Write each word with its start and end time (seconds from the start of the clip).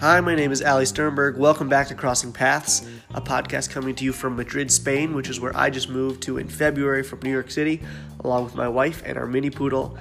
Hi, 0.00 0.20
my 0.20 0.34
name 0.34 0.50
is 0.50 0.60
Ali 0.60 0.84
Sternberg. 0.84 1.36
Welcome 1.36 1.68
back 1.68 1.86
to 1.86 1.94
Crossing 1.94 2.32
Paths, 2.32 2.84
a 3.14 3.20
podcast 3.20 3.70
coming 3.70 3.94
to 3.94 4.04
you 4.04 4.12
from 4.12 4.34
Madrid, 4.34 4.72
Spain, 4.72 5.14
which 5.14 5.28
is 5.28 5.38
where 5.38 5.56
I 5.56 5.70
just 5.70 5.88
moved 5.88 6.22
to 6.24 6.38
in 6.38 6.48
February 6.48 7.04
from 7.04 7.20
New 7.20 7.30
York 7.30 7.52
City, 7.52 7.80
along 8.24 8.42
with 8.42 8.56
my 8.56 8.66
wife 8.66 9.04
and 9.06 9.16
our 9.16 9.26
mini 9.26 9.50
poodle. 9.50 9.96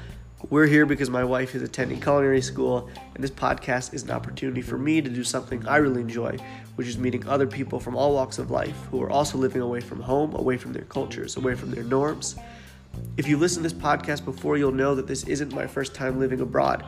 We're 0.50 0.66
here 0.66 0.88
because 0.88 1.12
my 1.12 1.24
wife 1.24 1.54
is 1.54 1.62
attending 1.62 2.02
culinary 2.02 2.42
school, 2.42 2.90
and 3.14 3.24
this 3.24 3.30
podcast 3.30 3.94
is 3.94 4.02
an 4.02 4.10
opportunity 4.10 4.64
for 4.64 4.80
me 4.80 5.02
to 5.04 5.10
do 5.12 5.24
something 5.24 5.68
I 5.68 5.78
really 5.78 6.02
enjoy, 6.02 6.40
which 6.74 6.88
is 6.88 6.98
meeting 6.98 7.28
other 7.28 7.46
people 7.46 7.80
from 7.80 7.96
all 7.96 8.16
walks 8.16 8.40
of 8.40 8.50
life 8.50 8.78
who 8.90 9.00
are 9.04 9.12
also 9.12 9.38
living 9.38 9.62
away 9.62 9.80
from 9.80 10.02
home, 10.02 10.34
away 10.34 10.58
from 10.58 10.74
their 10.74 10.86
cultures, 10.86 11.38
away 11.38 11.54
from 11.54 11.70
their 11.70 11.84
norms. 11.84 12.36
If 13.18 13.28
you 13.28 13.38
listen 13.38 13.64
to 13.64 13.70
this 13.70 13.78
podcast 13.78 14.26
before, 14.26 14.58
you'll 14.58 14.72
know 14.72 14.96
that 14.96 15.08
this 15.08 15.24
isn't 15.24 15.54
my 15.54 15.68
first 15.68 15.96
time 15.96 16.20
living 16.20 16.42
abroad. 16.42 16.86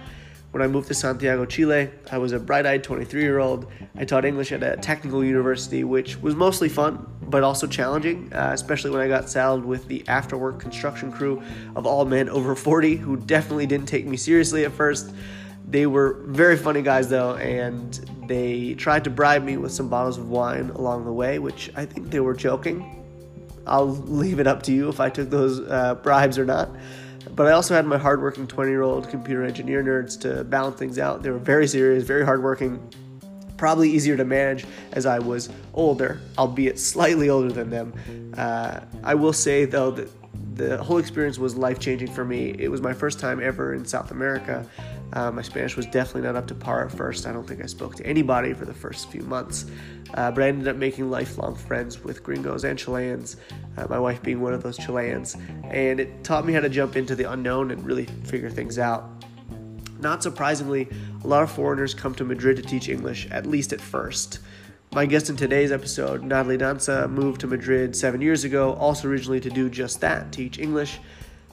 When 0.52 0.62
I 0.62 0.68
moved 0.68 0.88
to 0.88 0.94
Santiago, 0.94 1.46
Chile, 1.46 1.90
I 2.12 2.18
was 2.18 2.32
a 2.32 2.40
bright 2.40 2.66
eyed 2.66 2.84
23 2.84 3.22
year 3.22 3.40
old. 3.40 3.72
I 3.96 4.06
taught 4.06 4.26
English 4.26 4.52
at 4.52 4.64
a 4.64 4.78
technical 4.78 5.24
university, 5.24 5.84
which 5.84 6.18
was 6.22 6.36
mostly 6.36 6.70
fun, 6.70 7.06
but 7.22 7.44
also 7.44 7.68
challenging, 7.68 8.32
uh, 8.34 8.52
especially 8.54 8.92
when 8.92 9.02
I 9.02 9.08
got 9.08 9.30
saddled 9.30 9.66
with 9.66 9.88
the 9.88 10.08
after 10.08 10.38
work 10.38 10.60
construction 10.60 11.12
crew 11.12 11.44
of 11.76 11.86
all 11.86 12.06
men 12.06 12.30
over 12.30 12.56
40 12.56 12.96
who 12.96 13.18
definitely 13.18 13.66
didn't 13.66 13.88
take 13.88 14.06
me 14.06 14.16
seriously 14.16 14.66
at 14.66 14.72
first. 14.72 15.14
They 15.68 15.86
were 15.86 16.24
very 16.28 16.56
funny 16.56 16.82
guys, 16.82 17.10
though, 17.10 17.36
and 17.36 17.94
they 18.26 18.74
tried 18.76 19.04
to 19.04 19.10
bribe 19.10 19.44
me 19.44 19.58
with 19.58 19.74
some 19.74 19.90
bottles 19.90 20.18
of 20.18 20.30
wine 20.30 20.70
along 20.70 21.04
the 21.04 21.12
way, 21.12 21.40
which 21.40 21.72
I 21.76 21.86
think 21.86 22.10
they 22.10 22.22
were 22.22 22.34
joking. 22.34 23.07
I'll 23.68 23.88
leave 23.90 24.40
it 24.40 24.48
up 24.48 24.64
to 24.64 24.72
you 24.72 24.90
if 24.90 25.00
I 25.00 25.10
took 25.10 25.30
those 25.30 25.60
uh, 25.60 25.96
bribes 25.96 26.38
or 26.38 26.46
not. 26.46 26.70
But 27.36 27.48
I 27.48 27.52
also 27.52 27.76
had 27.76 27.86
my 27.86 27.98
hardworking 27.98 28.48
20 28.48 28.72
year 28.72 28.82
old 28.82 29.10
computer 29.10 29.44
engineer 29.44 29.84
nerds 29.84 30.20
to 30.22 30.44
balance 30.44 30.80
things 30.80 30.98
out. 30.98 31.24
They 31.24 31.30
were 31.30 31.38
very 31.38 31.68
serious, 31.68 32.04
very 32.04 32.26
hardworking, 32.26 32.80
probably 33.58 33.90
easier 33.92 34.18
to 34.18 34.26
manage 34.26 34.66
as 34.94 35.06
I 35.06 35.20
was 35.20 35.50
older, 35.74 36.20
albeit 36.38 36.80
slightly 36.80 37.30
older 37.30 37.52
than 37.52 37.70
them. 37.70 38.34
Uh, 38.38 38.80
I 39.04 39.16
will 39.16 39.34
say, 39.34 39.66
though, 39.66 39.92
that 39.92 40.10
the 40.56 40.84
whole 40.84 40.98
experience 40.98 41.38
was 41.38 41.56
life 41.56 41.80
changing 41.80 42.12
for 42.12 42.26
me. 42.26 42.56
It 42.58 42.70
was 42.70 42.82
my 42.82 42.94
first 42.94 43.20
time 43.20 43.42
ever 43.42 43.74
in 43.74 43.86
South 43.86 44.12
America. 44.12 44.68
Uh, 45.14 45.32
my 45.32 45.42
Spanish 45.42 45.76
was 45.76 45.86
definitely 45.88 46.22
not 46.22 46.36
up 46.36 46.48
to 46.48 46.56
par 46.56 46.86
at 46.86 46.92
first. 46.92 47.26
I 47.26 47.32
don't 47.32 47.48
think 47.48 47.64
I 47.64 47.66
spoke 47.66 47.96
to 47.96 48.06
anybody 48.06 48.54
for 48.54 48.66
the 48.66 48.74
first 48.74 49.10
few 49.10 49.22
months. 49.22 49.66
Uh, 50.14 50.32
but 50.32 50.44
I 50.44 50.48
ended 50.48 50.68
up 50.68 50.76
making 50.76 51.10
lifelong 51.10 51.56
friends 51.56 52.04
with 52.04 52.24
gringos 52.24 52.64
and 52.64 52.78
Chileans, 52.78 53.38
uh, 53.78 53.88
my 53.90 54.00
wife 54.00 54.22
being 54.22 54.42
one 54.42 54.54
of 54.54 54.64
those 54.64 54.78
Chileans. 54.78 55.36
And 55.66 56.00
it 56.00 56.24
taught 56.24 56.46
me 56.46 56.54
how 56.54 56.62
to 56.62 56.70
jump 56.70 56.96
into 56.96 57.16
the 57.16 57.32
unknown 57.32 57.72
and 57.72 57.86
really 57.86 58.06
figure 58.24 58.50
things 58.50 58.80
out. 58.80 59.10
Not 60.00 60.22
surprisingly, 60.22 60.88
a 61.24 61.28
lot 61.28 61.44
of 61.44 61.52
foreigners 61.52 61.94
come 61.94 62.14
to 62.16 62.24
Madrid 62.24 62.58
to 62.58 62.64
teach 62.64 62.88
English, 62.88 63.28
at 63.32 63.46
least 63.46 63.74
at 63.74 63.82
first. 63.82 64.40
My 64.94 65.06
guest 65.06 65.30
in 65.30 65.36
today's 65.36 65.72
episode, 65.72 66.24
Natalie 66.24 66.58
Danza, 66.58 67.08
moved 67.08 67.42
to 67.42 67.48
Madrid 67.48 67.96
seven 67.96 68.22
years 68.22 68.44
ago, 68.44 68.74
also 68.74 69.08
originally 69.08 69.40
to 69.42 69.50
do 69.50 69.70
just 69.70 70.00
that 70.02 70.32
teach 70.32 70.60
English. 70.60 71.00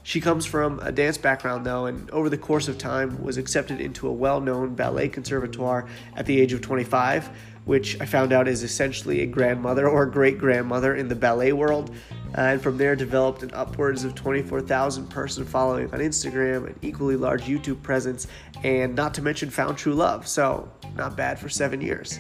She 0.07 0.21
comes 0.21 0.45
from 0.45 0.81
a 0.81 0.93
dance 0.93 1.17
background, 1.17 1.65
though, 1.65 1.87
and 1.87 2.11
over 2.11 2.29
the 2.29 2.37
course 2.37 2.69
of 2.69 2.77
time 2.77 3.23
was 3.23 3.39
accepted 3.39 3.81
into 3.81 4.07
a 4.07 4.13
well 4.13 4.39
known 4.39 4.75
ballet 4.75 5.09
conservatoire 5.09 5.89
at 6.15 6.27
the 6.27 6.39
age 6.39 6.53
of 6.53 6.61
25, 6.61 7.31
which 7.65 7.99
I 8.03 8.05
found 8.05 8.31
out 8.31 8.47
is 8.47 8.63
essentially 8.63 9.23
a 9.23 9.27
grandmother 9.27 9.89
or 9.89 10.05
great 10.05 10.37
grandmother 10.37 10.95
in 10.95 11.09
the 11.09 11.15
ballet 11.15 11.53
world. 11.53 11.91
Uh, 12.37 12.41
and 12.43 12.63
from 12.63 12.77
there, 12.77 12.95
developed 12.95 13.43
an 13.43 13.51
upwards 13.55 14.05
of 14.05 14.15
24,000 14.15 15.07
person 15.09 15.47
following 15.47 15.91
on 15.95 16.01
Instagram, 16.01 16.67
an 16.67 16.79
equally 16.83 17.17
large 17.17 17.45
YouTube 17.45 17.83
presence, 17.83 18.27
and 18.63 18.95
not 18.95 19.15
to 19.15 19.23
mention 19.23 19.49
found 19.49 19.79
true 19.79 19.95
love. 19.95 20.29
So, 20.29 20.71
not 20.97 21.17
bad 21.17 21.39
for 21.39 21.49
seven 21.49 21.81
years. 21.81 22.19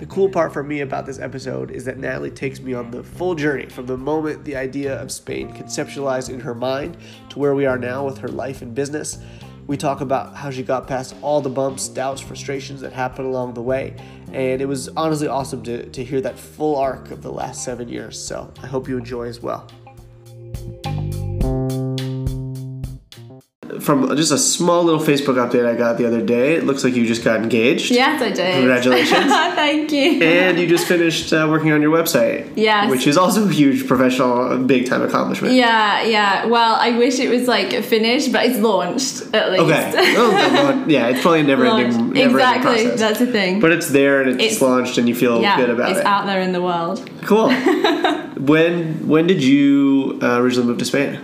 The 0.00 0.06
cool 0.06 0.30
part 0.30 0.54
for 0.54 0.62
me 0.62 0.80
about 0.80 1.04
this 1.04 1.18
episode 1.18 1.70
is 1.70 1.84
that 1.84 1.98
Natalie 1.98 2.30
takes 2.30 2.58
me 2.58 2.72
on 2.72 2.90
the 2.90 3.04
full 3.04 3.34
journey 3.34 3.66
from 3.66 3.84
the 3.84 3.98
moment 3.98 4.46
the 4.46 4.56
idea 4.56 4.98
of 4.98 5.12
Spain 5.12 5.52
conceptualized 5.52 6.30
in 6.30 6.40
her 6.40 6.54
mind 6.54 6.96
to 7.28 7.38
where 7.38 7.54
we 7.54 7.66
are 7.66 7.76
now 7.76 8.06
with 8.06 8.16
her 8.16 8.28
life 8.28 8.62
and 8.62 8.74
business. 8.74 9.18
We 9.66 9.76
talk 9.76 10.00
about 10.00 10.34
how 10.34 10.50
she 10.50 10.62
got 10.62 10.86
past 10.86 11.14
all 11.20 11.42
the 11.42 11.50
bumps, 11.50 11.86
doubts, 11.86 12.22
frustrations 12.22 12.80
that 12.80 12.94
happened 12.94 13.28
along 13.28 13.52
the 13.52 13.60
way, 13.60 13.94
and 14.32 14.62
it 14.62 14.66
was 14.66 14.88
honestly 14.88 15.28
awesome 15.28 15.62
to, 15.64 15.90
to 15.90 16.02
hear 16.02 16.22
that 16.22 16.38
full 16.38 16.76
arc 16.76 17.10
of 17.10 17.20
the 17.20 17.30
last 17.30 17.62
seven 17.62 17.86
years. 17.86 18.18
So 18.18 18.50
I 18.62 18.68
hope 18.68 18.88
you 18.88 18.96
enjoy 18.96 19.26
as 19.26 19.42
well. 19.42 19.70
From 23.80 24.16
just 24.16 24.32
a 24.32 24.38
small 24.38 24.84
little 24.84 25.00
Facebook 25.00 25.36
update 25.36 25.66
I 25.66 25.74
got 25.74 25.98
the 25.98 26.06
other 26.06 26.20
day, 26.20 26.54
it 26.54 26.64
looks 26.64 26.84
like 26.84 26.94
you 26.94 27.06
just 27.06 27.24
got 27.24 27.42
engaged. 27.42 27.90
Yes, 27.90 28.20
I 28.20 28.30
did. 28.30 28.54
Congratulations. 28.54 29.24
Thank 29.54 29.92
you. 29.92 30.22
And 30.22 30.58
you 30.58 30.66
just 30.66 30.86
finished 30.86 31.32
uh, 31.32 31.46
working 31.50 31.72
on 31.72 31.82
your 31.82 31.90
website. 31.96 32.52
Yes. 32.56 32.90
Which 32.90 33.06
is 33.06 33.16
also 33.16 33.48
a 33.48 33.52
huge 33.52 33.86
professional, 33.86 34.58
big 34.58 34.88
time 34.88 35.02
accomplishment. 35.02 35.54
Yeah, 35.54 36.02
yeah. 36.02 36.46
Well, 36.46 36.76
I 36.76 36.96
wish 36.96 37.18
it 37.18 37.28
was 37.30 37.48
like 37.48 37.72
finished, 37.84 38.32
but 38.32 38.46
it's 38.46 38.58
launched 38.58 39.34
at 39.34 39.50
least. 39.52 39.62
Okay. 39.64 40.84
Yeah, 40.86 41.08
it's 41.08 41.22
probably 41.22 41.40
a 41.40 41.44
never 41.44 41.64
ending. 41.66 42.12
Never 42.12 42.38
exactly. 42.38 42.70
Ending 42.70 42.86
process. 42.86 43.00
That's 43.00 43.18
the 43.18 43.26
thing. 43.26 43.60
But 43.60 43.72
it's 43.72 43.88
there 43.88 44.22
and 44.22 44.30
it's, 44.30 44.42
It's- 44.56 44.62
launched 44.62 44.98
and 44.98 45.08
you 45.08 45.14
feel 45.14 45.40
yeah, 45.40 45.56
good 45.56 45.70
about 45.70 45.90
it's 45.90 45.98
it. 45.98 46.00
It's 46.00 46.08
out 46.08 46.26
there 46.26 46.40
in 46.40 46.52
the 46.52 46.62
world. 46.62 47.08
Cool. 47.22 47.50
when 48.40 49.06
when 49.06 49.26
did 49.26 49.42
you 49.42 50.18
uh, 50.22 50.40
originally 50.40 50.68
move 50.68 50.78
to 50.78 50.84
Spain? 50.84 51.20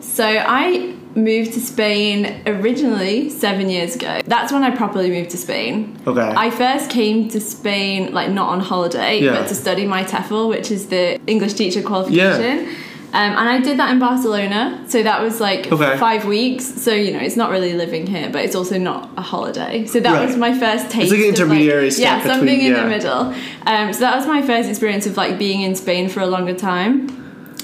So 0.00 0.24
I 0.24 0.94
moved 1.18 1.52
to 1.54 1.60
Spain 1.60 2.42
originally 2.46 3.28
seven 3.30 3.68
years 3.68 3.96
ago. 3.96 4.20
That's 4.26 4.52
when 4.52 4.62
I 4.62 4.74
properly 4.74 5.10
moved 5.10 5.30
to 5.30 5.36
Spain. 5.36 5.98
Okay. 6.06 6.32
I 6.36 6.50
first 6.50 6.90
came 6.90 7.28
to 7.30 7.40
Spain 7.40 8.12
like 8.14 8.30
not 8.30 8.48
on 8.48 8.60
holiday, 8.60 9.20
Yeah. 9.20 9.32
but 9.32 9.48
to 9.48 9.54
study 9.54 9.86
my 9.86 10.04
TEFL, 10.04 10.48
which 10.48 10.70
is 10.70 10.86
the 10.86 11.18
English 11.26 11.54
teacher 11.54 11.82
qualification. 11.82 12.68
Um, 13.10 13.32
and 13.40 13.48
I 13.48 13.58
did 13.60 13.78
that 13.78 13.90
in 13.90 13.98
Barcelona, 13.98 14.84
so 14.86 15.02
that 15.02 15.22
was 15.22 15.40
like 15.40 15.72
Okay. 15.72 15.96
five 15.96 16.26
weeks. 16.26 16.66
So 16.66 16.92
you 16.92 17.10
know, 17.12 17.20
it's 17.20 17.36
not 17.36 17.50
really 17.50 17.72
living 17.72 18.06
here, 18.06 18.28
but 18.30 18.44
it's 18.44 18.54
also 18.54 18.76
not 18.76 19.08
a 19.16 19.22
holiday. 19.22 19.86
So 19.86 19.98
that 20.00 20.12
Right. 20.12 20.26
was 20.26 20.36
my 20.36 20.52
first 20.52 20.90
taste. 20.90 21.10
like 21.10 21.20
an 21.20 21.28
of, 21.30 21.34
intermediary 21.34 21.90
step 21.90 22.22
yeah, 22.24 22.30
something 22.34 22.60
in 22.60 22.72
yeah. 22.72 22.82
the 22.82 22.88
middle. 22.88 23.34
Um, 23.66 23.94
so 23.94 24.00
that 24.00 24.14
was 24.14 24.26
my 24.26 24.42
first 24.42 24.68
experience 24.68 25.06
of 25.06 25.16
like 25.16 25.38
being 25.38 25.62
in 25.62 25.74
Spain 25.74 26.10
for 26.10 26.20
a 26.20 26.26
longer 26.26 26.52
time. 26.52 27.08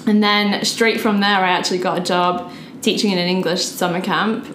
And 0.06 0.22
then 0.22 0.64
straight 0.64 0.98
from 1.00 1.20
there, 1.20 1.38
I 1.44 1.50
actually 1.50 1.78
got 1.78 1.98
a 1.98 2.02
job 2.02 2.50
teaching 2.84 3.10
in 3.10 3.18
an 3.18 3.28
English 3.28 3.64
summer 3.64 4.00
camp, 4.00 4.46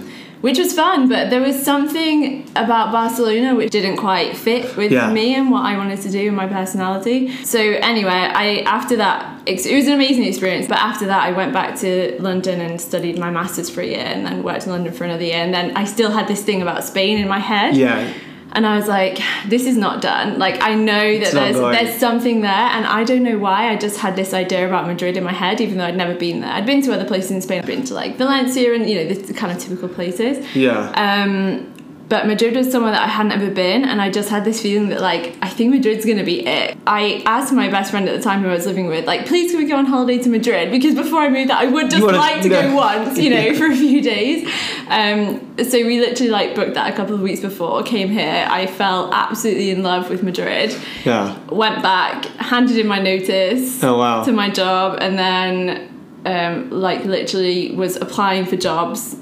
which 0.41 0.57
was 0.57 0.71
fun. 0.73 1.09
But 1.09 1.29
there 1.31 1.41
was 1.41 1.61
something 1.71 2.45
about 2.55 2.91
Barcelona 2.91 3.55
which 3.55 3.71
didn't 3.71 3.97
quite 3.97 4.37
fit 4.37 4.77
with 4.77 4.91
Yeah. 4.91 5.11
me 5.11 5.35
and 5.35 5.51
what 5.51 5.63
I 5.65 5.75
wanted 5.75 5.99
to 6.01 6.09
do 6.09 6.27
and 6.27 6.37
my 6.43 6.47
personality. 6.47 7.17
So 7.43 7.59
anyway, 7.59 8.21
I 8.45 8.63
after 8.65 8.95
that, 8.97 9.19
it 9.45 9.55
was 9.75 9.87
an 9.87 9.93
amazing 9.93 10.25
experience. 10.31 10.67
But 10.67 10.77
after 10.77 11.05
that, 11.07 11.21
I 11.29 11.31
went 11.31 11.51
back 11.53 11.77
to 11.79 12.15
London 12.19 12.61
and 12.61 12.79
studied 12.79 13.17
my 13.17 13.31
masters 13.31 13.69
for 13.69 13.81
a 13.81 13.85
year, 13.95 14.07
and 14.13 14.25
then 14.25 14.43
worked 14.43 14.65
in 14.65 14.71
London 14.71 14.93
for 14.93 15.03
another 15.03 15.23
year. 15.31 15.41
And 15.45 15.53
then 15.53 15.75
I 15.75 15.83
still 15.85 16.11
had 16.11 16.27
this 16.27 16.41
thing 16.43 16.61
about 16.61 16.83
Spain 16.83 17.17
in 17.17 17.27
my 17.27 17.39
head. 17.39 17.75
Yeah. 17.75 18.07
And 18.51 18.65
I 18.65 18.77
was 18.77 18.87
like, 18.87 19.19
this 19.47 19.65
is 19.65 19.77
not 19.77 20.01
done. 20.01 20.39
Like 20.39 20.61
I 20.61 20.75
know 20.75 21.19
that 21.19 21.33
there's 21.33 21.55
going. 21.55 21.73
there's 21.73 21.99
something 21.99 22.41
there 22.41 22.51
and 22.51 22.85
I 22.85 23.03
don't 23.03 23.23
know 23.23 23.37
why. 23.37 23.69
I 23.69 23.75
just 23.75 23.97
had 23.97 24.15
this 24.15 24.33
idea 24.33 24.67
about 24.67 24.87
Madrid 24.87 25.17
in 25.17 25.23
my 25.23 25.33
head, 25.33 25.61
even 25.61 25.77
though 25.77 25.85
I'd 25.85 25.97
never 25.97 26.15
been 26.15 26.41
there. 26.41 26.51
I'd 26.51 26.65
been 26.65 26.81
to 26.83 26.93
other 26.93 27.05
places 27.05 27.31
in 27.31 27.41
Spain. 27.41 27.59
I'd 27.59 27.65
been 27.65 27.83
to 27.85 27.93
like 27.93 28.17
Valencia 28.17 28.73
and 28.73 28.89
you 28.89 28.95
know, 29.03 29.13
the 29.13 29.33
kind 29.33 29.51
of 29.51 29.59
typical 29.59 29.89
places. 29.89 30.55
Yeah. 30.55 30.91
Um 30.95 31.73
but 32.09 32.25
Madrid 32.27 32.55
was 32.55 32.71
somewhere 32.71 32.91
that 32.91 33.03
I 33.03 33.07
hadn't 33.07 33.31
ever 33.31 33.49
been, 33.51 33.85
and 33.85 34.01
I 34.01 34.09
just 34.09 34.29
had 34.29 34.43
this 34.43 34.61
feeling 34.61 34.89
that 34.89 34.99
like 34.99 35.35
I 35.41 35.49
think 35.49 35.71
Madrid's 35.73 36.05
gonna 36.05 36.23
be 36.23 36.45
it. 36.45 36.75
I 36.87 37.21
asked 37.25 37.53
my 37.53 37.69
best 37.69 37.91
friend 37.91 38.09
at 38.09 38.15
the 38.17 38.21
time 38.23 38.41
who 38.41 38.49
I 38.49 38.53
was 38.53 38.65
living 38.65 38.87
with, 38.87 39.05
like, 39.05 39.27
please 39.27 39.51
can 39.51 39.59
we 39.61 39.67
go 39.67 39.75
on 39.77 39.85
holiday 39.85 40.17
to 40.23 40.29
Madrid? 40.29 40.71
Because 40.71 40.95
before 40.95 41.19
I 41.19 41.29
moved, 41.29 41.49
that, 41.51 41.59
I 41.61 41.67
would 41.67 41.89
just 41.91 42.03
wanna- 42.03 42.17
like 42.17 42.41
to 42.41 42.49
yeah. 42.49 42.63
go 42.67 42.75
once, 42.75 43.17
you 43.19 43.29
know, 43.29 43.53
for 43.59 43.67
a 43.67 43.75
few 43.75 44.01
days. 44.01 44.49
Um, 44.89 45.39
so 45.63 45.77
we 45.85 45.99
literally 45.99 46.31
like 46.31 46.55
booked 46.55 46.73
that 46.73 46.91
a 46.91 46.95
couple 46.95 47.13
of 47.13 47.21
weeks 47.21 47.41
before, 47.41 47.83
came 47.83 48.09
here. 48.09 48.47
I 48.49 48.65
fell 48.65 49.13
absolutely 49.13 49.69
in 49.69 49.83
love 49.83 50.09
with 50.09 50.23
Madrid. 50.23 50.75
yeah. 51.05 51.37
Went 51.49 51.83
back, 51.83 52.25
handed 52.37 52.77
in 52.77 52.87
my 52.87 52.99
notice 52.99 53.83
Oh 53.83 53.97
wow. 53.99 54.23
to 54.23 54.31
my 54.31 54.49
job, 54.49 54.97
and 54.99 55.17
then 55.17 55.87
um, 56.25 56.69
like 56.71 57.05
literally 57.05 57.71
was 57.75 57.95
applying 57.97 58.45
for 58.45 58.55
jobs 58.57 59.15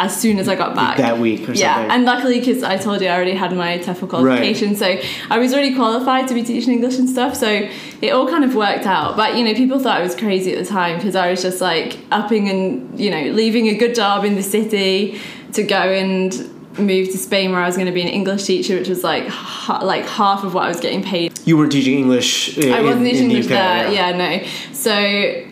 as 0.00 0.18
soon 0.18 0.38
as 0.38 0.48
I 0.48 0.56
got 0.56 0.74
back. 0.74 0.96
that 0.96 1.18
week 1.18 1.46
or 1.46 1.52
yeah, 1.52 1.74
something. 1.74 1.90
and 1.90 2.04
luckily 2.06 2.40
because 2.40 2.62
I 2.62 2.78
told 2.78 3.02
you 3.02 3.08
I 3.08 3.14
already 3.14 3.34
had 3.34 3.54
my 3.54 3.78
TEFL 3.78 4.08
qualification, 4.08 4.74
so 4.74 4.98
I 5.28 5.38
was 5.38 5.52
already 5.52 5.74
qualified 5.74 6.26
to 6.28 6.34
be 6.34 6.42
teaching 6.42 6.72
English 6.72 6.98
and 6.98 7.08
stuff. 7.08 7.36
So 7.36 7.68
it 8.00 8.10
all 8.10 8.26
kind 8.26 8.42
of 8.42 8.54
worked 8.54 8.86
out. 8.86 9.14
But 9.14 9.36
you 9.36 9.44
know, 9.44 9.52
people 9.52 9.78
thought 9.78 9.98
I 9.98 10.02
was 10.02 10.16
crazy 10.16 10.54
at 10.54 10.58
the 10.58 10.64
time 10.64 10.96
because 10.96 11.14
I 11.14 11.30
was 11.30 11.42
just 11.42 11.60
like 11.60 11.98
upping 12.10 12.48
and 12.48 12.98
you 12.98 13.10
know 13.10 13.24
leaving 13.32 13.68
a 13.68 13.76
good 13.76 13.94
job 13.94 14.24
in 14.24 14.36
the 14.36 14.42
city 14.42 15.20
to 15.52 15.62
go 15.62 15.76
and 15.76 16.32
move 16.78 17.08
to 17.08 17.18
Spain 17.18 17.52
where 17.52 17.60
I 17.60 17.66
was 17.66 17.76
going 17.76 17.88
to 17.88 17.92
be 17.92 18.00
an 18.00 18.08
English 18.08 18.44
teacher, 18.44 18.76
which 18.76 18.88
was 18.88 19.04
like 19.04 19.28
ha- 19.28 19.84
like 19.84 20.06
half 20.06 20.44
of 20.44 20.54
what 20.54 20.64
I 20.64 20.68
was 20.68 20.80
getting 20.80 21.02
paid 21.02 21.30
you 21.44 21.56
were 21.56 21.68
teaching 21.68 21.98
English. 21.98 22.56
In, 22.58 22.72
I 22.72 22.80
wasn't 22.82 23.04
teaching 23.04 23.30
English 23.30 23.46
there. 23.46 23.90
Yeah. 23.90 24.16
no. 24.16 24.46
So 24.72 24.92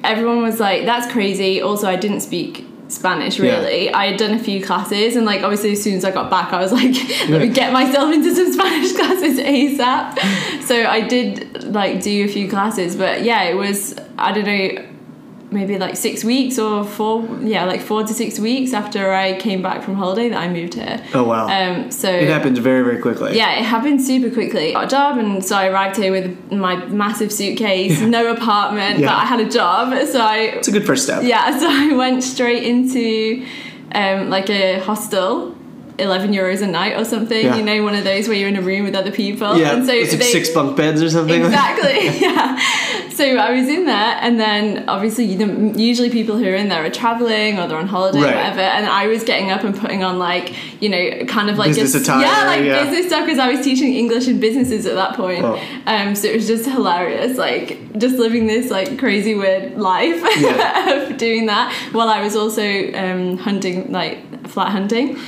everyone 0.05 0.43
was 0.43 0.61
like, 0.61 0.87
"That's 0.87 1.11
crazy." 1.13 1.61
Also, 1.61 1.89
I 1.89 1.97
didn't 1.97 2.21
speak 2.21 2.65
Spanish 2.99 3.39
really. 3.39 3.87
Yeah. 3.87 3.97
I 3.97 4.07
had 4.07 4.19
done 4.19 4.35
a 4.35 4.39
few 4.39 4.63
classes 4.65 5.17
and 5.17 5.25
like 5.25 5.43
obviously 5.43 5.73
as 5.73 5.83
soon 5.83 5.95
as 5.95 6.05
I 6.05 6.11
got 6.11 6.31
back 6.31 6.53
I 6.53 6.61
was 6.61 6.73
like 6.73 6.95
let 7.29 7.41
me 7.41 7.49
get 7.49 7.73
myself 7.73 8.13
into 8.13 8.35
some 8.35 8.53
Spanish 8.59 8.93
classes 8.93 9.39
ASAP. 9.39 10.63
so 10.65 10.85
I 10.85 11.01
did 11.01 11.65
like 11.65 12.03
do 12.03 12.25
a 12.25 12.29
few 12.29 12.49
classes 12.49 12.97
but 12.97 13.23
yeah 13.23 13.43
it 13.45 13.55
was 13.55 13.95
I 14.19 14.33
don't 14.33 14.45
know 14.45 14.88
maybe 15.51 15.79
like 15.79 15.97
six 15.97 16.25
weeks 16.25 16.59
or 16.59 16.85
four 16.85 17.27
yeah 17.41 17.65
like 17.65 17.81
four 17.81 18.03
to 18.03 18.13
six 18.13 18.39
weeks 18.39 18.73
after 18.73 19.13
I 19.13 19.39
came 19.39 19.63
back 19.63 19.83
from 19.83 19.95
holiday 19.95 20.29
that 20.29 20.39
I 20.39 20.49
moved 20.49 20.75
here. 20.75 21.03
Oh 21.15 21.25
wow. 21.25 21.47
Um 21.49 21.91
so 21.91 22.11
it 22.11 22.29
happened 22.29 22.59
very 22.59 22.83
very 22.83 23.01
quickly. 23.01 23.37
Yeah 23.37 23.59
it 23.59 23.65
happened 23.65 24.03
super 24.03 24.31
quickly. 24.31 24.73
Got 24.73 24.85
a 24.85 24.89
job 24.89 25.19
and 25.19 25.45
so 25.45 25.57
I 25.57 25.69
arrived 25.69 25.97
here 25.97 26.13
with 26.13 26.53
my 26.53 26.77
massive 26.87 27.33
suitcase 27.33 28.01
no 28.01 28.31
apartment 28.33 29.01
yeah. 29.01 29.09
but 29.09 29.17
I 29.17 29.25
had 29.25 29.41
a 29.41 29.49
job 29.49 30.07
so 30.07 30.21
I 30.21 30.39
it's 30.59 30.69
a 30.69 30.73
good 30.73 30.87
first 30.87 31.05
step. 31.05 31.23
Yeah 31.23 31.59
so 31.61 31.67
I 31.69 31.95
went 31.95 32.23
straight 32.23 32.65
into 32.65 33.47
um 33.93 34.31
like 34.31 34.51
a 34.51 34.79
hostel 34.81 35.58
11 35.99 36.33
euros 36.33 36.63
a 36.63 36.67
night 36.67 36.97
or 36.97 37.05
something 37.05 37.45
yeah. 37.45 37.57
you 37.57 37.63
know 37.63 37.83
one 37.83 37.95
of 37.95 38.05
those 38.05 38.29
where 38.29 38.37
you're 38.37 38.49
in 38.49 38.57
a 38.57 38.63
room 38.63 38.85
with 38.85 38.95
other 38.95 39.11
people 39.11 39.57
yeah 39.59 39.75
and 39.75 39.87
so 39.87 39.93
it's 39.93 40.13
like 40.13 40.21
they, 40.21 40.31
six 40.31 40.49
bunk 40.51 40.77
beds 40.77 41.03
or 41.03 41.11
something 41.11 41.45
exactly 41.45 42.07
yeah 42.21 42.57
so 43.11 43.25
I 43.37 43.51
was 43.51 43.69
in 43.69 43.85
there 43.85 44.17
and 44.21 44.39
then 44.39 44.89
obviously 44.89 45.25
you 45.25 45.45
know, 45.45 45.73
usually 45.77 46.09
people 46.09 46.37
who 46.37 46.45
are 46.45 46.55
in 46.55 46.69
there 46.69 46.85
are 46.85 46.91
traveling 46.91 47.59
or 47.59 47.67
they're 47.67 47.79
on 47.79 47.89
holiday 47.89 48.21
right. 48.21 48.33
or 48.33 48.37
whatever 48.37 48.61
and 48.61 48.87
I 48.87 49.09
was 49.09 49.25
getting 49.25 49.51
up 49.51 49.65
and 49.65 49.77
putting 49.77 50.05
on 50.05 50.21
like 50.21 50.55
you 50.81 50.89
know 50.89 51.25
kind 51.27 51.51
of 51.51 51.59
like 51.59 51.75
business 51.75 51.95
a, 51.97 52.01
attire, 52.01 52.21
yeah 52.23 52.47
like 52.47 52.65
yeah. 52.65 52.85
business 52.85 53.07
stuff 53.07 53.25
because 53.25 53.41
I 53.41 53.51
was 53.51 53.65
teaching 53.65 53.95
English 53.95 54.29
in 54.29 54.39
businesses 54.39 54.87
at 54.87 54.95
that 54.95 55.17
point 55.17 55.45
oh. 55.45 55.61
um 55.87 56.15
so 56.15 56.29
it 56.29 56.37
was 56.37 56.47
just 56.47 56.65
hilarious 56.65 57.37
like 57.37 57.99
just 57.99 58.17
living 58.17 58.47
this 58.47 58.71
like 58.71 58.99
crazy 59.01 59.35
weird 59.35 59.77
life 59.77 60.23
yeah. 60.39 60.91
of 61.11 61.17
doing 61.17 61.47
that 61.47 61.75
while 61.91 62.09
I 62.09 62.23
was 62.23 62.37
also 62.37 62.93
um 62.93 63.37
hunting 63.39 63.91
like 63.91 64.47
flat 64.47 64.71
hunting 64.71 65.19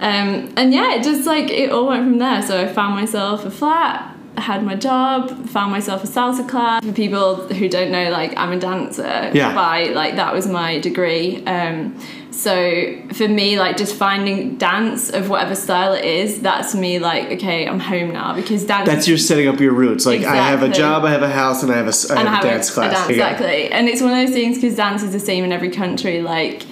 um, 0.00 0.52
and 0.56 0.74
yeah, 0.74 0.94
it 0.94 1.02
just 1.02 1.26
like 1.26 1.50
it 1.50 1.70
all 1.70 1.86
went 1.88 2.04
from 2.04 2.18
there. 2.18 2.42
So 2.42 2.60
I 2.60 2.66
found 2.66 2.94
myself 2.94 3.46
a 3.46 3.50
flat, 3.50 4.14
had 4.36 4.62
my 4.62 4.74
job, 4.74 5.48
found 5.48 5.72
myself 5.72 6.04
a 6.04 6.06
salsa 6.06 6.46
class. 6.46 6.84
For 6.84 6.92
people 6.92 7.36
who 7.48 7.68
don't 7.68 7.90
know, 7.90 8.10
like 8.10 8.36
I'm 8.36 8.52
a 8.52 8.58
dancer. 8.58 9.30
Yeah. 9.32 9.54
By 9.54 9.86
like 9.86 10.16
that 10.16 10.34
was 10.34 10.46
my 10.46 10.78
degree. 10.80 11.44
Um, 11.46 11.98
so 12.30 13.00
for 13.14 13.26
me, 13.26 13.58
like 13.58 13.78
just 13.78 13.94
finding 13.94 14.58
dance 14.58 15.08
of 15.08 15.30
whatever 15.30 15.54
style 15.54 15.94
it 15.94 16.04
is, 16.04 16.42
that's 16.42 16.74
me 16.74 16.98
like 16.98 17.30
okay, 17.32 17.66
I'm 17.66 17.80
home 17.80 18.12
now 18.12 18.34
because 18.34 18.64
dance. 18.64 18.86
That's 18.86 19.08
your 19.08 19.16
setting 19.16 19.48
up 19.48 19.58
your 19.60 19.72
roots. 19.72 20.04
Like 20.04 20.18
exactly. 20.18 20.40
I 20.40 20.48
have 20.48 20.62
a 20.62 20.68
job, 20.68 21.06
I 21.06 21.10
have 21.10 21.22
a 21.22 21.30
house, 21.30 21.62
and 21.62 21.72
I 21.72 21.76
have 21.76 21.88
a, 21.88 22.12
I 22.12 22.18
have, 22.18 22.28
have 22.28 22.44
a 22.44 22.48
dance 22.48 22.68
a, 22.68 22.72
class. 22.74 22.92
A 22.92 22.94
dance, 22.94 23.10
exactly, 23.10 23.72
and 23.72 23.88
it's 23.88 24.02
one 24.02 24.10
of 24.10 24.26
those 24.26 24.34
things 24.34 24.58
because 24.58 24.76
dance 24.76 25.02
is 25.02 25.12
the 25.12 25.20
same 25.20 25.44
in 25.44 25.52
every 25.52 25.70
country. 25.70 26.20
Like 26.20 26.66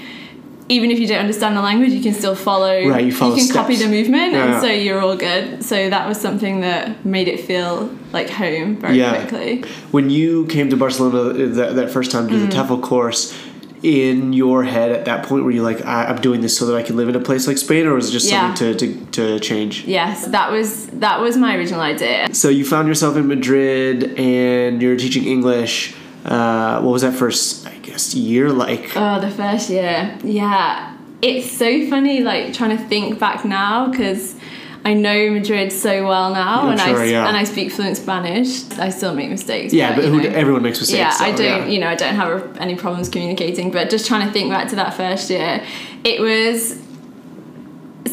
even 0.68 0.90
if 0.90 0.98
you 0.98 1.06
don't 1.06 1.18
understand 1.18 1.56
the 1.56 1.60
language, 1.60 1.92
you 1.92 2.02
can 2.02 2.14
still 2.14 2.34
follow. 2.34 2.86
Right, 2.88 3.04
you 3.04 3.12
follow. 3.12 3.32
You 3.32 3.38
can 3.38 3.46
steps. 3.46 3.56
copy 3.56 3.76
the 3.76 3.88
movement, 3.88 4.32
yeah, 4.32 4.44
and 4.44 4.52
yeah. 4.52 4.60
so 4.60 4.66
you're 4.66 5.00
all 5.00 5.16
good. 5.16 5.62
So 5.62 5.90
that 5.90 6.08
was 6.08 6.20
something 6.20 6.60
that 6.60 7.04
made 7.04 7.28
it 7.28 7.40
feel 7.40 7.90
like 8.12 8.30
home 8.30 8.76
very 8.76 8.98
yeah. 8.98 9.26
quickly. 9.26 9.64
When 9.90 10.10
you 10.10 10.46
came 10.46 10.70
to 10.70 10.76
Barcelona 10.76 11.32
that, 11.48 11.76
that 11.76 11.90
first 11.90 12.10
time 12.10 12.28
to 12.28 12.34
mm. 12.34 12.50
the 12.50 12.56
TEFL 12.56 12.82
course, 12.82 13.36
in 13.84 14.32
your 14.32 14.64
head 14.64 14.90
at 14.90 15.04
that 15.04 15.26
point 15.26 15.44
were 15.44 15.50
you 15.50 15.62
like 15.62 15.84
I'm 15.84 16.18
doing 16.22 16.40
this 16.40 16.56
so 16.56 16.64
that 16.66 16.74
I 16.74 16.82
can 16.82 16.96
live 16.96 17.10
in 17.10 17.16
a 17.16 17.20
place 17.20 17.46
like 17.46 17.58
Spain 17.58 17.86
or 17.86 17.92
was 17.92 18.08
it 18.08 18.12
just 18.12 18.30
yeah. 18.30 18.54
something 18.54 18.78
to, 18.78 18.96
to, 18.96 19.36
to 19.36 19.40
change 19.40 19.84
yes 19.84 20.26
that 20.28 20.50
was 20.50 20.86
that 20.86 21.20
was 21.20 21.36
my 21.36 21.54
original 21.54 21.82
idea 21.82 22.32
so 22.32 22.48
you 22.48 22.64
found 22.64 22.88
yourself 22.88 23.14
in 23.16 23.28
Madrid 23.28 24.18
and 24.18 24.80
you're 24.80 24.96
teaching 24.96 25.24
English 25.24 25.94
uh, 26.24 26.80
what 26.80 26.92
was 26.92 27.02
that 27.02 27.14
first 27.14 27.66
I 27.66 27.76
guess 27.78 28.14
year 28.14 28.50
like? 28.50 28.96
Oh, 28.96 29.20
the 29.20 29.30
first 29.30 29.70
year, 29.70 30.18
yeah. 30.24 30.96
It's 31.22 31.50
so 31.50 31.88
funny, 31.88 32.20
like 32.20 32.52
trying 32.52 32.76
to 32.76 32.84
think 32.84 33.18
back 33.18 33.44
now 33.44 33.88
because 33.88 34.36
I 34.84 34.92
know 34.92 35.30
Madrid 35.30 35.72
so 35.72 36.06
well 36.06 36.34
now, 36.34 36.68
and 36.68 36.78
sure, 36.78 37.00
I 37.00 37.04
yeah. 37.04 37.26
and 37.26 37.36
I 37.36 37.44
speak 37.44 37.72
fluent 37.72 37.96
Spanish. 37.96 38.70
I 38.72 38.90
still 38.90 39.14
make 39.14 39.30
mistakes. 39.30 39.72
Yeah, 39.72 39.96
but, 39.96 40.10
but 40.12 40.26
everyone 40.26 40.62
makes 40.62 40.78
mistakes. 40.78 40.98
Yeah, 40.98 41.10
so, 41.10 41.24
I 41.24 41.32
don't. 41.32 41.40
Yeah. 41.40 41.66
You 41.66 41.78
know, 41.78 41.88
I 41.88 41.94
don't 41.94 42.14
have 42.14 42.56
any 42.58 42.74
problems 42.74 43.08
communicating. 43.08 43.70
But 43.70 43.88
just 43.88 44.06
trying 44.06 44.26
to 44.26 44.32
think 44.32 44.50
back 44.50 44.68
to 44.68 44.76
that 44.76 44.92
first 44.92 45.30
year, 45.30 45.64
it 46.04 46.20
was 46.20 46.78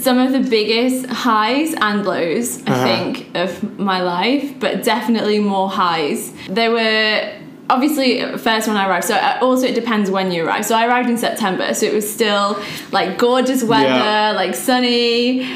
some 0.02 0.18
of 0.18 0.32
the 0.32 0.50
biggest 0.50 1.08
highs 1.08 1.74
and 1.74 2.06
lows, 2.06 2.66
I 2.66 2.72
uh-huh. 2.72 2.86
think, 2.86 3.36
of 3.36 3.78
my 3.78 4.02
life, 4.02 4.58
but 4.60 4.84
definitely 4.84 5.40
more 5.40 5.70
highs. 5.70 6.34
There 6.50 6.72
were 6.72 7.41
obviously 7.72 8.20
first 8.38 8.68
when 8.68 8.78
I 8.78 8.88
arrived. 8.88 9.06
So 9.06 9.16
uh, 9.16 9.40
also 9.42 9.66
it 9.66 9.76
depends 9.76 10.12
when 10.12 10.32
you 10.32 10.46
arrive. 10.46 10.66
So 10.66 10.76
I 10.76 10.86
arrived 10.88 11.10
in 11.10 11.18
September, 11.18 11.74
so 11.74 11.86
it 11.86 11.94
was 11.94 12.12
still 12.12 12.62
like 12.92 13.18
gorgeous 13.18 13.64
weather, 13.64 13.88
yeah. 13.88 14.32
like 14.32 14.54
sunny. 14.54 15.50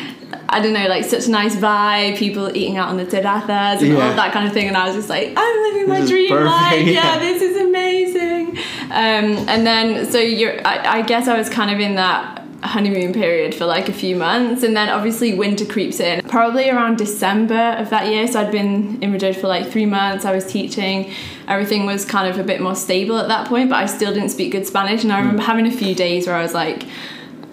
I 0.50 0.60
don't 0.62 0.74
know, 0.74 0.88
like 0.88 1.06
such 1.06 1.28
a 1.28 1.32
nice 1.32 1.56
vibe, 1.56 2.18
people 2.18 2.56
eating 2.56 2.78
out 2.78 2.90
on 2.90 2.98
the 2.98 3.06
terrazas 3.06 3.82
and 3.82 3.90
yeah. 3.90 4.10
all 4.10 4.16
that 4.16 4.32
kind 4.34 4.48
of 4.48 4.54
thing. 4.54 4.68
And 4.68 4.76
I 4.76 4.88
was 4.88 4.96
just 4.96 5.10
like, 5.10 5.34
I'm 5.36 5.64
living 5.64 5.88
my 5.88 6.06
dream 6.06 6.30
perfect, 6.30 6.50
life. 6.50 6.88
Yeah. 6.88 6.94
yeah. 7.16 7.20
this 7.20 7.42
is 7.42 7.58
amazing. 7.58 8.58
Um, 8.86 9.48
and 9.50 9.66
then, 9.66 10.10
so 10.12 10.20
you're, 10.20 10.66
I, 10.68 11.00
I 11.00 11.02
guess 11.04 11.28
I 11.28 11.38
was 11.38 11.50
kind 11.50 11.72
of 11.72 11.80
in 11.80 11.96
that 11.96 12.35
honeymoon 12.68 13.14
period 13.14 13.54
for 13.54 13.66
like 13.66 13.90
a 13.90 13.94
few 13.94 14.16
months 14.16 14.64
and 14.64 14.76
then 14.76 14.90
obviously 14.90 15.34
winter 15.34 15.66
creeps 15.66 16.00
in 16.00 16.22
probably 16.28 16.70
around 16.70 16.98
december 16.98 17.76
of 17.78 17.90
that 17.90 18.08
year 18.08 18.28
so 18.28 18.40
i'd 18.40 18.52
been 18.52 19.02
in 19.02 19.12
madrid 19.12 19.36
for 19.36 19.48
like 19.48 19.68
three 19.68 19.86
months 19.86 20.26
i 20.26 20.34
was 20.34 20.46
teaching 20.46 21.12
everything 21.48 21.86
was 21.86 22.06
kind 22.06 22.28
of 22.28 22.40
a 22.40 22.44
bit 22.44 22.62
more 22.62 22.76
stable 22.76 23.18
at 23.18 23.28
that 23.28 23.48
point 23.48 23.70
but 23.70 23.78
i 23.78 23.86
still 23.86 24.14
didn't 24.14 24.30
speak 24.30 24.52
good 24.52 24.66
spanish 24.66 25.04
and 25.04 25.12
i 25.12 25.20
remember 25.20 25.42
mm. 25.42 25.46
having 25.46 25.66
a 25.68 25.72
few 25.72 25.94
days 25.94 26.28
where 26.28 26.36
i 26.36 26.42
was 26.42 26.54
like 26.54 26.84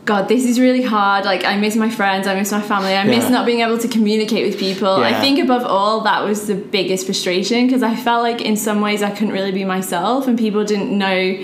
God, 0.04 0.28
this 0.28 0.44
is 0.44 0.58
really 0.58 0.82
hard. 0.82 1.24
Like, 1.24 1.44
I 1.44 1.56
miss 1.56 1.76
my 1.76 1.88
friends, 1.88 2.26
I 2.26 2.34
miss 2.34 2.50
my 2.50 2.60
family, 2.60 2.96
I 2.96 3.04
miss 3.04 3.24
yeah. 3.24 3.30
not 3.30 3.46
being 3.46 3.60
able 3.60 3.78
to 3.78 3.86
communicate 3.86 4.44
with 4.44 4.58
people. 4.58 4.98
Yeah. 4.98 5.06
I 5.06 5.20
think, 5.20 5.38
above 5.38 5.64
all, 5.64 6.00
that 6.00 6.24
was 6.24 6.48
the 6.48 6.56
biggest 6.56 7.06
frustration 7.06 7.66
because 7.66 7.84
I 7.84 7.94
felt 7.94 8.24
like 8.24 8.40
in 8.40 8.56
some 8.56 8.80
ways 8.80 9.00
I 9.00 9.10
couldn't 9.10 9.32
really 9.32 9.52
be 9.52 9.64
myself 9.64 10.26
and 10.26 10.36
people 10.36 10.64
didn't 10.64 10.96
know 10.96 11.38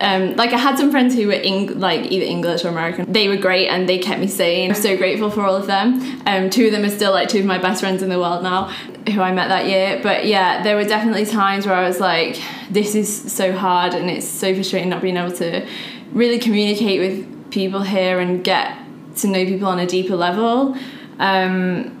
um, 0.00 0.34
like 0.36 0.52
I 0.52 0.58
had 0.58 0.78
some 0.78 0.90
friends 0.90 1.14
who 1.14 1.26
were 1.26 1.32
in, 1.34 1.78
like 1.78 2.10
either 2.10 2.24
English 2.24 2.64
or 2.64 2.68
American. 2.68 3.10
They 3.12 3.28
were 3.28 3.36
great 3.36 3.68
and 3.68 3.88
they 3.88 3.98
kept 3.98 4.20
me 4.20 4.26
sane. 4.26 4.70
I'm 4.70 4.76
so 4.76 4.96
grateful 4.96 5.30
for 5.30 5.42
all 5.42 5.54
of 5.54 5.66
them. 5.66 6.22
Um, 6.26 6.48
two 6.48 6.66
of 6.66 6.72
them 6.72 6.84
are 6.84 6.90
still 6.90 7.12
like 7.12 7.28
two 7.28 7.40
of 7.40 7.44
my 7.44 7.58
best 7.58 7.80
friends 7.80 8.02
in 8.02 8.08
the 8.08 8.18
world 8.18 8.42
now, 8.42 8.64
who 9.12 9.20
I 9.20 9.32
met 9.32 9.48
that 9.48 9.66
year. 9.66 10.00
But 10.02 10.26
yeah, 10.26 10.62
there 10.62 10.76
were 10.76 10.84
definitely 10.84 11.26
times 11.26 11.66
where 11.66 11.74
I 11.74 11.86
was 11.86 12.00
like, 12.00 12.40
this 12.70 12.94
is 12.94 13.32
so 13.32 13.52
hard 13.52 13.94
and 13.94 14.08
it's 14.08 14.26
so 14.26 14.54
frustrating 14.54 14.88
not 14.88 15.02
being 15.02 15.16
able 15.16 15.36
to 15.36 15.66
really 16.12 16.38
communicate 16.38 17.00
with 17.00 17.50
people 17.50 17.82
here 17.82 18.20
and 18.20 18.42
get 18.42 18.78
to 19.16 19.28
know 19.28 19.44
people 19.44 19.68
on 19.68 19.78
a 19.78 19.86
deeper 19.86 20.16
level. 20.16 20.76
Um, 21.18 21.99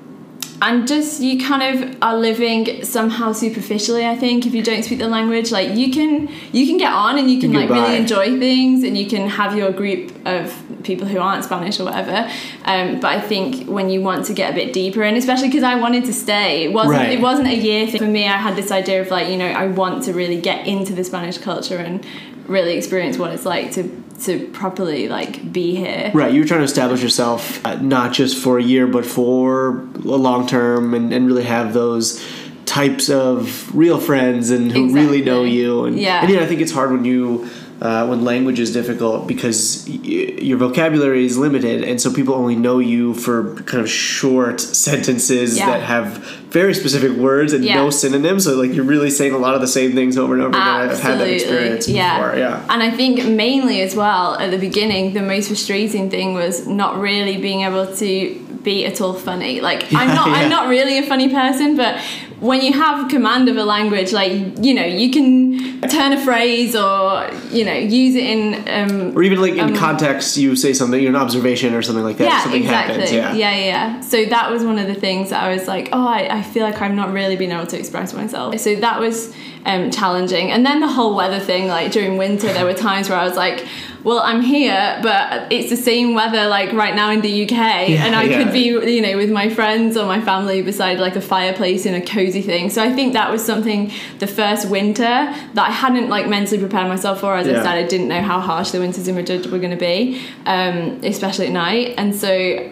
and 0.62 0.86
just 0.86 1.20
you 1.20 1.44
kind 1.44 1.62
of 1.62 1.96
are 2.02 2.16
living 2.16 2.84
somehow 2.84 3.32
superficially 3.32 4.06
i 4.06 4.16
think 4.16 4.46
if 4.46 4.54
you 4.54 4.62
don't 4.62 4.82
speak 4.82 4.98
the 5.00 5.08
language. 5.08 5.50
Like 5.50 5.76
you 5.76 5.90
can 5.92 6.28
you 6.52 6.66
can 6.66 6.78
get 6.78 6.92
on 6.92 7.18
and 7.18 7.30
you 7.30 7.40
can 7.40 7.52
like 7.52 7.68
really 7.68 7.96
enjoy 7.96 8.38
things 8.38 8.84
and 8.84 8.96
you 8.96 9.06
can 9.08 9.28
have 9.28 9.56
your 9.56 9.72
group 9.72 10.12
of 10.26 10.54
people 10.84 11.06
who 11.06 11.18
aren't 11.18 11.44
spanish 11.44 11.80
or 11.80 11.84
whatever. 11.84 12.30
Um, 12.64 13.00
but 13.00 13.08
i 13.08 13.20
think 13.20 13.68
when 13.68 13.90
you 13.90 14.00
want 14.02 14.26
to 14.26 14.34
get 14.34 14.52
a 14.52 14.54
bit 14.54 14.72
deeper 14.72 15.02
and 15.02 15.16
especially 15.16 15.48
because 15.48 15.62
i 15.62 15.74
wanted 15.74 16.04
to 16.04 16.12
stay 16.12 16.64
it 16.64 16.72
wasn't 16.72 16.98
right. 16.98 17.10
it 17.10 17.20
wasn't 17.20 17.48
a 17.48 17.56
year 17.56 17.86
thing. 17.86 18.00
For 18.00 18.06
me 18.06 18.26
i 18.26 18.36
had 18.36 18.54
this 18.54 18.70
idea 18.70 19.00
of 19.00 19.10
like 19.10 19.28
you 19.28 19.36
know 19.36 19.50
i 19.50 19.66
want 19.66 20.04
to 20.04 20.12
really 20.12 20.40
get 20.40 20.66
into 20.66 20.92
the 20.94 21.04
spanish 21.04 21.38
culture 21.38 21.78
and 21.78 22.04
really 22.50 22.76
experience 22.76 23.16
what 23.16 23.32
it's 23.32 23.46
like 23.46 23.72
to 23.72 24.02
to 24.24 24.48
properly 24.48 25.08
like 25.08 25.50
be 25.52 25.74
here. 25.74 26.10
Right, 26.12 26.32
you 26.32 26.40
were 26.40 26.46
trying 26.46 26.60
to 26.60 26.64
establish 26.64 27.02
yourself 27.02 27.64
uh, 27.64 27.76
not 27.76 28.12
just 28.12 28.36
for 28.42 28.58
a 28.58 28.62
year, 28.62 28.86
but 28.86 29.06
for 29.06 29.78
a 29.78 30.18
long 30.28 30.46
term, 30.46 30.92
and, 30.94 31.12
and 31.12 31.26
really 31.26 31.44
have 31.44 31.72
those 31.72 32.22
types 32.66 33.08
of 33.08 33.74
real 33.74 33.98
friends 33.98 34.50
and 34.50 34.70
who 34.70 34.84
exactly. 34.84 35.06
really 35.06 35.24
know 35.24 35.42
you. 35.42 35.84
And, 35.86 35.98
yeah, 35.98 36.20
and 36.20 36.30
yeah, 36.30 36.40
I 36.40 36.46
think 36.46 36.60
it's 36.60 36.72
hard 36.72 36.92
when 36.92 37.04
you 37.04 37.48
uh, 37.80 38.06
when 38.06 38.24
language 38.24 38.60
is 38.60 38.72
difficult 38.72 39.26
because 39.26 39.86
y- 39.88 39.94
your 39.94 40.58
vocabulary 40.58 41.24
is 41.24 41.38
limited, 41.38 41.82
and 41.82 42.00
so 42.00 42.12
people 42.12 42.34
only 42.34 42.54
know 42.54 42.78
you 42.78 43.14
for 43.14 43.54
kind 43.62 43.82
of 43.82 43.88
short 43.88 44.60
sentences 44.60 45.56
yeah. 45.56 45.66
that 45.66 45.82
have 45.82 46.18
very 46.50 46.74
specific 46.74 47.12
words 47.16 47.52
and 47.52 47.64
yeah. 47.64 47.76
no 47.76 47.88
synonyms. 47.88 48.44
So 48.44 48.54
like 48.54 48.74
you're 48.74 48.84
really 48.84 49.10
saying 49.10 49.32
a 49.32 49.38
lot 49.38 49.54
of 49.54 49.62
the 49.62 49.68
same 49.68 49.92
things 49.92 50.18
over 50.18 50.34
and 50.34 50.42
over 50.42 50.50
again. 50.50 50.62
I've 50.62 51.00
had 51.00 51.20
that 51.20 51.28
experience 51.28 51.88
yeah. 51.88 52.18
before. 52.18 52.38
Yeah, 52.38 52.66
and 52.68 52.82
I 52.82 52.90
think 52.90 53.26
mainly 53.26 53.80
as 53.80 53.96
well 53.96 54.34
at 54.34 54.50
the 54.50 54.58
beginning, 54.58 55.14
the 55.14 55.22
most 55.22 55.48
frustrating 55.48 56.10
thing 56.10 56.34
was 56.34 56.66
not 56.66 56.98
really 56.98 57.38
being 57.38 57.62
able 57.62 57.94
to 57.96 58.46
be 58.62 58.84
at 58.84 59.00
all 59.00 59.14
funny. 59.14 59.60
Like 59.60 59.92
I'm 59.94 60.08
not, 60.14 60.28
I'm 60.28 60.50
not 60.50 60.68
really 60.68 60.98
a 60.98 61.06
funny 61.06 61.28
person, 61.30 61.76
but 61.76 61.98
when 62.40 62.62
you 62.62 62.72
have 62.72 63.10
command 63.10 63.48
of 63.48 63.56
a 63.56 63.64
language, 63.64 64.12
like 64.12 64.32
you 64.58 64.74
know, 64.74 64.84
you 64.84 65.10
can 65.10 65.80
turn 65.88 66.12
a 66.12 66.24
phrase 66.24 66.74
or 66.74 67.30
you 67.50 67.64
know 67.64 67.74
use 67.74 68.14
it 68.14 68.24
in 68.24 68.68
um, 68.68 69.16
or 69.16 69.22
even 69.22 69.40
like 69.40 69.52
in 69.52 69.60
um, 69.60 69.76
context, 69.76 70.36
you 70.36 70.56
say 70.56 70.72
something, 70.72 71.00
you're 71.00 71.10
an 71.10 71.16
observation 71.16 71.74
or 71.74 71.82
something 71.82 72.04
like 72.04 72.16
that. 72.16 72.24
Yeah, 72.24 72.42
something 72.42 72.62
exactly. 72.62 72.94
Happens, 72.94 73.12
yeah. 73.12 73.34
yeah, 73.34 73.56
yeah. 73.56 74.00
So 74.00 74.24
that 74.24 74.50
was 74.50 74.64
one 74.64 74.78
of 74.78 74.86
the 74.86 74.94
things 74.94 75.30
that 75.30 75.42
I 75.42 75.54
was 75.54 75.68
like, 75.68 75.90
oh, 75.92 76.06
I, 76.06 76.38
I 76.38 76.42
feel 76.42 76.64
like 76.64 76.80
I'm 76.80 76.96
not 76.96 77.12
really 77.12 77.36
being 77.36 77.52
able 77.52 77.66
to 77.66 77.78
express 77.78 78.14
myself. 78.14 78.58
So 78.58 78.74
that 78.76 78.98
was 78.98 79.34
um, 79.66 79.90
challenging. 79.90 80.50
And 80.50 80.64
then 80.64 80.80
the 80.80 80.88
whole 80.88 81.14
weather 81.14 81.40
thing, 81.40 81.68
like 81.68 81.92
during 81.92 82.16
winter, 82.16 82.52
there 82.52 82.64
were 82.64 82.74
times 82.74 83.10
where 83.10 83.18
I 83.18 83.24
was 83.24 83.36
like 83.36 83.66
well, 84.02 84.20
I'm 84.20 84.40
here, 84.40 84.98
but 85.02 85.52
it's 85.52 85.68
the 85.68 85.76
same 85.76 86.14
weather 86.14 86.48
like 86.48 86.72
right 86.72 86.94
now 86.94 87.10
in 87.10 87.20
the 87.20 87.44
UK, 87.44 87.50
yeah, 87.50 88.06
and 88.06 88.16
I 88.16 88.24
yeah. 88.24 88.42
could 88.42 88.52
be, 88.52 88.64
you 88.64 89.02
know, 89.02 89.16
with 89.16 89.30
my 89.30 89.50
friends 89.50 89.96
or 89.96 90.06
my 90.06 90.20
family 90.20 90.62
beside 90.62 90.98
like 90.98 91.16
a 91.16 91.20
fireplace 91.20 91.84
in 91.84 91.94
a 91.94 92.00
cozy 92.00 92.29
thing. 92.32 92.70
So 92.70 92.82
I 92.82 92.92
think 92.92 93.12
that 93.14 93.30
was 93.30 93.44
something 93.44 93.90
the 94.20 94.26
first 94.26 94.68
winter 94.68 95.04
that 95.04 95.56
I 95.56 95.70
hadn't 95.70 96.08
like 96.08 96.28
mentally 96.28 96.58
prepared 96.58 96.88
myself 96.88 97.20
for. 97.20 97.34
As 97.34 97.46
yeah. 97.46 97.60
I 97.60 97.62
said, 97.64 97.74
I 97.84 97.86
didn't 97.86 98.08
know 98.08 98.22
how 98.22 98.40
harsh 98.40 98.70
the 98.70 98.78
winters 98.78 99.08
in 99.08 99.16
Madrid 99.16 99.50
were 99.50 99.58
going 99.58 99.76
to 99.76 99.76
be, 99.76 100.22
um, 100.46 101.00
especially 101.02 101.46
at 101.46 101.52
night, 101.52 101.94
and 101.98 102.14
so 102.14 102.30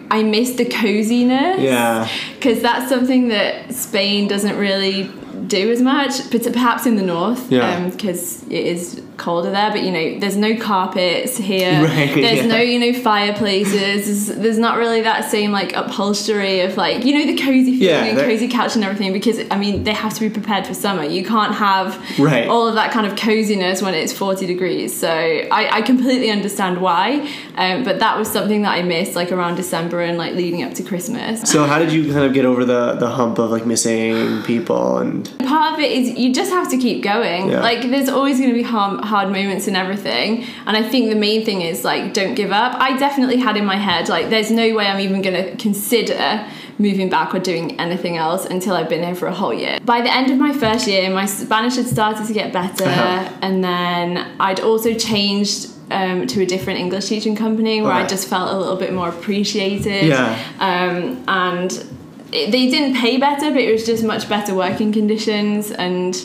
I 0.09 0.23
missed 0.23 0.57
the 0.57 0.65
coziness. 0.65 1.59
Yeah, 1.59 2.09
because 2.35 2.61
that's 2.61 2.89
something 2.89 3.27
that 3.27 3.73
Spain 3.73 4.27
doesn't 4.27 4.57
really 4.57 5.11
do 5.47 5.71
as 5.71 5.81
much, 5.81 6.31
but 6.31 6.43
perhaps 6.53 6.85
in 6.85 6.95
the 6.95 7.03
north, 7.03 7.49
because 7.49 8.43
um, 8.43 8.51
it 8.51 8.65
is 8.65 9.01
colder 9.19 9.51
there. 9.51 9.69
But 9.71 9.83
you 9.83 9.91
know, 9.91 10.19
there's 10.19 10.37
no 10.37 10.55
carpets 10.55 11.37
here. 11.37 11.59
Right, 11.89 12.13
there's 12.13 12.39
yeah. 12.39 12.45
no 12.45 12.57
you 12.57 12.79
know 12.79 12.99
fireplaces. 12.99 14.27
There's, 14.27 14.27
there's, 14.27 14.57
not 14.57 14.77
really 14.77 15.01
that 15.01 15.29
same 15.29 15.51
like 15.51 15.73
upholstery 15.73 16.61
of 16.61 16.77
like 16.77 17.03
you 17.03 17.13
know 17.13 17.25
the 17.25 17.41
cozy 17.41 17.79
feeling, 17.79 18.15
yeah, 18.15 18.23
cozy 18.23 18.47
couch 18.47 18.75
and 18.75 18.83
everything. 18.83 19.11
Because 19.13 19.39
I 19.49 19.57
mean, 19.57 19.83
they 19.83 19.93
have 19.93 20.13
to 20.13 20.19
be 20.19 20.29
prepared 20.29 20.67
for 20.67 20.73
summer. 20.73 21.03
You 21.03 21.25
can't 21.25 21.55
have 21.55 21.97
right. 22.19 22.47
all 22.47 22.67
of 22.67 22.75
that 22.75 22.91
kind 22.91 23.05
of 23.07 23.17
coziness 23.17 23.81
when 23.81 23.93
it's 23.93 24.13
40 24.13 24.45
degrees. 24.45 24.97
So 24.97 25.09
I, 25.09 25.77
I 25.77 25.81
completely 25.81 26.29
understand 26.29 26.81
why. 26.81 27.29
Um, 27.55 27.83
but 27.83 27.99
that 27.99 28.17
was 28.17 28.31
something 28.31 28.61
that 28.63 28.71
I 28.71 28.81
missed 28.83 29.15
like 29.15 29.31
around 29.31 29.55
December 29.55 30.01
and 30.01 30.17
like 30.17 30.33
leading 30.33 30.63
up 30.63 30.73
to 30.75 30.83
Christmas. 30.83 31.49
So 31.49 31.65
how 31.65 31.79
did 31.79 31.91
you 31.91 32.11
kind 32.11 32.25
of 32.25 32.33
get 32.33 32.45
over 32.45 32.65
the 32.65 32.93
the 32.93 33.09
hump 33.09 33.39
of 33.39 33.51
like 33.51 33.65
missing 33.65 34.43
people 34.43 34.97
and 34.97 35.27
part 35.49 35.73
of 35.73 35.79
it 35.79 35.91
is 35.91 36.17
you 36.17 36.31
just 36.31 36.51
have 36.51 36.69
to 36.69 36.77
keep 36.77 37.03
going. 37.03 37.49
Yeah. 37.49 37.61
Like 37.61 37.81
there's 37.89 38.07
always 38.07 38.37
going 38.37 38.51
to 38.51 38.55
be 38.55 38.67
hard, 38.75 39.03
hard 39.03 39.29
moments 39.29 39.67
and 39.67 39.75
everything. 39.75 40.45
And 40.67 40.77
I 40.77 40.83
think 40.87 41.09
the 41.09 41.19
main 41.27 41.43
thing 41.43 41.61
is 41.61 41.83
like 41.83 42.13
don't 42.13 42.35
give 42.35 42.51
up. 42.51 42.79
I 42.79 42.97
definitely 42.97 43.37
had 43.37 43.57
in 43.57 43.65
my 43.65 43.77
head 43.77 44.07
like 44.09 44.29
there's 44.29 44.51
no 44.51 44.75
way 44.75 44.85
I'm 44.85 44.99
even 44.99 45.21
going 45.21 45.43
to 45.43 45.55
consider 45.57 46.45
moving 46.77 47.09
back 47.09 47.35
or 47.35 47.39
doing 47.39 47.77
anything 47.79 48.15
else 48.15 48.45
until 48.45 48.73
I've 48.75 48.87
been 48.87 49.03
here 49.03 49.15
for 49.15 49.27
a 49.27 49.33
whole 49.33 49.53
year. 49.53 49.79
By 49.83 50.01
the 50.01 50.13
end 50.13 50.31
of 50.31 50.37
my 50.37 50.53
first 50.53 50.87
year, 50.87 51.09
my 51.09 51.25
Spanish 51.25 51.75
had 51.75 51.87
started 51.87 52.25
to 52.27 52.33
get 52.33 52.53
better, 52.53 52.85
uh-huh. 52.85 53.37
and 53.41 53.61
then 53.61 54.33
I'd 54.39 54.61
also 54.61 54.93
changed 54.93 55.71
um, 55.91 56.25
to 56.27 56.41
a 56.41 56.45
different 56.45 56.79
English 56.79 57.07
teaching 57.07 57.35
company 57.35 57.81
where 57.81 57.91
okay. 57.91 58.03
I 58.03 58.07
just 58.07 58.29
felt 58.29 58.53
a 58.53 58.57
little 58.57 58.77
bit 58.77 58.93
more 58.93 59.09
appreciated. 59.09 60.05
Yeah. 60.05 60.39
Um, 60.59 61.21
and 61.27 61.98
it, 62.31 62.51
they 62.51 62.69
didn't 62.69 62.97
pay 62.97 63.17
better, 63.17 63.51
but 63.51 63.61
it 63.61 63.71
was 63.71 63.85
just 63.85 64.03
much 64.03 64.29
better 64.29 64.53
working 64.53 64.91
conditions 64.91 65.71
and 65.71 66.15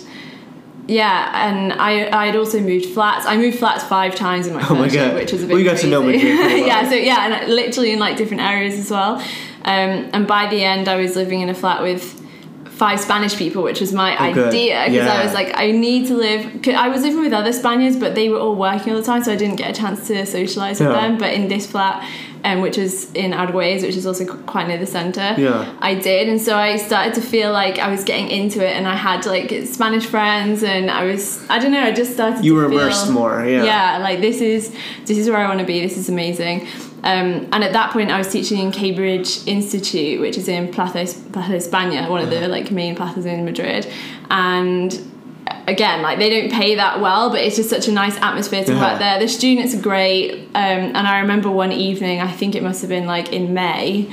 yeah, 0.87 1.49
and 1.49 1.73
I 1.73 2.27
I'd 2.27 2.37
also 2.37 2.61
moved 2.61 2.87
flats. 2.87 3.25
I 3.27 3.37
moved 3.37 3.59
flats 3.59 3.85
five 3.85 4.15
times 4.15 4.47
in 4.47 4.55
my 4.55 4.63
oh 4.63 4.77
first 4.77 4.95
year, 4.95 5.15
which 5.15 5.33
was 5.33 5.43
a 5.43 5.47
bit. 5.47 5.59
You 5.59 5.65
got 5.65 5.79
crazy. 5.79 5.85
to 5.85 5.91
know 5.91 6.07
yeah, 6.67 6.89
so 6.89 6.95
yeah, 6.95 7.27
and 7.27 7.53
literally 7.53 7.93
in 7.93 7.99
like 7.99 8.17
different 8.17 8.43
areas 8.43 8.79
as 8.79 8.91
well. 8.91 9.17
Um, 9.65 10.11
and 10.13 10.27
by 10.27 10.47
the 10.49 10.63
end, 10.63 10.89
I 10.89 10.97
was 10.97 11.17
living 11.17 11.41
in 11.41 11.49
a 11.49 11.55
flat 11.55 11.83
with 11.83 12.21
five 12.67 13.01
Spanish 13.01 13.37
people, 13.37 13.63
which 13.63 13.81
was 13.81 13.93
my 13.93 14.15
oh, 14.17 14.45
idea 14.45 14.85
because 14.87 15.07
yeah. 15.07 15.21
I 15.21 15.25
was 15.25 15.33
like, 15.33 15.53
I 15.55 15.71
need 15.71 16.09
to 16.09 16.15
live. 16.17 16.69
I 16.69 16.89
was 16.89 17.03
living 17.03 17.21
with 17.21 17.33
other 17.33 17.53
Spaniards, 17.53 17.97
but 17.97 18.15
they 18.15 18.29
were 18.29 18.39
all 18.39 18.57
working 18.57 18.93
all 18.93 18.99
the 18.99 19.07
time, 19.07 19.25
so 19.25 19.33
I 19.33 19.37
didn't 19.37 19.57
get 19.57 19.71
a 19.71 19.81
chance 19.81 20.07
to 20.09 20.27
socialize 20.27 20.81
with 20.81 20.91
them. 20.91 21.17
But 21.17 21.33
in 21.33 21.49
this 21.49 21.67
flat, 21.67 22.07
um, 22.45 22.61
which 22.61 22.79
is 22.79 23.11
in 23.15 23.33
Argüelles, 23.33 23.83
which 23.83 23.97
is 23.97 24.07
also 24.07 24.25
quite 24.45 24.69
near 24.69 24.79
the 24.79 24.87
centre. 24.87 25.35
Yeah. 25.39 25.75
I 25.81 25.95
did, 25.95 26.29
and 26.29 26.41
so 26.41 26.57
I 26.57 26.77
started 26.77 27.15
to 27.15 27.23
feel 27.23 27.53
like 27.53 27.79
I 27.79 27.91
was 27.91 28.05
getting 28.05 28.31
into 28.31 28.65
it, 28.65 28.77
and 28.77 28.87
I 28.87 28.95
had 28.95 29.25
like 29.27 29.51
Spanish 29.67 30.07
friends, 30.07 30.63
and 30.63 30.91
I 30.91 31.05
was 31.05 31.45
I 31.49 31.59
don't 31.59 31.73
know, 31.73 31.83
I 31.83 31.93
just 31.93 32.13
started. 32.13 32.45
You 32.45 32.55
were 32.55 32.69
feel, 32.69 32.81
immersed 32.81 33.11
more, 33.11 33.45
yeah. 33.45 33.65
Yeah, 33.65 33.99
like 33.99 34.21
this 34.21 34.41
is 34.41 34.75
this 35.07 35.17
is 35.17 35.29
where 35.29 35.39
I 35.39 35.49
want 35.49 35.61
to 35.61 35.67
be. 35.67 35.81
This 35.81 35.97
is 35.97 36.09
amazing. 36.09 36.69
Um, 37.03 37.49
and 37.53 37.63
at 37.63 37.75
that 37.75 37.93
point, 37.93 38.11
I 38.11 38.17
was 38.17 38.31
teaching 38.31 38.59
in 38.59 38.73
Cambridge 38.73 39.47
Institute, 39.47 40.21
which 40.21 40.39
is 40.39 40.49
in 40.49 40.73
Plaza, 40.73 41.05
Plaza 41.33 41.53
España, 41.53 42.09
one 42.09 42.23
of 42.23 42.31
the 42.31 42.39
uh-huh. 42.39 42.49
like 42.49 42.71
main 42.71 42.95
plazas 42.95 43.27
in 43.27 43.45
Madrid, 43.45 43.91
and 44.31 44.91
again, 45.67 46.03
like 46.03 46.19
they 46.19 46.31
don't 46.31 46.53
pay 46.53 46.75
that 46.77 47.01
well, 47.01 47.31
but 47.31 47.41
it's 47.41 47.57
just 47.57 47.71
such 47.71 47.89
a 47.89 47.93
nice 47.93 48.17
atmosphere 48.19 48.65
to 48.65 48.73
yeah. 48.73 48.91
work 48.91 48.99
there. 48.99 49.19
The 49.19 49.29
students 49.29 49.75
are 49.75 49.81
great, 49.81 50.45
um, 50.55 50.95
and 50.95 50.99
I 50.99 51.21
remember 51.21 51.51
one 51.51 51.73
evening, 51.73 52.21
I 52.21 52.31
think 52.31 52.55
it 52.55 52.63
must 52.63 52.81
have 52.83 52.91
been 52.91 53.07
like 53.07 53.33
in 53.33 53.55
May, 53.55 54.13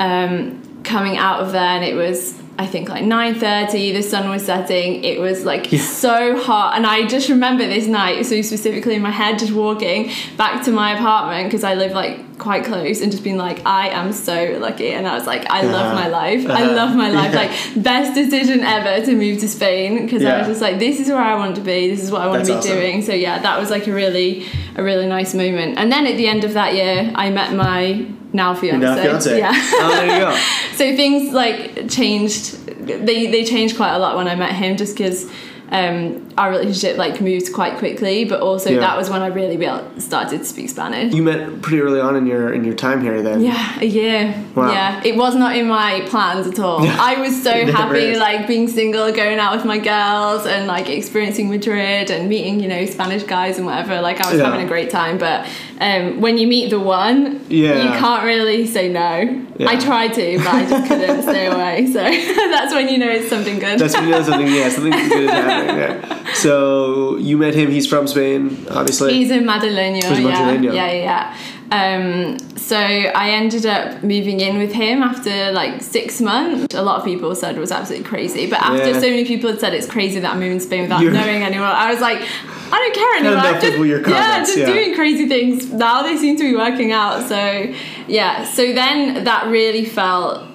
um, 0.00 0.82
coming 0.84 1.16
out 1.16 1.40
of 1.40 1.52
there, 1.52 1.62
and 1.62 1.84
it 1.84 1.94
was 1.94 2.38
I 2.58 2.66
think 2.66 2.88
like 2.88 3.04
9:30 3.04 3.92
the 3.94 4.02
sun 4.02 4.28
was 4.28 4.44
setting 4.44 5.04
it 5.04 5.20
was 5.20 5.44
like 5.44 5.70
yeah. 5.70 5.80
so 5.80 6.42
hot 6.42 6.76
and 6.76 6.84
I 6.86 7.06
just 7.06 7.28
remember 7.28 7.64
this 7.64 7.86
night 7.86 8.26
so 8.26 8.42
specifically 8.42 8.96
in 8.96 9.02
my 9.02 9.12
head 9.12 9.38
just 9.38 9.52
walking 9.52 10.10
back 10.36 10.64
to 10.64 10.72
my 10.72 10.94
apartment 10.94 11.46
because 11.46 11.62
I 11.62 11.74
live 11.74 11.92
like 11.92 12.18
quite 12.38 12.64
close 12.64 13.00
and 13.00 13.10
just 13.10 13.24
being 13.24 13.36
like 13.36 13.64
I 13.66 13.88
am 13.88 14.12
so 14.12 14.56
lucky 14.60 14.90
and 14.90 15.06
I 15.06 15.14
was 15.14 15.26
like 15.26 15.48
I 15.50 15.62
love 15.62 15.94
my 15.94 16.08
life 16.08 16.46
uh 16.46 16.52
I 16.52 16.62
uh-huh. 16.62 16.74
love 16.74 16.96
my 16.96 17.10
life 17.10 17.32
yeah. 17.34 17.40
like 17.40 17.84
best 17.84 18.14
decision 18.14 18.60
ever 18.60 19.04
to 19.04 19.14
move 19.14 19.40
to 19.40 19.48
Spain 19.48 20.04
because 20.04 20.22
yeah. 20.22 20.34
I 20.34 20.38
was 20.38 20.48
just 20.48 20.60
like 20.60 20.78
this 20.78 21.00
is 21.00 21.08
where 21.08 21.18
I 21.18 21.34
want 21.34 21.56
to 21.56 21.62
be 21.62 21.90
this 21.90 22.02
is 22.02 22.10
what 22.10 22.22
I 22.22 22.26
want 22.28 22.44
That's 22.44 22.48
to 22.48 22.54
be 22.54 22.58
awesome. 22.58 22.72
doing 22.72 23.02
so 23.02 23.12
yeah 23.12 23.40
that 23.40 23.58
was 23.58 23.70
like 23.70 23.86
a 23.86 23.92
really 23.92 24.46
a 24.76 24.82
really 24.82 25.06
nice 25.06 25.34
moment 25.34 25.78
and 25.78 25.90
then 25.90 26.06
at 26.06 26.16
the 26.16 26.26
end 26.28 26.44
of 26.44 26.54
that 26.54 26.74
year 26.74 27.12
I 27.14 27.30
met 27.30 27.54
my 27.54 28.06
now 28.32 28.54
fiance. 28.54 28.84
Now 28.84 28.94
fiance. 28.94 29.38
Yeah. 29.38 29.52
Oh, 29.54 29.88
there 29.88 30.18
you 30.18 30.24
go. 30.24 30.36
so 30.72 30.96
things 30.96 31.32
like 31.32 31.88
changed. 31.88 32.66
They 32.86 33.26
they 33.26 33.44
changed 33.44 33.76
quite 33.76 33.92
a 33.92 33.98
lot 33.98 34.16
when 34.16 34.28
I 34.28 34.34
met 34.34 34.52
him, 34.52 34.76
just 34.76 34.96
because 34.96 35.30
um, 35.70 36.26
our 36.38 36.50
relationship 36.50 36.96
like 36.96 37.20
moved 37.20 37.52
quite 37.52 37.76
quickly, 37.78 38.24
but 38.24 38.40
also 38.40 38.70
yeah. 38.70 38.80
that 38.80 38.96
was 38.96 39.10
when 39.10 39.20
I 39.20 39.26
really 39.26 39.58
started 40.00 40.38
to 40.38 40.44
speak 40.44 40.70
Spanish. 40.70 41.12
You 41.12 41.22
met 41.22 41.60
pretty 41.60 41.80
early 41.80 42.00
on 42.00 42.16
in 42.16 42.26
your 42.26 42.54
in 42.54 42.64
your 42.64 42.74
time 42.74 43.02
here, 43.02 43.22
then. 43.22 43.42
Yeah, 43.42 43.78
a 43.80 43.84
year. 43.84 44.44
Wow. 44.54 44.72
Yeah, 44.72 45.02
it 45.04 45.16
was 45.16 45.34
not 45.34 45.56
in 45.56 45.68
my 45.68 46.02
plans 46.08 46.46
at 46.46 46.58
all. 46.58 46.80
I 46.86 47.20
was 47.20 47.42
so 47.42 47.66
happy, 47.66 48.16
like 48.16 48.46
being 48.46 48.68
single, 48.68 49.12
going 49.12 49.38
out 49.38 49.54
with 49.54 49.66
my 49.66 49.78
girls, 49.78 50.46
and 50.46 50.66
like 50.66 50.88
experiencing 50.88 51.50
Madrid 51.50 52.10
and 52.10 52.28
meeting 52.28 52.60
you 52.60 52.68
know 52.68 52.86
Spanish 52.86 53.24
guys 53.24 53.58
and 53.58 53.66
whatever. 53.66 54.00
Like 54.00 54.20
I 54.20 54.30
was 54.30 54.40
yeah. 54.40 54.46
having 54.46 54.64
a 54.64 54.68
great 54.68 54.90
time, 54.90 55.18
but 55.18 55.46
um, 55.80 56.20
when 56.20 56.38
you 56.38 56.46
meet 56.48 56.70
the 56.70 56.80
one, 56.80 57.44
yeah. 57.48 57.82
you 57.82 57.98
can't 57.98 58.24
really 58.24 58.66
say 58.66 58.88
no. 58.88 59.44
Yeah. 59.56 59.68
I 59.68 59.76
tried 59.76 60.12
to, 60.14 60.38
but 60.38 60.48
I 60.48 60.68
just 60.68 60.88
couldn't 60.88 61.22
stay 61.30 61.46
away. 61.46 61.86
So 61.86 62.00
that's 62.50 62.74
when 62.74 62.88
you 62.88 62.98
know 62.98 63.08
it's 63.08 63.28
something 63.28 63.58
good. 63.58 63.78
That's 63.78 63.94
when 63.94 64.04
you 64.04 64.10
know 64.10 64.22
something. 64.22 64.46
Yeah, 64.46 64.68
something 64.70 64.92
good 64.92 65.22
is 65.24 65.30
happening. 65.30 65.76
Yeah. 65.76 66.14
So 66.34 67.16
you 67.16 67.36
met 67.38 67.54
him. 67.54 67.70
He's 67.70 67.86
from 67.86 68.06
Spain, 68.06 68.66
obviously. 68.70 69.14
He's 69.14 69.30
in 69.30 69.44
Madrileño. 69.44 70.04
He's 70.04 70.18
yeah. 70.20 70.52
yeah, 70.52 70.72
yeah, 70.72 70.92
yeah. 70.92 71.36
Um, 71.70 72.38
so 72.56 72.78
I 72.78 73.30
ended 73.30 73.66
up 73.66 74.02
moving 74.02 74.40
in 74.40 74.56
with 74.58 74.72
him 74.72 75.02
after 75.02 75.52
like 75.52 75.82
six 75.82 76.20
months. 76.20 76.74
A 76.74 76.82
lot 76.82 76.98
of 76.98 77.04
people 77.04 77.34
said 77.34 77.56
it 77.56 77.60
was 77.60 77.72
absolutely 77.72 78.08
crazy, 78.08 78.48
but 78.48 78.60
after 78.60 78.90
yeah. 78.90 79.00
so 79.00 79.10
many 79.10 79.24
people 79.26 79.50
had 79.50 79.60
said 79.60 79.74
it's 79.74 79.86
crazy 79.86 80.18
that 80.20 80.32
I'm 80.32 80.40
moving 80.40 80.58
to 80.58 80.64
Spain 80.64 80.82
without 80.82 81.02
You're... 81.02 81.12
knowing 81.12 81.42
anyone, 81.42 81.68
I 81.68 81.90
was 81.90 82.00
like, 82.00 82.26
I 82.70 82.78
don't 82.78 82.94
care 82.94 83.16
anymore. 83.16 83.50
Enough 83.50 83.62
just, 83.62 83.78
your 83.78 84.02
comments, 84.02 84.20
yeah, 84.20 84.44
just 84.44 84.58
yeah. 84.58 84.66
doing 84.66 84.94
crazy 84.94 85.28
things. 85.28 85.70
Now 85.70 86.02
they 86.02 86.16
seem 86.16 86.36
to 86.36 86.42
be 86.42 86.56
working 86.56 86.92
out. 86.92 87.28
So 87.28 87.74
yeah. 88.06 88.44
So 88.44 88.72
then 88.72 89.24
that 89.24 89.46
really 89.48 89.84
felt. 89.84 90.46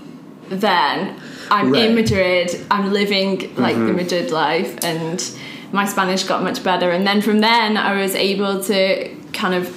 Then 0.50 1.20
I'm 1.50 1.72
right. 1.72 1.86
in 1.86 1.96
Madrid. 1.96 2.52
I'm 2.70 2.92
living 2.92 3.56
like 3.56 3.76
mm-hmm. 3.76 3.88
the 3.88 3.94
Madrid 3.94 4.32
life, 4.32 4.84
and 4.84 5.24
my 5.72 5.86
Spanish 5.86 6.24
got 6.24 6.44
much 6.44 6.64
better. 6.64 6.92
And 6.92 7.08
then 7.08 7.22
from 7.22 7.40
then, 7.40 7.78
I 7.78 8.00
was 8.02 8.14
able 8.14 8.64
to 8.66 9.16
kind 9.32 9.56
of 9.56 9.76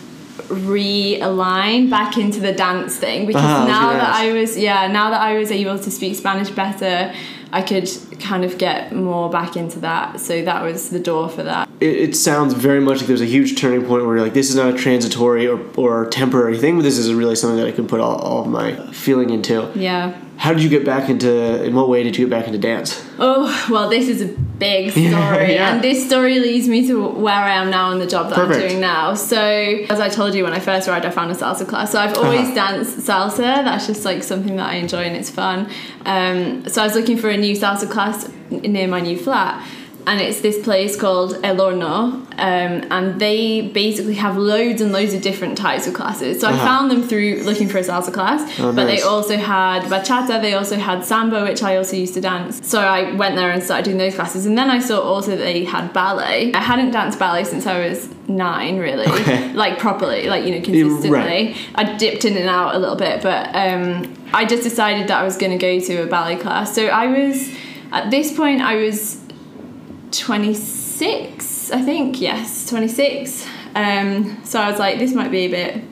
realign 0.48 1.90
back 1.90 2.16
into 2.16 2.40
the 2.40 2.52
dance 2.52 2.96
thing 2.96 3.26
because 3.26 3.42
uh-huh, 3.42 3.66
now 3.66 3.92
that 3.92 4.14
I 4.14 4.32
was 4.32 4.56
yeah 4.56 4.86
now 4.86 5.10
that 5.10 5.20
I 5.20 5.38
was 5.38 5.50
able 5.50 5.78
to 5.78 5.90
speak 5.90 6.14
Spanish 6.16 6.50
better 6.50 7.12
I 7.52 7.62
could 7.62 7.88
kind 8.18 8.44
of 8.44 8.58
get 8.58 8.92
more 8.92 9.30
back 9.30 9.56
into 9.56 9.78
that. 9.80 10.20
So 10.20 10.42
that 10.44 10.62
was 10.62 10.90
the 10.90 10.98
door 10.98 11.28
for 11.28 11.42
that. 11.44 11.68
It, 11.80 11.96
it, 11.96 12.16
sounds 12.16 12.54
very 12.54 12.80
much 12.80 12.98
like 12.98 13.06
there's 13.06 13.20
a 13.20 13.26
huge 13.26 13.58
turning 13.58 13.86
point 13.86 14.04
where 14.04 14.16
you're 14.16 14.24
like, 14.24 14.34
this 14.34 14.50
is 14.50 14.56
not 14.56 14.74
a 14.74 14.76
transitory 14.76 15.46
or, 15.46 15.60
or 15.76 16.06
temporary 16.10 16.58
thing, 16.58 16.76
but 16.76 16.82
this 16.82 16.98
is 16.98 17.12
really 17.14 17.36
something 17.36 17.58
that 17.58 17.66
I 17.66 17.72
can 17.72 17.86
put 17.86 18.00
all, 18.00 18.16
all 18.16 18.42
of 18.42 18.48
my 18.48 18.74
feeling 18.92 19.30
into. 19.30 19.70
Yeah. 19.74 20.20
How 20.36 20.52
did 20.52 20.62
you 20.62 20.68
get 20.68 20.84
back 20.84 21.08
into, 21.08 21.64
in 21.64 21.74
what 21.74 21.88
way 21.88 22.02
did 22.02 22.16
you 22.16 22.26
get 22.26 22.30
back 22.30 22.46
into 22.46 22.58
dance? 22.58 23.02
Oh, 23.18 23.68
well, 23.70 23.88
this 23.88 24.08
is 24.08 24.20
a 24.20 24.26
big 24.26 24.90
story. 24.92 25.54
yeah. 25.54 25.74
And 25.74 25.82
this 25.82 26.06
story 26.06 26.38
leads 26.38 26.68
me 26.68 26.86
to 26.88 27.08
where 27.08 27.34
I 27.34 27.54
am 27.54 27.70
now 27.70 27.90
and 27.90 28.00
the 28.00 28.06
job 28.06 28.28
that 28.28 28.36
Perfect. 28.36 28.62
I'm 28.62 28.68
doing 28.68 28.80
now. 28.80 29.14
So, 29.14 29.40
as 29.40 29.98
I 29.98 30.08
told 30.08 30.34
you 30.34 30.44
when 30.44 30.52
I 30.52 30.60
first 30.60 30.88
arrived, 30.88 31.06
I 31.06 31.10
found 31.10 31.30
a 31.30 31.34
salsa 31.34 31.66
class. 31.66 31.92
So, 31.92 31.98
I've 31.98 32.16
always 32.18 32.48
uh-huh. 32.48 32.54
danced 32.54 32.98
salsa. 32.98 33.64
That's 33.64 33.86
just 33.86 34.04
like 34.04 34.22
something 34.22 34.56
that 34.56 34.70
I 34.70 34.74
enjoy 34.74 35.04
and 35.04 35.16
it's 35.16 35.30
fun. 35.30 35.70
Um, 36.04 36.68
so, 36.68 36.82
I 36.82 36.84
was 36.84 36.94
looking 36.94 37.16
for 37.16 37.30
a 37.30 37.36
new 37.36 37.56
salsa 37.56 37.90
class 37.90 38.30
near 38.50 38.86
my 38.88 39.00
new 39.00 39.18
flat 39.18 39.66
and 40.06 40.20
it's 40.20 40.40
this 40.40 40.62
place 40.62 40.94
called 40.94 41.38
El 41.42 41.56
Horno, 41.56 42.12
um, 42.38 42.86
and 42.90 43.20
they 43.20 43.68
basically 43.68 44.14
have 44.14 44.36
loads 44.36 44.80
and 44.80 44.92
loads 44.92 45.12
of 45.14 45.20
different 45.22 45.58
types 45.58 45.86
of 45.86 45.94
classes. 45.94 46.40
So 46.40 46.48
I 46.48 46.52
Uh-huh. 46.52 46.64
found 46.64 46.90
them 46.90 47.02
through 47.02 47.42
looking 47.44 47.68
for 47.68 47.78
a 47.78 47.82
salsa 47.82 48.12
class, 48.12 48.40
Oh, 48.60 48.72
but 48.72 48.84
nice. 48.84 49.00
they 49.00 49.02
also 49.02 49.36
had 49.36 49.82
bachata, 49.84 50.40
they 50.40 50.54
also 50.54 50.76
had 50.76 51.04
samba, 51.04 51.42
which 51.44 51.62
I 51.62 51.76
also 51.76 51.96
used 51.96 52.14
to 52.14 52.20
dance. 52.20 52.60
So 52.62 52.80
I 52.80 53.12
went 53.12 53.34
there 53.36 53.50
and 53.50 53.62
started 53.62 53.84
doing 53.86 53.98
those 53.98 54.14
classes, 54.14 54.46
and 54.46 54.56
then 54.56 54.70
I 54.70 54.78
saw 54.78 55.00
also 55.00 55.32
that 55.32 55.38
they 55.38 55.64
had 55.64 55.92
ballet. 55.92 56.52
I 56.54 56.60
hadn't 56.60 56.92
danced 56.92 57.18
ballet 57.18 57.44
since 57.44 57.66
I 57.66 57.88
was 57.88 58.08
nine, 58.28 58.78
really, 58.78 59.06
Okay. 59.06 59.52
like 59.64 59.78
properly, 59.78 60.28
like 60.28 60.44
you 60.44 60.52
know, 60.54 60.60
consistently. 60.60 61.10
right. 61.10 61.56
I 61.74 61.82
dipped 61.96 62.24
in 62.24 62.36
and 62.36 62.48
out 62.48 62.74
a 62.74 62.78
little 62.78 62.96
bit, 62.96 63.22
but 63.22 63.48
um, 63.54 64.12
I 64.32 64.44
just 64.44 64.62
decided 64.62 65.08
that 65.08 65.20
I 65.20 65.24
was 65.24 65.36
going 65.36 65.52
to 65.52 65.58
go 65.58 65.80
to 65.80 66.02
a 66.02 66.06
ballet 66.06 66.36
class. 66.36 66.74
So 66.74 66.86
I 66.86 67.06
was, 67.06 67.50
at 67.92 68.10
this 68.10 68.36
point, 68.36 68.60
I 68.62 68.76
was 68.76 69.20
26, 70.12 71.70
I 71.72 71.82
think, 71.82 72.20
yes, 72.20 72.68
26. 72.68 73.46
Um, 73.74 74.40
so 74.44 74.60
I 74.60 74.70
was 74.70 74.78
like, 74.78 74.98
this 74.98 75.12
might 75.14 75.30
be 75.30 75.40
a 75.46 75.48
bit 75.48 75.82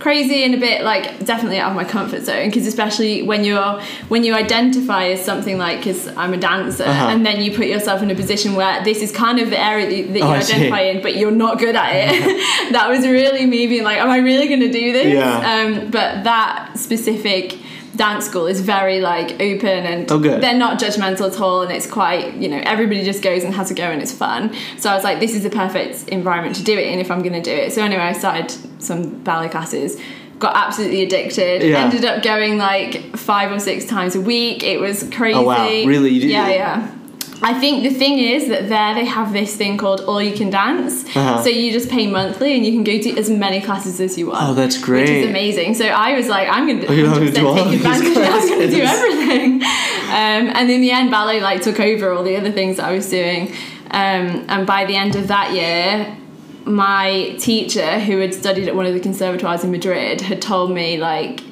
crazy 0.00 0.44
and 0.44 0.54
a 0.54 0.58
bit 0.58 0.82
like 0.82 1.24
definitely 1.24 1.58
out 1.58 1.70
of 1.70 1.76
my 1.76 1.84
comfort 1.84 2.22
zone 2.22 2.48
because 2.50 2.66
especially 2.66 3.22
when 3.22 3.42
you're 3.42 3.80
when 4.08 4.22
you 4.22 4.34
identify 4.34 5.04
as 5.06 5.24
something 5.24 5.56
like 5.56 5.78
because 5.78 6.08
I'm 6.08 6.34
a 6.34 6.36
dancer 6.36 6.82
Uh-huh. 6.84 7.06
and 7.08 7.24
then 7.24 7.40
you 7.40 7.56
put 7.56 7.66
yourself 7.68 8.02
in 8.02 8.10
a 8.10 8.14
position 8.14 8.54
where 8.54 8.82
this 8.84 9.00
is 9.00 9.12
kind 9.12 9.38
of 9.38 9.48
the 9.50 9.58
area 9.58 9.86
that, 9.86 10.12
that 10.12 10.18
you 10.18 10.24
Oh, 10.24 10.28
I 10.30 10.38
identify 10.38 10.80
in 10.80 11.00
but 11.00 11.16
you're 11.16 11.30
not 11.30 11.58
good 11.58 11.74
at 11.76 11.90
it 11.94 12.22
that 12.72 12.90
was 12.90 13.06
really 13.06 13.46
me 13.46 13.66
being 13.68 13.84
like 13.84 13.96
am 13.98 14.10
I 14.10 14.18
really 14.18 14.46
going 14.48 14.60
to 14.60 14.70
do 14.72 14.92
this 14.92 15.14
Yeah. 15.14 15.38
um, 15.84 15.90
but 15.90 16.24
that 16.24 16.72
specific 16.76 17.56
dance 17.96 18.26
school 18.26 18.46
is 18.46 18.60
very 18.60 19.00
like 19.00 19.32
open 19.40 19.84
and 19.86 20.10
Oh, 20.10 20.18
they're 20.18 20.54
not 20.58 20.78
judgmental 20.80 21.32
at 21.32 21.40
all 21.40 21.62
and 21.62 21.70
it's 21.72 21.86
quite 21.86 22.34
you 22.34 22.48
know 22.48 22.60
everybody 22.64 23.04
just 23.04 23.22
goes 23.22 23.44
and 23.44 23.54
has 23.54 23.70
a 23.70 23.74
go 23.74 23.84
and 23.84 24.02
it's 24.02 24.12
fun. 24.12 24.52
So 24.78 24.90
I 24.90 24.94
was 24.94 25.04
like 25.04 25.20
this 25.20 25.34
is 25.34 25.42
the 25.42 25.50
perfect 25.50 26.08
environment 26.08 26.56
to 26.56 26.64
do 26.64 26.76
it 26.78 26.86
in 26.88 26.98
if 26.98 27.10
I'm 27.10 27.22
going 27.22 27.34
to 27.34 27.42
do 27.42 27.52
it. 27.52 27.72
So 27.72 27.82
anyway 27.82 28.02
I 28.02 28.12
started 28.12 28.50
some 28.82 29.22
ballet 29.22 29.48
classes 29.48 30.00
got 30.40 30.56
absolutely 30.56 31.02
addicted 31.02 31.62
Yeah. 31.62 31.78
ended 31.84 32.04
up 32.04 32.22
going 32.22 32.58
like 32.58 33.16
five 33.16 33.52
or 33.52 33.60
six 33.60 33.84
times 33.84 34.16
a 34.16 34.20
week. 34.20 34.64
It 34.64 34.80
was 34.80 35.08
crazy 35.12 35.38
Oh, 35.38 35.42
wow. 35.42 35.64
Really? 35.68 36.10
You 36.10 36.20
did- 36.22 36.30
yeah 36.30 36.48
yeah 36.48 36.94
I 37.42 37.58
think 37.58 37.82
the 37.82 37.90
thing 37.90 38.18
is 38.18 38.48
that 38.48 38.68
there 38.68 38.94
they 38.94 39.04
have 39.04 39.32
this 39.32 39.56
thing 39.56 39.76
called 39.76 40.00
all 40.02 40.22
you 40.22 40.34
can 40.34 40.50
dance. 40.50 41.04
Uh-huh. 41.16 41.42
So 41.42 41.48
you 41.50 41.72
just 41.72 41.90
pay 41.90 42.06
monthly 42.06 42.54
and 42.56 42.64
you 42.64 42.72
can 42.72 42.84
go 42.84 42.98
to 42.98 43.18
as 43.18 43.28
many 43.28 43.60
classes 43.60 44.00
as 44.00 44.16
you 44.16 44.28
want. 44.28 44.38
Oh, 44.42 44.54
that's 44.54 44.76
Which 44.76 44.84
great. 44.84 45.08
is 45.08 45.26
amazing. 45.28 45.74
So 45.74 45.86
I 45.86 46.14
was 46.16 46.28
like, 46.28 46.48
I'm 46.48 46.66
going 46.66 46.80
to 46.80 46.86
Oh, 46.86 47.08
all 47.10 47.54
take 47.56 47.74
advantage. 47.74 48.16
I'm 48.16 48.48
going 48.48 48.60
to 48.60 48.70
do 48.70 48.82
everything. 48.82 49.62
Um, 49.62 50.50
and 50.56 50.70
in 50.70 50.80
the 50.80 50.90
end, 50.90 51.10
ballet 51.10 51.40
like 51.40 51.60
took 51.62 51.80
over 51.80 52.12
all 52.12 52.22
the 52.22 52.36
other 52.36 52.52
things 52.52 52.76
that 52.76 52.86
I 52.88 52.92
was 52.92 53.08
doing. 53.10 53.52
Um, 53.90 54.44
and 54.48 54.66
by 54.66 54.84
the 54.84 54.96
end 54.96 55.16
of 55.16 55.28
that 55.28 55.52
year, 55.52 56.16
my 56.66 57.36
teacher, 57.38 58.00
who 58.00 58.18
had 58.18 58.32
studied 58.34 58.68
at 58.68 58.74
one 58.74 58.86
of 58.86 58.94
the 58.94 59.00
conservatoires 59.00 59.64
in 59.64 59.70
Madrid, 59.70 60.20
had 60.20 60.40
told 60.40 60.70
me 60.70 60.96
like, 60.96 61.42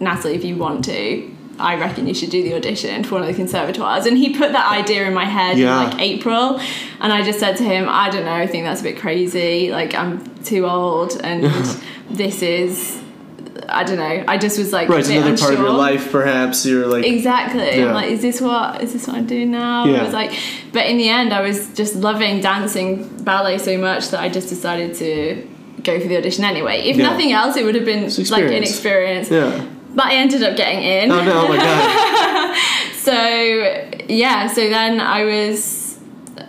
Natalie, 0.00 0.34
if 0.34 0.44
you 0.44 0.56
want 0.56 0.84
to, 0.86 1.29
I 1.60 1.76
reckon 1.78 2.06
you 2.06 2.14
should 2.14 2.30
do 2.30 2.42
the 2.42 2.54
audition 2.54 3.04
for 3.04 3.16
one 3.16 3.22
of 3.22 3.28
the 3.28 3.34
conservatoires. 3.34 4.06
And 4.06 4.16
he 4.16 4.34
put 4.36 4.52
that 4.52 4.70
idea 4.72 5.06
in 5.06 5.14
my 5.14 5.24
head 5.26 5.58
Yeah. 5.58 5.84
in 5.84 5.90
like 5.90 6.00
April. 6.00 6.60
And 7.00 7.12
I 7.12 7.22
just 7.22 7.38
said 7.38 7.56
to 7.58 7.64
him, 7.64 7.86
I 7.88 8.10
don't 8.10 8.24
know, 8.24 8.32
I 8.34 8.46
think 8.46 8.64
that's 8.64 8.80
a 8.80 8.84
bit 8.84 8.98
crazy. 8.98 9.70
Like, 9.70 9.94
I'm 9.94 10.24
too 10.44 10.66
old 10.66 11.20
and 11.22 11.44
this 12.10 12.42
is, 12.42 13.00
I 13.68 13.84
don't 13.84 13.98
know. 13.98 14.24
I 14.26 14.38
just 14.38 14.58
was 14.58 14.72
like, 14.72 14.88
Right, 14.88 14.96
a 14.96 14.98
it's 15.00 15.08
bit 15.08 15.18
another 15.22 15.36
part 15.36 15.52
of 15.54 15.60
your 15.60 15.70
life, 15.70 16.10
perhaps. 16.10 16.64
You're 16.66 16.86
like, 16.86 17.04
Exactly. 17.04 17.78
Yeah. 17.78 17.86
I'm 17.88 17.94
like, 17.94 18.10
is 18.10 18.22
this 18.22 18.40
what 18.40 18.82
is 18.82 18.92
this 18.92 19.06
what 19.06 19.16
I'm 19.16 19.26
doing 19.26 19.50
now? 19.50 19.84
Yeah. 19.84 20.00
I 20.00 20.02
was 20.04 20.12
like, 20.14 20.32
but 20.72 20.86
in 20.86 20.96
the 20.98 21.08
end, 21.08 21.32
I 21.32 21.40
was 21.42 21.68
just 21.74 21.94
loving 21.94 22.40
dancing 22.40 23.08
ballet 23.22 23.58
so 23.58 23.76
much 23.78 24.08
that 24.08 24.20
I 24.20 24.28
just 24.28 24.48
decided 24.48 24.94
to 24.96 25.46
go 25.84 25.98
for 26.00 26.08
the 26.08 26.16
audition 26.16 26.44
anyway. 26.44 26.80
If 26.80 26.96
Yeah. 26.96 27.10
nothing 27.10 27.32
else, 27.32 27.56
it 27.56 27.64
would 27.64 27.74
have 27.74 27.84
been 27.84 28.02
like 28.04 28.42
an 28.44 28.62
experience. 28.62 29.28
experience. 29.30 29.30
yeah. 29.30 29.66
But 29.94 30.06
I 30.06 30.14
ended 30.14 30.42
up 30.42 30.56
getting 30.56 30.82
in. 30.82 31.10
Oh 31.10 31.24
no! 31.24 31.46
Oh 31.46 31.48
my 31.48 31.56
god! 31.56 32.56
So 33.00 33.12
yeah, 34.08 34.46
so 34.48 34.68
then 34.68 35.00
I 35.00 35.24
was, 35.24 35.98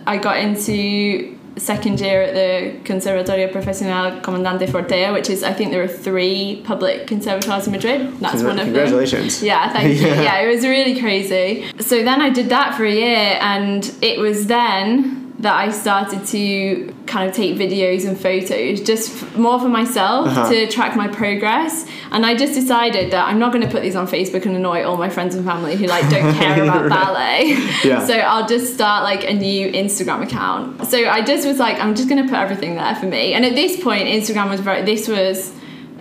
I 0.06 0.18
got 0.18 0.36
into 0.38 1.38
second 1.56 1.98
year 2.00 2.22
at 2.22 2.34
the 2.34 2.78
Conservatorio 2.84 3.50
Profesional 3.50 4.20
Comandante 4.20 4.66
Fortea, 4.68 5.12
which 5.14 5.30
is 5.30 5.42
I 5.42 5.52
think 5.54 5.70
there 5.70 5.82
are 5.82 5.88
three 5.88 6.60
public 6.64 7.06
conservatoires 7.06 7.66
in 7.66 7.72
Madrid. 7.72 8.00
That's 8.20 8.42
one 8.42 8.52
of 8.52 8.56
them. 8.58 8.66
congratulations. 8.66 9.42
Yeah, 9.42 9.72
thank 9.72 9.98
you. 9.98 10.06
Yeah. 10.08 10.22
Yeah, 10.22 10.40
it 10.40 10.54
was 10.54 10.64
really 10.64 11.00
crazy. 11.00 11.64
So 11.80 12.02
then 12.02 12.20
I 12.20 12.28
did 12.30 12.50
that 12.50 12.74
for 12.76 12.84
a 12.84 12.92
year, 12.92 13.38
and 13.40 13.90
it 14.02 14.18
was 14.18 14.46
then 14.46 15.21
that 15.42 15.54
I 15.54 15.70
started 15.72 16.24
to 16.28 16.94
kind 17.06 17.28
of 17.28 17.34
take 17.34 17.56
videos 17.56 18.06
and 18.08 18.18
photos 18.18 18.80
just 18.80 19.10
f- 19.22 19.36
more 19.36 19.58
for 19.60 19.68
myself 19.68 20.28
Uh-huh. 20.28 20.48
to 20.50 20.66
track 20.68 20.96
my 20.96 21.08
progress. 21.08 21.84
And 22.12 22.24
I 22.24 22.36
just 22.36 22.54
decided 22.54 23.10
that 23.10 23.26
I'm 23.28 23.38
not 23.40 23.52
going 23.52 23.64
to 23.66 23.70
put 23.70 23.82
these 23.82 23.96
on 23.96 24.06
Facebook 24.06 24.46
and 24.46 24.54
annoy 24.56 24.84
all 24.84 24.96
my 24.96 25.08
friends 25.10 25.34
and 25.34 25.44
family 25.44 25.74
who 25.76 25.86
like 25.86 26.08
don't 26.08 26.32
care 26.34 26.62
about 26.62 26.82
Right. 26.82 26.90
ballet. 26.90 27.42
Yeah. 27.84 28.06
So 28.12 28.14
I'll 28.14 28.46
just 28.46 28.72
start 28.74 29.02
like 29.04 29.24
a 29.28 29.32
new 29.34 29.70
Instagram 29.72 30.22
account. 30.22 30.86
So 30.86 31.08
I 31.08 31.22
just 31.22 31.46
was 31.46 31.58
like, 31.58 31.76
I'm 31.80 31.94
just 31.96 32.08
going 32.08 32.22
to 32.22 32.28
put 32.28 32.38
everything 32.38 32.76
there 32.76 32.94
for 32.94 33.06
me. 33.06 33.34
And 33.34 33.44
at 33.44 33.54
this 33.54 33.82
point, 33.82 34.04
Instagram 34.08 34.48
was 34.48 34.60
very. 34.60 34.82
This 34.82 35.08
was. 35.08 35.52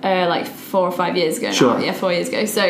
Uh, 0.04 0.26
like 0.28 0.48
four 0.48 0.88
or 0.88 0.92
five 0.92 1.16
years 1.16 1.38
ago 1.38 1.52
Sure. 1.52 1.76
now, 1.78 1.86
yeah, 1.86 1.92
four 1.94 2.12
years 2.12 2.28
ago. 2.28 2.44
So 2.46 2.64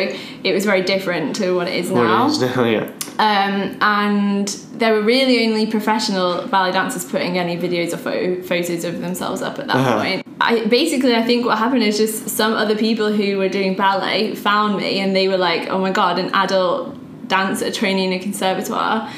it 0.44 0.52
was 0.52 0.66
very 0.66 0.82
different 0.82 1.34
to 1.36 1.52
what 1.56 1.66
it 1.66 1.74
is 1.74 1.90
What 1.90 2.02
now. 2.04 2.26
it 2.26 2.30
is 2.32 2.40
now, 2.42 2.64
yeah. 2.64 2.90
Um, 3.18 3.76
and 3.80 4.48
there 4.74 4.92
were 4.92 5.00
really 5.00 5.46
only 5.46 5.66
professional 5.66 6.46
ballet 6.48 6.72
dancers 6.72 7.06
putting 7.06 7.38
any 7.38 7.56
videos 7.56 7.94
or 7.94 7.96
pho- 7.96 8.42
photos 8.42 8.84
of 8.84 9.00
themselves 9.00 9.40
up 9.40 9.58
at 9.58 9.66
that 9.68 9.76
Uh-huh. 9.76 10.02
point. 10.02 10.26
I 10.42 10.66
basically 10.66 11.14
I 11.16 11.22
think 11.22 11.46
what 11.46 11.56
happened 11.56 11.84
is 11.84 11.96
just 11.96 12.28
some 12.28 12.52
other 12.52 12.76
people 12.76 13.10
who 13.12 13.38
were 13.38 13.48
doing 13.48 13.76
ballet 13.76 14.34
found 14.34 14.76
me 14.76 15.00
and 15.00 15.16
they 15.16 15.26
were 15.28 15.38
like, 15.38 15.68
oh 15.70 15.78
my 15.78 15.90
god, 15.90 16.18
an 16.18 16.30
adult 16.34 16.96
dancer 17.28 17.70
training 17.70 18.12
in 18.12 18.18
a 18.20 18.22
conservatoire, 18.22 19.08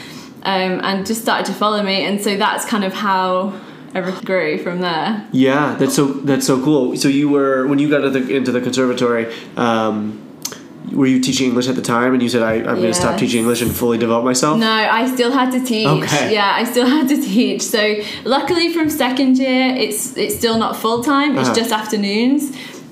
um, 0.45 0.81
and 0.85 1.05
just 1.05 1.23
started 1.23 1.47
to 1.47 1.53
follow 1.53 1.83
me. 1.83 2.05
And 2.05 2.21
so 2.23 2.37
that's 2.37 2.65
kind 2.65 2.85
of 2.85 2.93
how 2.93 3.55
everything 3.95 4.25
grew 4.25 4.59
from 4.59 4.81
there. 4.81 5.27
Yeah, 5.33 5.77
that's 5.79 5.95
so 5.95 6.07
that's 6.07 6.47
so 6.47 6.63
cool. 6.63 6.97
So 6.97 7.09
you 7.09 7.29
were 7.29 7.67
when 7.67 7.79
you 7.79 7.89
got 7.89 8.05
into 8.05 8.21
the, 8.21 8.37
into 8.37 8.53
the 8.53 8.61
conservatory. 8.61 9.33
Um, 9.57 10.21
were 10.93 11.07
you 11.07 11.19
teaching 11.19 11.49
English 11.49 11.67
at 11.67 11.77
the 11.77 11.83
time, 11.83 12.13
and 12.13 12.23
you 12.23 12.29
said, 12.29 12.43
I, 12.43 12.55
"I'm 12.57 12.77
going 12.77 12.83
to 12.83 12.95
stop 12.95 13.19
teaching 13.19 13.41
English 13.41 13.63
and 13.63 13.75
fully 13.75 13.97
develop 13.99 14.23
myself"? 14.25 14.59
No, 14.59 14.71
I 14.71 15.13
still 15.15 15.33
had 15.33 15.51
to 15.53 15.61
teach. 15.65 15.87
Okay. 15.89 16.33
Yeah, 16.35 16.53
I 16.55 16.65
still 16.65 16.87
had 16.87 17.09
to 17.09 17.17
teach. 17.17 17.63
So 17.63 17.97
luckily 18.25 18.73
from 18.73 18.91
second 18.91 19.39
year 19.39 19.75
it's 19.85 20.17
it's 20.17 20.37
still 20.37 20.59
not 20.59 20.77
full 20.77 21.03
time, 21.03 21.39
it's 21.39 21.49
Uh-huh. 21.49 21.55
just 21.61 21.73
afternoons. 21.73 22.43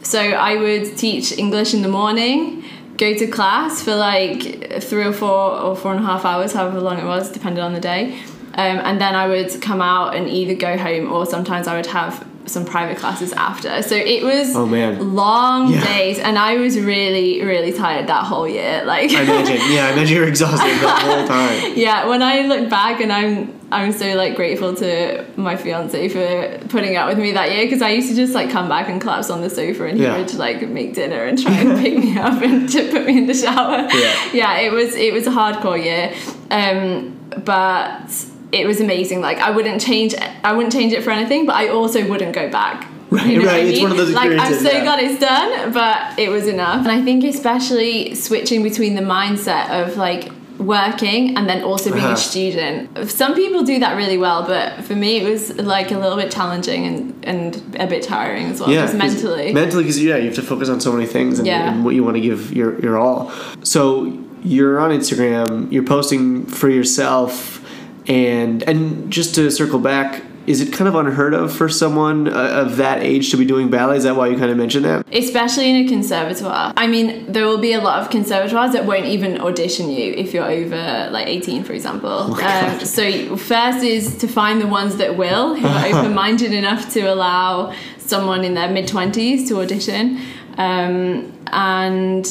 So 0.03 0.19
I 0.21 0.57
would 0.57 0.97
teach 0.97 1.27
English 1.39 1.75
in 1.75 1.83
the 1.83 1.89
morning, 2.01 2.65
go 2.97 3.15
to 3.15 3.27
class 3.27 3.83
for 3.83 3.95
like 3.95 4.41
three 4.83 5.05
or 5.05 5.13
four 5.13 5.41
or 5.67 5.77
four 5.77 5.93
and 5.95 6.01
a 6.03 6.07
half 6.07 6.25
hours, 6.25 6.53
however 6.55 6.81
long 6.81 6.99
it 6.99 7.05
was, 7.05 7.31
depending 7.31 7.63
on 7.63 7.73
the 7.75 7.81
day. 7.93 8.19
Um, 8.55 8.79
and 8.85 9.01
then 9.01 9.15
I 9.15 9.27
would 9.29 9.61
come 9.63 9.81
out 9.81 10.15
and 10.15 10.29
either 10.29 10.55
go 10.55 10.77
home 10.77 11.11
or 11.13 11.25
sometimes 11.27 11.67
I 11.69 11.75
would 11.77 11.87
have 11.87 12.27
some 12.45 12.65
private 12.65 12.99
classes 12.99 13.33
after. 13.33 13.83
So 13.83 13.95
it 13.95 14.23
was 14.25 14.55
Oh, 14.57 14.67
man. 14.67 15.15
long 15.15 15.73
Yeah. 15.73 15.85
days 15.85 16.19
and 16.19 16.37
I 16.37 16.57
was 16.57 16.79
really, 16.79 17.41
really 17.43 17.73
tired 17.73 18.09
that 18.09 18.25
whole 18.25 18.49
year. 18.49 18.83
Like 18.85 19.11
I 19.13 19.23
imagine. 19.23 19.57
Yeah, 19.73 19.87
I 19.87 19.93
imagine 19.93 20.17
you're 20.17 20.27
exhausted 20.29 20.75
the 20.81 20.89
whole 20.89 21.27
time. 21.37 21.73
yeah 21.77 22.07
when 22.09 22.21
i 22.21 22.43
look 22.43 22.69
back 22.69 23.01
and 23.01 23.13
i'm 23.13 23.59
i'm 23.71 23.93
so 23.93 24.15
like 24.17 24.35
grateful 24.35 24.75
to 24.75 25.25
my 25.37 25.57
fiance 25.57 26.09
for 26.09 26.67
putting 26.69 26.97
up 26.97 27.09
with 27.09 27.19
me 27.19 27.31
that 27.33 27.53
year 27.53 27.65
because 27.65 27.81
i 27.81 27.91
used 27.91 28.09
to 28.11 28.15
just 28.17 28.35
like 28.35 28.51
come 28.51 28.69
back 28.69 28.89
and 28.89 29.01
collapse 29.01 29.31
on 29.31 29.41
the 29.41 29.49
sofa 29.49 29.85
and 29.87 29.97
he 29.99 30.03
Yeah. 30.05 30.19
would 30.19 30.35
like 30.35 30.69
make 30.69 30.95
dinner 30.95 31.25
and 31.25 31.41
try 31.41 31.53
and 31.55 31.79
pick 31.81 31.97
me 31.97 32.19
up 32.19 32.43
and 32.43 32.69
to 32.75 32.91
put 32.91 33.07
me 33.07 33.19
in 33.19 33.27
the 33.27 33.35
shower 33.35 33.89
Yeah. 33.93 34.15
yeah, 34.33 34.59
it 34.59 34.73
was 34.73 34.95
it 34.97 35.13
was 35.13 35.27
a 35.27 35.31
hardcore 35.31 35.83
year 35.83 36.13
um 36.51 37.17
but 37.45 38.11
it 38.53 38.67
was 38.67 38.81
amazing 38.81 39.21
like 39.21 39.39
i 39.39 39.51
wouldn't 39.51 39.81
change 39.81 40.15
i 40.45 40.53
wouldn't 40.53 40.73
change 40.73 40.93
it 40.93 41.03
for 41.03 41.11
anything 41.11 41.47
but 41.47 41.55
i 41.57 41.69
also 41.69 42.07
wouldn't 42.09 42.35
go 42.35 42.49
back 42.51 42.89
Right, 43.11 43.27
You 43.27 43.41
know 43.41 43.45
right, 43.47 43.57
I 43.57 43.59
it's 43.67 43.73
mean? 43.79 43.83
one 43.83 43.93
of 43.93 43.99
those 43.99 44.11
Like 44.15 44.31
I'm 44.31 44.55
so 44.55 44.71
yeah. 44.73 44.85
glad 44.85 44.99
it's 45.01 45.21
done, 45.21 45.71
but 45.75 46.19
it 46.19 46.31
was 46.31 46.47
enough. 46.49 46.79
And 46.79 46.91
I 46.91 47.03
think 47.03 47.25
especially 47.25 48.15
switching 48.15 48.63
between 48.63 48.95
the 48.95 49.03
mindset 49.03 49.69
of 49.69 49.99
like 49.99 50.33
working 50.59 51.37
and 51.37 51.47
then 51.47 51.63
also 51.63 51.91
being 51.93 52.05
Uh-huh. 52.05 52.15
a 52.15 52.17
student. 52.17 53.11
Some 53.11 53.35
people 53.35 53.65
do 53.65 53.79
that 53.81 53.99
really 53.99 54.17
well, 54.17 54.47
but 54.47 54.83
for 54.85 54.95
me 54.97 55.19
it 55.19 55.29
was 55.31 55.55
like 55.59 55.91
a 55.91 55.99
little 55.99 56.17
bit 56.17 56.31
challenging 56.33 56.87
and, 56.87 57.25
and 57.25 57.77
a 57.79 57.87
bit 57.87 58.03
tiring 58.03 58.47
as 58.47 58.61
well, 58.61 58.71
Yeah, 58.71 58.83
just 58.87 58.99
'cause- 58.99 59.15
mentally. 59.23 59.53
Mentally, 59.53 59.83
because 59.83 60.03
yeah, 60.03 60.17
you 60.17 60.27
have 60.31 60.35
to 60.37 60.43
focus 60.43 60.71
on 60.71 60.81
so 60.81 60.91
many 60.91 61.05
things 61.07 61.39
and, 61.39 61.47
Yeah. 61.47 61.71
and 61.71 61.85
what 61.85 61.95
you 61.95 62.03
want 62.05 62.17
to 62.17 62.23
give 62.23 62.53
your 62.55 62.81
your 62.81 62.97
all. 62.99 63.31
So 63.63 64.11
you're 64.43 64.81
on 64.81 64.91
Instagram. 64.91 65.71
You're 65.71 65.85
posting 65.97 66.47
for 66.47 66.71
yourself, 66.71 67.62
and 68.07 68.63
and 68.65 69.13
just 69.13 69.35
to 69.37 69.51
circle 69.51 69.79
back, 69.79 70.23
is 70.47 70.61
it 70.61 70.73
kind 70.73 70.89
of 70.89 70.95
unheard 70.95 71.35
of 71.35 71.53
for 71.53 71.69
someone 71.69 72.27
uh, 72.27 72.33
of 72.33 72.77
that 72.77 73.01
age 73.03 73.31
to 73.31 73.37
be 73.37 73.45
doing 73.45 73.71
ballet? 73.71 73.97
Is 73.97 74.05
that 74.05 74.17
why 74.17 74.27
you 74.27 74.37
kind 74.37 74.51
of 74.51 74.57
mentioned 74.57 74.85
that? 74.85 75.07
Especially 75.15 75.71
in 75.71 75.87
a 75.87 75.89
conservatoire. 75.89 76.73
I 76.77 76.87
mean, 76.89 77.31
there 77.31 77.47
will 77.47 77.59
be 77.59 77.73
a 77.73 77.81
lot 77.81 78.03
of 78.03 78.11
conservatoires 78.11 78.73
that 78.73 78.85
won't 78.85 79.05
even 79.05 79.41
audition 79.41 79.89
you 79.89 80.13
if 80.15 80.35
you're 80.35 80.51
over 80.51 81.09
like 81.11 81.29
18, 81.29 81.63
for 81.63 81.75
example. 81.75 82.11
Oh 82.11 82.45
um, 82.45 82.81
so, 82.81 83.37
first 83.37 83.85
is 83.85 84.19
to 84.19 84.27
find 84.27 84.61
the 84.61 84.67
ones 84.67 84.97
that 84.97 85.17
will, 85.17 85.55
who 85.55 85.67
are 85.67 85.87
open 85.99 86.15
minded 86.15 86.53
enough 86.53 86.93
to 86.95 87.03
allow 87.03 87.73
someone 87.99 88.45
in 88.45 88.55
their 88.55 88.69
mid 88.69 88.89
20s 88.89 89.47
to 89.49 89.61
audition. 89.61 90.21
Um, 90.59 91.33
and 91.47 92.27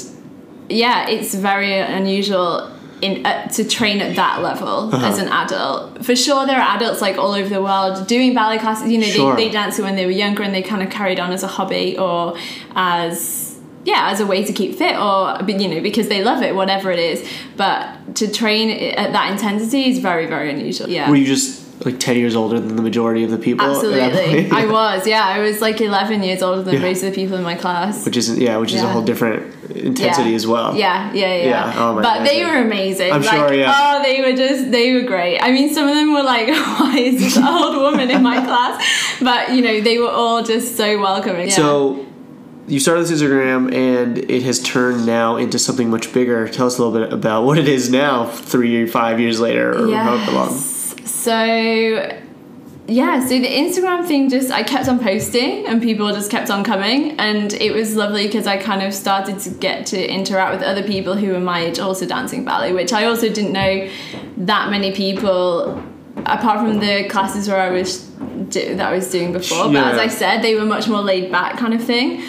yeah, 0.68 1.08
it's 1.08 1.34
very 1.34 1.78
unusual 1.78 2.72
in 3.02 3.26
uh, 3.26 3.48
to 3.50 3.64
train 3.64 4.00
at 4.02 4.16
that 4.16 4.42
level 4.42 4.94
Uh-huh. 4.94 5.06
as 5.08 5.18
an 5.20 5.28
adult. 5.28 6.06
For 6.06 6.16
sure, 6.16 6.46
there 6.46 6.60
are 6.62 6.76
adults 6.78 7.02
like 7.02 7.18
all 7.18 7.34
over 7.34 7.50
the 7.50 7.62
world 7.62 8.08
doing 8.08 8.34
ballet 8.34 8.60
classes. 8.60 8.92
You 8.92 9.00
know, 9.00 9.08
Sure. 9.08 9.36
they, 9.36 9.46
they 9.48 9.52
danced 9.52 9.80
when 9.80 9.96
they 9.96 10.06
were 10.06 10.12
younger 10.12 10.44
and 10.44 10.54
they 10.54 10.62
kind 10.62 10.82
of 10.84 10.90
carried 10.90 11.20
on 11.20 11.32
as 11.32 11.44
a 11.44 11.48
hobby 11.48 11.98
or 11.98 12.38
as 12.76 13.58
yeah 13.84 14.10
as 14.12 14.20
a 14.20 14.26
way 14.28 14.44
to 14.44 14.54
keep 14.54 14.76
fit 14.78 14.96
or 14.96 15.38
you 15.48 15.68
know 15.68 15.82
because 15.82 16.08
they 16.08 16.24
love 16.24 16.44
it 16.44 16.54
whatever 16.56 16.92
it 16.92 17.00
is 17.00 17.28
but 17.58 18.16
to 18.16 18.32
train 18.32 18.70
at 18.70 19.12
that 19.12 19.32
intensity 19.32 19.90
is 19.90 19.98
very 19.98 20.28
very 20.28 20.52
unusual 20.52 20.88
yeah 20.88 21.10
Were 21.10 21.16
you 21.16 21.26
just 21.26 21.61
like 21.86 22.00
10 22.00 22.16
years 22.18 22.36
older 22.36 22.60
than 22.60 22.76
the 22.76 22.82
majority 22.82 23.24
of 23.24 23.32
the 23.32 23.38
people? 23.38 23.66
absolutely 23.66 24.50
point? 24.50 24.54
i 24.62 24.66
was 24.66 25.08
yeah 25.08 25.26
i 25.26 25.40
was 25.40 25.62
like 25.62 25.82
11 25.82 26.24
years 26.24 26.42
older 26.42 26.62
than 26.64 26.76
Yeah. 26.76 26.82
most 26.82 27.04
of 27.04 27.10
the 27.10 27.16
people 27.16 27.38
in 27.38 27.44
my 27.44 27.56
class 27.56 28.06
Which 28.06 28.18
is, 28.18 28.38
yeah, 28.38 28.58
which 28.58 28.74
is 28.74 28.82
a 28.82 28.88
whole 28.88 29.02
different 29.02 29.56
intensity 29.76 30.32
yeah. 30.32 30.36
as 30.36 30.46
well. 30.46 30.76
Yeah, 30.76 31.14
yeah, 31.14 31.36
yeah. 31.36 31.46
Yeah, 31.46 31.74
oh 31.78 31.96
my 31.96 32.02
but 32.02 32.24
they 32.26 32.44
were 32.44 32.58
amazing. 32.58 33.12
I'm 33.12 33.22
like, 33.22 33.32
sure, 33.32 33.54
yeah. 33.54 33.74
Oh, 33.74 34.04
they 34.04 34.22
were 34.22 34.36
just 34.36 34.70
they 34.70 34.94
were 34.94 35.04
great. 35.04 35.40
I 35.40 35.52
mean, 35.52 35.74
some 35.74 35.88
of 35.88 35.96
them 35.96 36.14
were 36.14 36.24
like, 36.24 36.48
"Why 36.80 36.98
is 36.98 37.22
this 37.22 37.38
old 37.38 37.78
woman 37.78 38.12
in 38.12 38.22
my 38.22 38.44
class?" 38.44 38.84
But 39.22 39.52
you 39.56 39.62
know, 39.62 39.80
they 39.80 39.98
were 39.98 40.10
all 40.10 40.44
just 40.44 40.76
so 40.76 41.00
welcoming. 41.00 41.48
Yeah. 41.48 41.56
So 41.56 42.06
you 42.68 42.80
started 42.80 43.06
this 43.06 43.22
Instagram 43.22 43.74
and 43.74 44.18
it 44.18 44.44
has 44.44 44.62
turned 44.62 45.06
now 45.06 45.38
into 45.38 45.58
something 45.58 45.90
much 45.90 46.14
bigger. 46.14 46.48
Tell 46.50 46.68
us 46.68 46.78
a 46.78 46.84
little 46.84 47.00
bit 47.00 47.14
about 47.14 47.44
what 47.46 47.58
it 47.58 47.68
is 47.68 47.90
now, 47.90 48.26
three, 48.28 48.86
five 48.88 49.20
years 49.20 49.40
later, 49.40 49.72
or 49.72 49.96
however 49.96 50.32
long. 50.32 50.50
So 51.06 52.20
yeah, 52.88 53.22
so 53.22 53.30
the 53.30 53.48
Instagram 53.48 54.06
thing 54.06 54.30
just 54.30 54.52
I 54.52 54.64
kept 54.64 54.88
on 54.90 55.00
posting 55.00 55.66
and 55.66 55.82
people 55.82 56.12
just 56.12 56.30
kept 56.30 56.50
on 56.50 56.64
coming 56.64 57.12
and 57.20 57.54
it 57.54 57.74
was 57.74 57.96
lovely 57.96 58.26
because 58.26 58.48
I 58.48 58.58
kind 58.58 58.82
of 58.82 58.94
started 58.94 59.40
to 59.40 59.50
get 59.50 59.86
to 59.88 60.14
interact 60.14 60.58
with 60.58 60.64
other 60.64 60.84
people 60.84 61.16
who 61.16 61.32
were 61.32 61.40
my 61.40 61.62
age 61.62 61.80
also 61.80 62.06
dancing 62.06 62.44
ballet, 62.44 62.74
which 62.74 62.92
I 62.92 63.06
also 63.06 63.30
didn't 63.30 63.54
know 63.54 63.90
that 64.38 64.72
many 64.72 64.92
people 64.92 65.82
apart 66.26 66.60
from 66.60 66.80
the 66.80 67.08
classes 67.10 67.48
where 67.48 67.60
I 67.60 67.70
was 67.70 68.10
do, 68.50 68.76
that 68.76 68.92
I 68.92 68.96
was 68.96 69.10
doing 69.10 69.32
before. 69.32 69.72
But 69.72 69.94
as 69.94 69.98
I 69.98 70.08
said, 70.08 70.42
they 70.42 70.56
were 70.56 70.66
much 70.66 70.88
more 70.88 71.02
laid 71.02 71.32
back 71.32 71.58
kind 71.58 71.74
of 71.74 71.84
thing. 71.84 72.24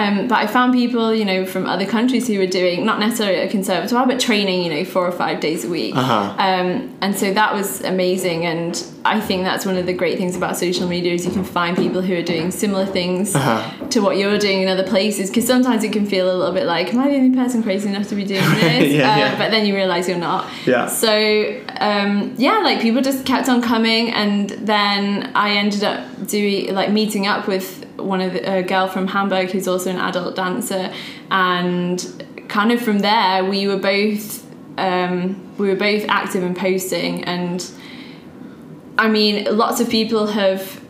Um, 0.00 0.28
but 0.28 0.36
I 0.44 0.46
found 0.46 0.74
people, 0.74 1.14
you 1.14 1.24
know, 1.24 1.46
from 1.46 1.64
other 1.66 1.86
countries 1.86 2.28
who 2.28 2.38
were 2.38 2.46
doing 2.60 2.84
not 2.84 2.98
necessarily 3.00 3.40
a 3.40 3.48
conservatoire, 3.50 4.06
but 4.06 4.20
training, 4.20 4.58
you 4.64 4.70
know, 4.74 4.84
four 4.84 5.06
or 5.06 5.12
five 5.12 5.40
days 5.40 5.64
a 5.64 5.70
week. 5.70 5.96
Uh-huh. 5.96 6.34
Um, 6.38 6.94
and 7.00 7.16
so 7.16 7.32
that 7.32 7.54
was 7.54 7.80
amazing. 7.82 8.44
And 8.44 8.72
I 9.06 9.20
think 9.20 9.44
that's 9.44 9.64
one 9.64 9.76
of 9.78 9.86
the 9.86 9.94
great 9.94 10.18
things 10.18 10.36
about 10.36 10.56
social 10.58 10.86
media 10.86 11.14
is 11.14 11.24
you 11.24 11.32
can 11.32 11.44
find 11.44 11.76
people 11.76 12.02
who 12.02 12.14
are 12.14 12.22
doing 12.22 12.50
similar 12.50 12.84
things 12.84 13.34
Uh-huh. 13.34 13.88
to 13.88 14.00
what 14.00 14.18
you're 14.18 14.36
doing 14.38 14.60
in 14.62 14.68
other 14.68 14.82
places. 14.86 15.30
Because 15.30 15.46
sometimes 15.46 15.82
it 15.82 15.92
can 15.94 16.04
feel 16.04 16.26
a 16.30 16.36
little 16.36 16.52
bit 16.52 16.66
like, 16.66 16.92
am 16.92 17.00
I 17.00 17.08
the 17.08 17.16
only 17.16 17.34
person 17.34 17.62
crazy 17.62 17.88
enough 17.88 18.08
to 18.08 18.14
be 18.16 18.24
doing 18.24 18.42
this? 18.60 18.92
Yeah, 18.92 19.14
Uh, 19.14 19.16
yeah. 19.18 19.38
But 19.38 19.50
then 19.50 19.64
you 19.64 19.74
realize 19.74 20.08
you're 20.10 20.18
not. 20.18 20.46
Yeah. 20.66 20.88
So 20.88 21.08
um, 21.80 22.34
yeah, 22.36 22.58
like 22.58 22.82
people 22.82 23.00
just 23.00 23.24
kept 23.24 23.48
on 23.48 23.62
coming, 23.62 24.10
and 24.12 24.50
then 24.50 25.30
I 25.34 25.52
ended 25.56 25.84
up 25.84 26.26
doing 26.26 26.74
like 26.74 26.90
meeting 26.90 27.26
up 27.26 27.46
with 27.48 27.85
one 27.96 28.20
of 28.20 28.32
the, 28.32 28.58
a 28.58 28.62
girl 28.62 28.88
from 28.88 29.08
Hamburg 29.08 29.50
who's 29.50 29.68
also 29.68 29.90
an 29.90 29.96
adult 29.96 30.36
dancer, 30.36 30.92
and 31.30 32.24
kind 32.48 32.72
of 32.72 32.80
from 32.80 33.00
there 33.00 33.44
we 33.44 33.66
were 33.66 33.78
both 33.78 34.44
um, 34.78 35.56
we 35.56 35.68
were 35.68 35.76
both 35.76 36.04
active 36.08 36.42
and 36.42 36.56
posting, 36.56 37.24
and 37.24 37.70
I 38.98 39.08
mean 39.08 39.56
lots 39.56 39.80
of 39.80 39.88
people 39.88 40.28
have 40.28 40.80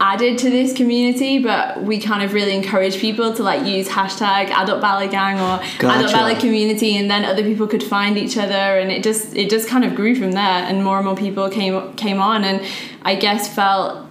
added 0.00 0.38
to 0.38 0.50
this 0.50 0.72
community 0.76 1.42
but 1.42 1.82
we 1.82 2.00
kind 2.00 2.22
of 2.22 2.32
really 2.32 2.54
encourage 2.54 2.98
people 2.98 3.34
to 3.34 3.42
like 3.42 3.66
use 3.66 3.88
hashtag 3.88 4.48
adult 4.50 4.80
ballet 4.80 5.08
gang 5.08 5.40
or 5.40 5.60
adult 5.80 6.12
ballet 6.12 6.36
community 6.36 6.96
and 6.96 7.10
then 7.10 7.24
other 7.24 7.42
people 7.42 7.66
could 7.66 7.82
find 7.82 8.16
each 8.16 8.36
other. 8.36 8.54
And 8.78 8.90
it 8.90 9.02
just 9.02 9.34
it 9.36 9.50
just 9.50 9.68
kind 9.68 9.84
of 9.84 9.94
grew 9.94 10.14
from 10.14 10.32
there 10.32 10.42
and 10.42 10.84
more 10.84 10.98
and 10.98 11.06
more 11.06 11.16
people 11.16 11.48
came 11.48 11.94
came 11.94 12.20
on. 12.20 12.44
And 12.44 12.64
i 13.02 13.14
guess 13.14 13.52
felt 13.52 14.07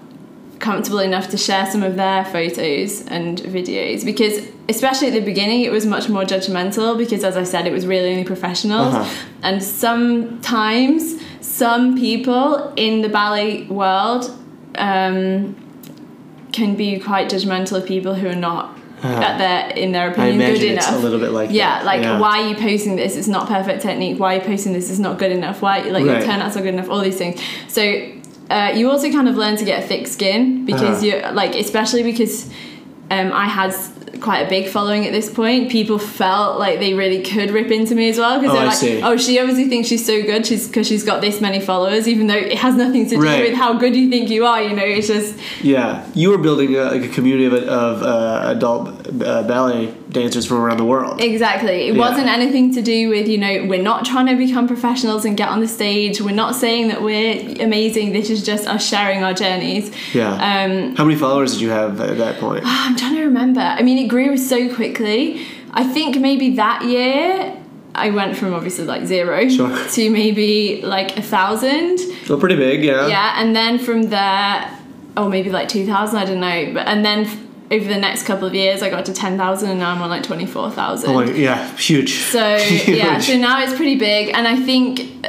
comfortable 0.67 0.99
enough 1.12 1.27
to 1.34 1.38
share 1.47 1.65
some 1.73 1.84
of 1.89 1.93
their 2.03 2.21
photos 2.36 2.89
and 3.17 3.34
videos 3.58 3.99
because 4.12 4.36
especially 4.73 5.08
at 5.12 5.15
the 5.19 5.25
beginning 5.32 5.60
it 5.67 5.71
was 5.77 5.86
much 5.95 6.06
more 6.15 6.23
judgmental 6.34 6.89
because 7.03 7.21
as 7.30 7.36
i 7.43 7.45
said 7.53 7.63
it 7.71 7.73
was 7.80 7.86
really 7.93 8.10
only 8.13 8.27
professionals 8.36 8.93
Uh-huh. 8.93 9.25
and 9.47 9.58
sometimes 9.63 11.01
some 11.41 11.97
people 11.97 12.73
in 12.75 13.01
the 13.01 13.10
ballet 13.10 13.63
world 13.82 14.23
um, 14.77 15.56
can 16.51 16.75
be 16.75 16.99
quite 16.99 17.30
judgmental 17.30 17.77
of 17.82 17.86
people 17.86 18.13
who 18.15 18.27
are 18.27 18.36
not 18.36 18.63
at 19.03 19.38
their 19.38 19.60
in 19.84 19.91
their 19.91 20.08
opinion 20.12 20.39
good 20.39 20.63
it's 20.63 20.88
enough 20.88 20.99
a 20.99 21.03
little 21.06 21.19
bit 21.19 21.32
like 21.32 21.49
yeah 21.51 21.77
that. 21.77 21.86
like 21.86 22.01
Yeah. 22.01 22.19
why 22.19 22.41
are 22.41 22.47
you 22.49 22.56
posting 22.56 22.95
this 22.95 23.15
it's 23.15 23.27
not 23.27 23.47
perfect 23.47 23.80
technique 23.84 24.19
why 24.19 24.30
are 24.34 24.39
you 24.39 24.45
posting 24.53 24.73
this 24.73 24.89
it's 24.89 24.97
not 25.08 25.19
good 25.19 25.32
enough 25.32 25.62
why 25.62 25.73
like 25.95 26.03
your 26.03 26.15
Right. 26.15 26.25
turnout's 26.25 26.56
not 26.56 26.63
good 26.63 26.73
enough 26.73 26.89
all 26.89 27.01
these 27.01 27.17
things 27.23 27.39
so 27.67 27.82
uh, 28.50 28.72
you 28.76 28.90
also 28.90 29.12
kind 29.12 29.28
of 29.28 29.36
learn 29.36 29.56
to 29.58 29.66
get 29.66 29.84
a 29.84 29.88
thick 29.88 30.08
skin 30.08 30.66
because 30.66 30.98
Uh-huh. 31.04 31.06
you're 31.06 31.32
like 31.32 31.56
especially 31.56 32.04
because 32.04 32.50
um, 33.12 33.32
I 33.34 33.46
had 33.46 33.74
quite 34.22 34.39
a 34.39 34.50
big 34.50 34.67
following 34.67 35.06
at 35.06 35.12
this 35.12 35.32
point 35.32 35.70
people 35.72 36.00
felt 36.00 36.58
like 36.60 36.80
they 36.80 36.93
really 36.93 37.22
could 37.22 37.52
rip 37.52 37.70
into 37.72 37.93
me 37.96 38.10
as 38.10 38.17
well 38.17 38.39
because 38.39 38.52
Oh, 38.56 38.58
they're 38.58 38.67
like 38.67 38.76
see. 38.76 39.02
oh 39.04 39.17
she 39.17 39.39
obviously 39.39 39.67
thinks 39.70 39.88
she's 39.88 40.06
so 40.06 40.22
good 40.24 40.46
she's 40.46 40.67
because 40.67 40.88
she's 40.88 41.04
got 41.04 41.22
this 41.22 41.39
many 41.41 41.60
followers 41.60 42.08
even 42.08 42.28
though 42.28 42.36
it 42.36 42.58
has 42.58 42.76
nothing 42.76 43.04
to 43.10 43.15
do 43.17 43.22
Right. 43.22 43.43
with 43.50 43.54
how 43.56 43.74
good 43.74 43.96
you 43.96 44.10
think 44.10 44.30
you 44.30 44.46
are 44.46 44.62
you 44.62 44.76
know 44.76 44.84
it's 44.84 45.08
just 45.08 45.36
Yeah, 45.62 46.06
you 46.13 46.30
were 46.30 46.38
building 46.38 46.76
a, 46.76 46.86
like 46.86 47.04
a 47.04 47.10
community 47.10 47.46
of, 47.46 47.54
of 47.54 48.02
uh, 48.04 48.50
adult 48.56 49.08
uh, 49.22 49.43
ballet 49.43 49.93
dancers 50.10 50.46
from 50.46 50.58
around 50.58 50.78
the 50.78 50.86
world. 50.86 51.20
Exactly. 51.22 51.89
It 51.89 51.96
Yeah. 51.96 52.00
wasn't 52.00 52.28
anything 52.28 52.74
to 52.76 52.82
do 52.82 53.10
with, 53.10 53.28
you 53.28 53.38
know, 53.38 53.65
we're 53.67 53.82
not 53.82 54.06
trying 54.06 54.28
to 54.28 54.36
become 54.36 54.65
professionals 54.67 55.26
and 55.26 55.36
get 55.36 55.50
on 55.50 55.60
the 55.60 55.67
stage. 55.67 56.22
We're 56.22 56.32
not 56.46 56.56
saying 56.56 56.88
that 56.88 57.02
we're 57.04 57.34
amazing. 57.62 58.13
This 58.13 58.30
is 58.30 58.41
just 58.43 58.67
us 58.67 58.88
sharing 58.88 59.24
our 59.24 59.34
journeys. 59.34 59.91
Yeah. 60.13 60.32
Um, 60.32 60.96
How 60.96 61.04
many 61.04 61.17
followers 61.20 61.52
did 61.54 61.62
you 61.62 61.70
have 61.72 62.00
at 62.00 62.17
that 62.17 62.39
point? 62.39 62.63
I'm 62.65 62.96
trying 62.96 63.15
to 63.15 63.24
remember. 63.26 63.60
I 63.60 63.82
mean, 63.84 63.97
it 63.98 64.08
grew 64.08 64.38
so 64.38 64.74
quickly. 64.74 65.46
I 65.72 65.84
think 65.84 66.18
maybe 66.20 66.56
that 66.56 66.84
year 66.86 67.56
I 67.96 68.10
went 68.12 68.38
from 68.38 68.54
obviously 68.54 68.86
like 68.86 69.06
zero 69.06 69.48
Sure. 69.58 69.88
to 69.90 70.10
maybe 70.10 70.82
like 70.84 71.18
a 71.18 71.22
thousand. 71.22 72.00
Well, 72.30 72.40
pretty 72.40 72.56
big, 72.56 72.84
yeah. 72.84 73.08
Yeah, 73.08 73.34
and 73.42 73.56
then 73.56 73.80
from 73.80 74.04
there, 74.04 74.72
oh, 75.16 75.30
maybe 75.30 75.50
like 75.50 75.68
2,000, 75.70 76.18
I 76.18 76.26
don't 76.26 76.40
know. 76.40 76.74
But 76.74 76.88
And 76.88 77.04
then 77.06 77.26
f- 77.26 77.40
over 77.72 77.86
the 77.86 77.98
next 78.00 78.24
couple 78.24 78.48
of 78.48 78.54
years, 78.56 78.82
I 78.82 78.90
got 78.90 79.06
to 79.06 79.14
10,000 79.14 79.70
and 79.70 79.80
now 79.80 79.92
I'm 79.94 80.02
on 80.02 80.10
like 80.10 80.24
24,000. 80.24 81.10
Oh 81.10 81.14
my, 81.14 81.26
yeah, 81.32 81.68
huge. 81.76 82.14
So 82.20 82.40
yeah, 82.88 83.20
so 83.20 83.36
now 83.38 83.62
it's 83.64 83.74
pretty 83.76 83.98
big, 83.98 84.30
and 84.34 84.48
I 84.48 84.56
think 84.58 85.26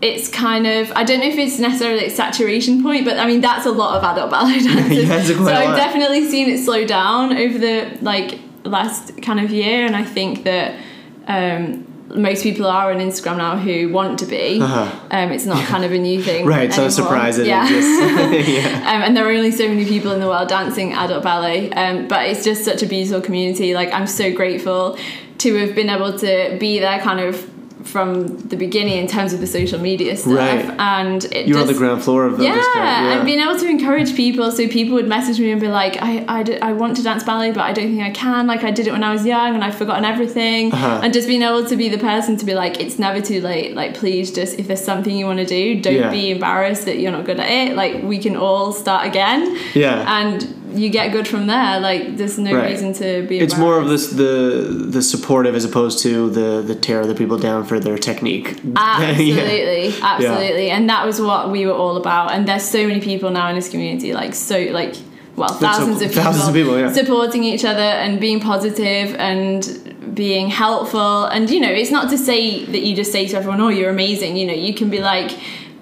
it's 0.00 0.28
kind 0.28 0.66
of 0.66 0.92
I 0.92 1.04
don't 1.04 1.20
know 1.20 1.26
if 1.26 1.38
it's 1.38 1.58
necessarily 1.58 2.06
a 2.06 2.10
saturation 2.10 2.82
point, 2.82 3.04
but 3.04 3.18
I 3.18 3.26
mean 3.26 3.40
that's 3.40 3.66
a 3.66 3.70
lot 3.70 3.96
of 3.96 4.04
adult 4.04 4.30
ballet 4.30 4.58
dancers. 4.62 5.08
Yeah, 5.08 5.22
so 5.22 5.52
I've 5.52 5.76
definitely 5.76 6.26
seen 6.28 6.48
it 6.48 6.64
slow 6.64 6.86
down 6.86 7.36
over 7.36 7.58
the 7.58 7.98
like 8.00 8.38
last 8.64 9.20
kind 9.22 9.40
of 9.40 9.50
year, 9.50 9.86
and 9.86 9.96
I 9.96 10.04
think 10.04 10.44
that. 10.44 10.78
Um, 11.26 11.84
most 12.14 12.42
people 12.42 12.66
are 12.66 12.90
on 12.90 13.00
Instagram 13.00 13.36
now 13.36 13.58
who 13.58 13.92
want 13.92 14.18
to 14.20 14.24
be. 14.24 14.62
Uh-huh. 14.62 14.98
Um, 15.10 15.30
it's 15.30 15.44
not 15.44 15.62
kind 15.66 15.84
of 15.84 15.92
a 15.92 15.98
new 15.98 16.22
thing. 16.24 16.46
Right, 16.46 16.72
so 16.72 16.84
anymore. 16.84 16.90
surprise 16.90 17.36
that 17.36 17.46
yeah. 17.46 17.68
yeah. 17.68 18.78
Um, 18.78 19.02
and 19.02 19.14
there 19.14 19.26
are 19.26 19.30
only 19.30 19.50
so 19.50 19.68
many 19.68 19.84
people 19.84 20.12
in 20.12 20.20
the 20.20 20.26
world 20.26 20.48
dancing 20.48 20.94
adult 20.94 21.22
ballet. 21.22 21.70
Um, 21.72 22.08
but 22.08 22.26
it's 22.26 22.44
just 22.44 22.64
such 22.64 22.82
a 22.82 22.86
beautiful 22.86 23.20
community. 23.20 23.74
Like 23.74 23.92
I'm 23.92 24.06
so 24.06 24.32
grateful 24.32 24.98
to 25.38 25.54
have 25.56 25.74
been 25.74 25.90
able 25.90 26.18
to 26.18 26.56
be 26.58 26.78
there, 26.78 26.98
kind 27.00 27.20
of 27.20 27.57
from 27.92 28.38
the 28.52 28.56
beginning 28.56 28.96
in 28.98 29.06
terms 29.06 29.32
of 29.32 29.40
the 29.40 29.46
social 29.58 29.80
media 29.80 30.16
stuff. 30.16 30.32
Right. 30.34 30.64
And 30.78 31.24
it 31.26 31.46
You're 31.48 31.58
on 31.60 31.66
the 31.66 31.74
ground 31.82 32.02
floor 32.04 32.26
of, 32.26 32.38
yeah, 32.40 32.54
this 32.54 32.64
stuff. 32.66 32.76
Yeah. 32.76 33.12
and 33.16 33.24
being 33.26 33.40
able 33.40 33.58
to 33.58 33.66
encourage 33.68 34.14
people 34.14 34.50
so 34.52 34.68
people 34.68 34.94
would 34.98 35.08
message 35.08 35.38
me 35.40 35.50
and 35.50 35.60
be 35.60 35.68
like 35.68 35.94
I, 36.00 36.24
I 36.70 36.72
want 36.74 36.96
to 36.98 37.02
dance 37.02 37.24
ballet 37.24 37.50
but 37.52 37.62
I 37.62 37.72
don't 37.72 37.88
think 37.88 38.02
I 38.02 38.10
can 38.10 38.46
like 38.46 38.62
I 38.64 38.70
did 38.70 38.86
it 38.86 38.92
when 38.92 39.02
I 39.02 39.12
was 39.12 39.24
young 39.24 39.54
and 39.54 39.64
I've 39.64 39.74
forgotten 39.82 40.04
everything 40.04 40.72
Uh-huh. 40.72 41.00
and 41.02 41.12
just 41.12 41.26
being 41.28 41.42
able 41.42 41.64
to 41.66 41.76
be 41.76 41.88
the 41.88 41.98
person 41.98 42.36
to 42.36 42.44
be 42.44 42.54
like 42.54 42.80
it's 42.80 42.98
never 42.98 43.20
too 43.20 43.40
late 43.40 43.74
like 43.74 43.94
please 43.94 44.30
just 44.32 44.58
if 44.58 44.66
there's 44.68 44.84
something 44.84 45.16
you 45.16 45.26
want 45.26 45.38
to 45.38 45.46
do 45.46 45.80
don't 45.80 45.94
Yeah. 45.94 46.10
be 46.10 46.30
embarrassed 46.30 46.84
that 46.84 46.98
you're 46.98 47.12
not 47.12 47.24
good 47.24 47.40
at 47.40 47.50
it 47.50 47.76
like 47.76 48.02
we 48.02 48.18
can 48.18 48.36
all 48.36 48.72
start 48.72 49.06
again 49.06 49.56
Yeah. 49.74 50.04
and 50.18 50.54
you 50.74 50.88
get 50.90 51.12
good 51.12 51.26
from 51.28 51.46
there. 51.46 51.80
Like 51.80 52.16
there's 52.16 52.38
no 52.38 52.52
Right. 52.54 52.70
reason 52.70 52.92
to 52.94 53.26
be. 53.28 53.38
It's 53.40 53.56
more 53.56 53.78
of 53.78 53.88
this 53.88 54.08
the 54.08 54.86
the 54.90 55.02
supportive 55.02 55.54
as 55.54 55.64
opposed 55.64 55.98
to 56.04 56.30
the 56.30 56.62
the 56.66 56.74
tear 56.74 57.00
other 57.02 57.14
people 57.14 57.38
down 57.38 57.64
for 57.64 57.78
their 57.80 57.98
technique. 57.98 58.56
Ah, 58.76 59.02
absolutely, 59.10 59.88
Yeah. 59.88 59.94
absolutely, 60.14 60.70
and 60.70 60.88
that 60.88 61.06
was 61.06 61.20
what 61.20 61.50
we 61.50 61.66
were 61.66 61.72
all 61.82 61.96
about. 61.96 62.32
And 62.32 62.46
there's 62.48 62.64
so 62.64 62.86
many 62.86 63.00
people 63.00 63.30
now 63.30 63.48
in 63.48 63.54
this 63.56 63.68
community, 63.68 64.12
like 64.12 64.34
so, 64.34 64.58
like 64.72 64.94
well, 65.36 65.48
thousands 65.48 65.98
cool. 65.98 66.06
of 66.06 66.10
people, 66.10 66.22
Thousands 66.24 66.48
of 66.48 66.54
people, 66.54 66.78
yeah. 66.78 66.92
supporting 66.92 67.44
each 67.44 67.64
other 67.64 67.80
and 68.02 68.18
being 68.20 68.40
positive 68.40 69.14
and 69.18 70.14
being 70.14 70.48
helpful. 70.48 71.24
And 71.26 71.48
you 71.48 71.60
know, 71.60 71.70
it's 71.70 71.90
not 71.92 72.10
to 72.10 72.18
say 72.18 72.64
that 72.64 72.82
you 72.82 72.96
just 72.96 73.12
say 73.12 73.26
to 73.28 73.36
everyone, 73.36 73.60
"Oh, 73.60 73.68
you're 73.68 73.90
amazing." 73.90 74.36
You 74.36 74.46
know, 74.48 74.54
you 74.54 74.74
can 74.74 74.90
be 74.90 75.00
like. 75.00 75.30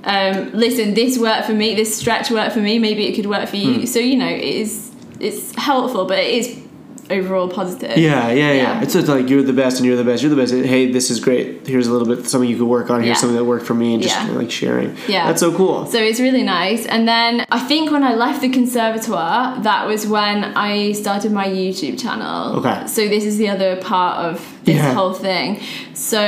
Um, 0.06 0.52
listen, 0.52 0.94
this 0.94 1.18
worked 1.18 1.46
for 1.46 1.52
me. 1.52 1.74
This 1.74 1.96
stretch 1.98 2.30
worked 2.30 2.52
for 2.54 2.60
me. 2.60 2.78
Maybe 2.78 3.06
it 3.06 3.14
could 3.16 3.26
work 3.26 3.48
for 3.48 3.56
you. 3.56 3.80
Hmm. 3.80 3.86
So 3.86 3.98
you 3.98 4.16
know, 4.16 4.28
it 4.28 4.42
is 4.42 4.92
it's 5.20 5.54
helpful, 5.56 6.04
but 6.06 6.18
it 6.18 6.32
is 6.32 6.62
overall 7.08 7.48
positive. 7.48 7.96
Yeah, 7.96 8.28
yeah, 8.30 8.32
yeah, 8.32 8.52
Yeah. 8.52 8.82
It's 8.82 8.92
just 8.92 9.06
like 9.06 9.28
you're 9.28 9.42
the 9.42 9.52
best 9.52 9.76
and 9.78 9.86
you're 9.86 9.96
the 9.96 10.02
best. 10.04 10.22
You're 10.22 10.34
the 10.34 10.36
best. 10.42 10.52
Hey, 10.52 10.90
this 10.90 11.08
is 11.10 11.20
great. 11.20 11.66
Here's 11.66 11.86
a 11.86 11.92
little 11.92 12.08
bit 12.08 12.26
something 12.26 12.50
you 12.50 12.56
could 12.56 12.66
work 12.66 12.90
on. 12.90 13.00
Here's 13.02 13.16
Yeah. 13.16 13.20
something 13.20 13.36
that 13.36 13.44
worked 13.44 13.64
for 13.66 13.74
me, 13.74 13.94
and 13.94 14.02
just 14.02 14.16
Yeah. 14.16 14.30
like 14.32 14.50
sharing. 14.50 14.96
Yeah. 15.08 15.26
that's 15.26 15.40
so 15.40 15.52
cool. 15.52 15.86
So 15.86 15.98
it's 15.98 16.18
really 16.20 16.42
nice. 16.42 16.84
And 16.86 17.06
then 17.06 17.44
I 17.50 17.60
think 17.60 17.90
when 17.92 18.02
I 18.02 18.14
left 18.14 18.40
the 18.40 18.48
conservatoire, 18.48 19.58
that 19.62 19.86
was 19.86 20.06
when 20.06 20.44
I 20.56 20.92
started 20.92 21.30
my 21.32 21.46
YouTube 21.48 22.00
channel. 22.00 22.56
Okay. 22.58 22.86
So 22.86 23.06
this 23.08 23.24
is 23.24 23.38
the 23.38 23.48
other 23.48 23.76
part 23.76 24.24
of 24.24 24.44
this 24.64 24.82
whole 24.94 25.12
thing. 25.12 25.60
So 25.94 26.20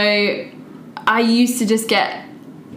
I 1.07 1.21
used 1.21 1.59
to 1.59 1.67
just 1.67 1.89
get 1.89 2.25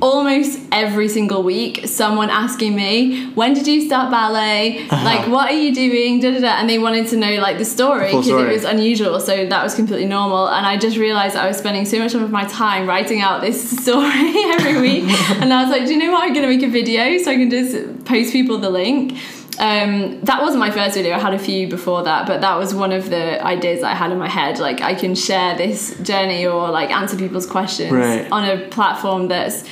almost 0.01 0.59
every 0.71 1.07
single 1.07 1.43
week 1.43 1.87
someone 1.87 2.29
asking 2.29 2.75
me 2.75 3.25
when 3.33 3.53
did 3.53 3.67
you 3.67 3.81
start 3.85 4.09
ballet? 4.11 4.79
Uh-huh. 4.87 5.05
like 5.05 5.27
what 5.27 5.51
are 5.51 5.55
you 5.55 5.73
doing? 5.73 6.19
Da, 6.19 6.31
da, 6.31 6.39
da. 6.39 6.47
and 6.59 6.69
they 6.69 6.79
wanted 6.79 7.07
to 7.07 7.17
know 7.17 7.35
like 7.35 7.57
the 7.59 7.65
story 7.65 8.07
because 8.07 8.27
it 8.27 8.47
was 8.47 8.63
unusual 8.63 9.19
so 9.19 9.45
that 9.45 9.63
was 9.63 9.75
completely 9.75 10.07
normal. 10.07 10.47
And 10.49 10.65
i 10.65 10.75
just 10.77 10.97
realized 10.97 11.35
i 11.35 11.47
was 11.47 11.57
spending 11.57 11.85
so 11.85 11.99
much 11.99 12.13
of 12.15 12.31
my 12.31 12.45
time 12.45 12.87
writing 12.87 13.21
out 13.21 13.41
this 13.41 13.57
story 13.83 14.33
every 14.55 14.81
week. 14.81 15.03
And 15.41 15.53
i 15.53 15.61
was 15.63 15.71
like 15.71 15.85
do 15.85 15.93
you 15.93 15.99
know 15.99 16.11
what? 16.11 16.23
I'm 16.23 16.33
going 16.33 16.47
to 16.49 16.53
make 16.55 16.63
a 16.63 16.71
video 16.71 17.17
so 17.19 17.31
i 17.31 17.35
can 17.35 17.49
just 17.49 18.05
post 18.05 18.33
people 18.33 18.57
the 18.57 18.69
link. 18.69 19.17
Um, 19.59 20.21
that 20.21 20.41
wasn't 20.41 20.61
my 20.61 20.71
first 20.71 20.95
video. 20.95 21.13
I 21.13 21.19
had 21.19 21.33
a 21.35 21.39
few 21.39 21.67
before 21.67 22.01
that 22.03 22.25
but 22.25 22.41
that 22.41 22.57
was 22.57 22.73
one 22.73 22.91
of 22.91 23.09
the 23.11 23.43
ideas 23.45 23.83
i 23.83 23.93
had 23.93 24.11
in 24.11 24.17
my 24.17 24.29
head. 24.29 24.57
Like 24.57 24.81
i 24.81 24.95
can 24.95 25.13
share 25.13 25.55
this 25.55 25.95
journey 25.99 26.47
or 26.47 26.71
like 26.71 26.89
answer 26.89 27.15
people's 27.17 27.45
questions 27.45 27.91
Right. 27.91 28.27
on 28.31 28.43
a 28.49 28.67
platform 28.69 29.27
that's 29.27 29.63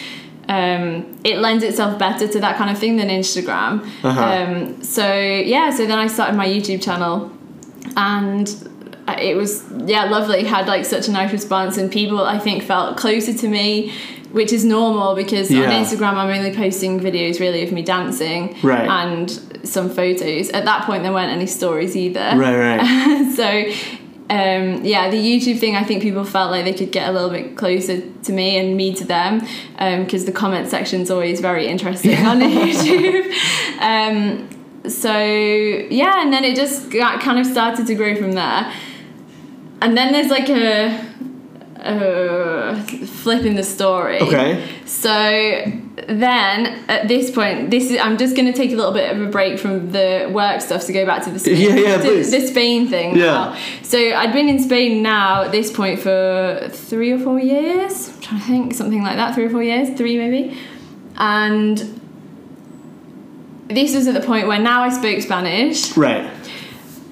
um, 0.49 1.17
it 1.23 1.37
lends 1.37 1.63
itself 1.63 1.97
better 1.97 2.27
to 2.27 2.39
that 2.41 2.57
kind 2.57 2.69
of 2.71 2.77
thing 2.77 2.97
than 2.97 3.07
Instagram. 3.07 3.85
Uh-huh. 4.03 4.19
Um, 4.21 4.83
so 4.83 5.05
yeah, 5.13 5.69
so 5.69 5.85
then 5.85 5.97
I 5.99 6.07
started 6.07 6.35
my 6.35 6.47
YouTube 6.47 6.81
channel, 6.83 7.31
and 7.95 8.47
it 9.19 9.35
was 9.37 9.63
yeah 9.85 10.05
lovely. 10.05 10.43
Had 10.43 10.67
like 10.67 10.85
such 10.85 11.07
a 11.07 11.11
nice 11.11 11.31
response, 11.31 11.77
and 11.77 11.91
people 11.91 12.23
I 12.23 12.39
think 12.39 12.63
felt 12.63 12.97
closer 12.97 13.33
to 13.33 13.47
me. 13.47 13.93
Which 14.31 14.53
is 14.53 14.63
normal 14.63 15.15
because 15.15 15.49
Yeah. 15.49 15.63
on 15.63 15.69
Instagram 15.83 16.13
I'm 16.13 16.29
only 16.29 16.55
posting 16.55 16.99
videos 16.99 17.39
really 17.39 17.63
of 17.63 17.71
me 17.71 17.81
dancing 17.81 18.55
Right. 18.61 18.87
and 18.87 19.27
some 19.63 19.89
photos. 19.89 20.51
At 20.51 20.65
that 20.65 20.83
point 20.85 21.01
there 21.01 21.11
weren't 21.11 21.31
any 21.31 21.47
stories 21.47 21.97
either. 21.97 22.33
Right, 22.35 22.55
right. 22.55 23.33
so 23.35 23.47
um, 24.29 24.85
yeah, 24.85 25.09
the 25.09 25.17
YouTube 25.17 25.59
thing, 25.59 25.75
I 25.75 25.83
think 25.83 26.03
people 26.03 26.23
felt 26.23 26.51
like 26.51 26.63
they 26.63 26.73
could 26.73 26.91
get 26.91 27.09
a 27.09 27.11
little 27.11 27.31
bit 27.31 27.57
closer 27.57 28.01
to 28.01 28.31
me 28.31 28.57
and 28.57 28.77
me 28.77 28.93
to 28.93 29.03
them 29.03 29.39
because 30.03 30.25
the 30.25 30.31
comment 30.31 30.69
section's 30.69 31.09
always 31.09 31.41
very 31.41 31.65
interesting 31.67 32.25
on 32.25 32.39
YouTube. 32.39 33.33
Um, 33.79 34.47
so 34.87 35.17
yeah, 35.17 36.21
and 36.21 36.31
then 36.31 36.43
it 36.43 36.55
just 36.55 36.91
got, 36.91 37.21
kind 37.21 37.39
of 37.39 37.45
started 37.47 37.87
to 37.87 37.95
grow 37.95 38.15
from 38.15 38.33
there. 38.33 38.71
And 39.81 39.97
then 39.97 40.13
there's 40.13 40.29
like 40.29 40.49
a, 40.49 41.08
Uh, 41.79 42.75
a 42.77 43.05
flip 43.05 43.43
in 43.45 43.55
the 43.55 43.63
story. 43.63 44.19
Okay. 44.21 44.67
So 44.85 45.09
then 46.07 46.65
at 46.89 47.07
this 47.07 47.31
point, 47.31 47.71
this 47.71 47.89
is 47.89 47.97
I'm 47.99 48.17
just 48.17 48.35
going 48.35 48.47
to 48.51 48.53
take 48.53 48.71
a 48.71 48.75
little 48.75 48.91
bit 48.91 49.09
of 49.15 49.21
a 49.21 49.29
break 49.29 49.59
from 49.59 49.91
the 49.91 50.29
work 50.33 50.61
stuff 50.61 50.85
to 50.87 50.93
go 50.93 51.05
back 51.05 51.23
to 51.23 51.31
the 51.31 51.39
Spain, 51.39 51.57
Yeah, 51.57 51.75
yeah, 51.75 52.01
please. 52.01 52.31
the 52.31 52.45
Spain 52.47 52.87
thing. 52.89 53.15
Yeah. 53.15 53.25
Now. 53.25 53.57
So 53.83 53.97
I'd 53.97 54.33
been 54.33 54.49
in 54.49 54.59
Spain 54.59 55.01
now 55.01 55.43
at 55.43 55.51
this 55.51 55.71
point 55.71 55.99
for 56.01 56.67
three 56.71 57.11
or 57.11 57.19
four 57.19 57.39
years. 57.39 58.09
I'm 58.09 58.21
trying 58.21 58.41
to 58.41 58.47
think 58.47 58.73
something 58.73 59.01
like 59.01 59.15
that, 59.15 59.33
three 59.35 59.45
or 59.45 59.49
four 59.49 59.63
years, 59.63 59.97
three 59.97 60.17
maybe, 60.17 60.57
and 61.17 61.77
this 63.67 63.95
was 63.95 64.07
at 64.07 64.15
the 64.15 64.25
point 64.25 64.47
where 64.47 64.59
now 64.59 64.81
I 64.83 64.89
spoke 64.89 65.21
Spanish. 65.21 65.95
Right. 65.95 66.29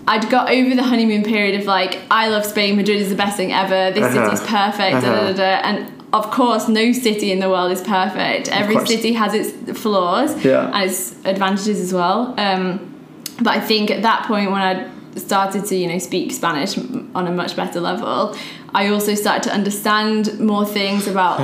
I'd 0.07 0.29
got 0.29 0.49
over 0.49 0.73
the 0.75 0.83
honeymoon 0.83 1.23
period 1.23 1.59
of 1.59 1.65
like, 1.65 1.99
I 2.09 2.29
love 2.29 2.45
Spain, 2.45 2.77
Madrid 2.77 3.01
is 3.01 3.09
the 3.09 3.15
best 3.15 3.35
thing 3.37 3.51
ever, 3.51 3.91
this 3.91 4.03
Uh-huh. 4.05 4.29
city's 4.35 4.47
perfect, 4.47 5.01
da, 5.01 5.15
da, 5.15 5.21
da, 5.27 5.33
da. 5.33 5.43
and 5.67 5.91
of 6.13 6.31
course, 6.31 6.69
no 6.69 6.93
city 6.93 7.31
in 7.33 7.39
the 7.39 7.49
world 7.49 7.71
is 7.71 7.81
perfect. 7.81 8.47
Every 8.49 8.83
city 8.85 9.11
has 9.13 9.33
its 9.33 9.51
flaws 9.79 10.43
Yeah. 10.45 10.71
and 10.73 10.89
its 10.89 11.13
advantages 11.25 11.81
as 11.81 11.93
well. 11.93 12.33
Um, 12.37 12.79
but 13.41 13.53
I 13.55 13.59
think 13.59 13.91
at 13.91 14.01
that 14.03 14.23
point, 14.23 14.49
when 14.51 14.61
I 14.61 14.87
started 15.17 15.65
to, 15.65 15.75
you 15.75 15.87
know, 15.87 15.97
speak 15.99 16.31
Spanish 16.31 16.77
on 17.13 17.27
a 17.27 17.31
much 17.31 17.55
better 17.57 17.81
level, 17.81 18.35
I 18.73 18.87
also 18.89 19.15
started 19.15 19.43
to 19.43 19.53
understand 19.53 20.39
more 20.39 20.65
things 20.65 21.07
about 21.07 21.37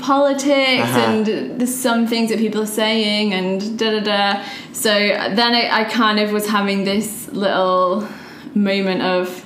politics 0.00 0.82
Uh-huh. 0.82 0.98
and 1.00 1.26
the, 1.60 1.66
some 1.66 2.06
things 2.06 2.30
that 2.30 2.38
people 2.38 2.62
are 2.62 2.66
saying 2.66 3.32
and 3.34 3.78
da 3.78 3.90
da 3.90 4.00
da. 4.00 4.44
So 4.72 4.90
then 4.90 5.54
I, 5.54 5.80
I 5.80 5.84
kind 5.84 6.18
of 6.20 6.32
was 6.32 6.46
having 6.48 6.84
this 6.84 7.28
little 7.32 8.06
moment 8.54 9.02
of, 9.02 9.44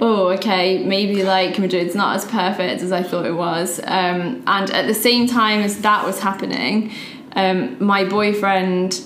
oh, 0.00 0.28
okay, 0.30 0.84
maybe 0.84 1.22
like 1.24 1.58
Madrid's 1.58 1.94
not 1.94 2.16
as 2.16 2.24
perfect 2.24 2.82
as 2.82 2.92
I 2.92 3.02
thought 3.02 3.26
it 3.26 3.34
was. 3.36 3.80
Um, 3.84 4.42
and 4.46 4.70
at 4.70 4.86
the 4.86 4.94
same 4.94 5.26
time 5.26 5.60
as 5.60 5.80
that 5.82 6.04
was 6.06 6.20
happening, 6.20 6.92
um, 7.34 7.76
my 7.84 8.04
boyfriend 8.04 9.00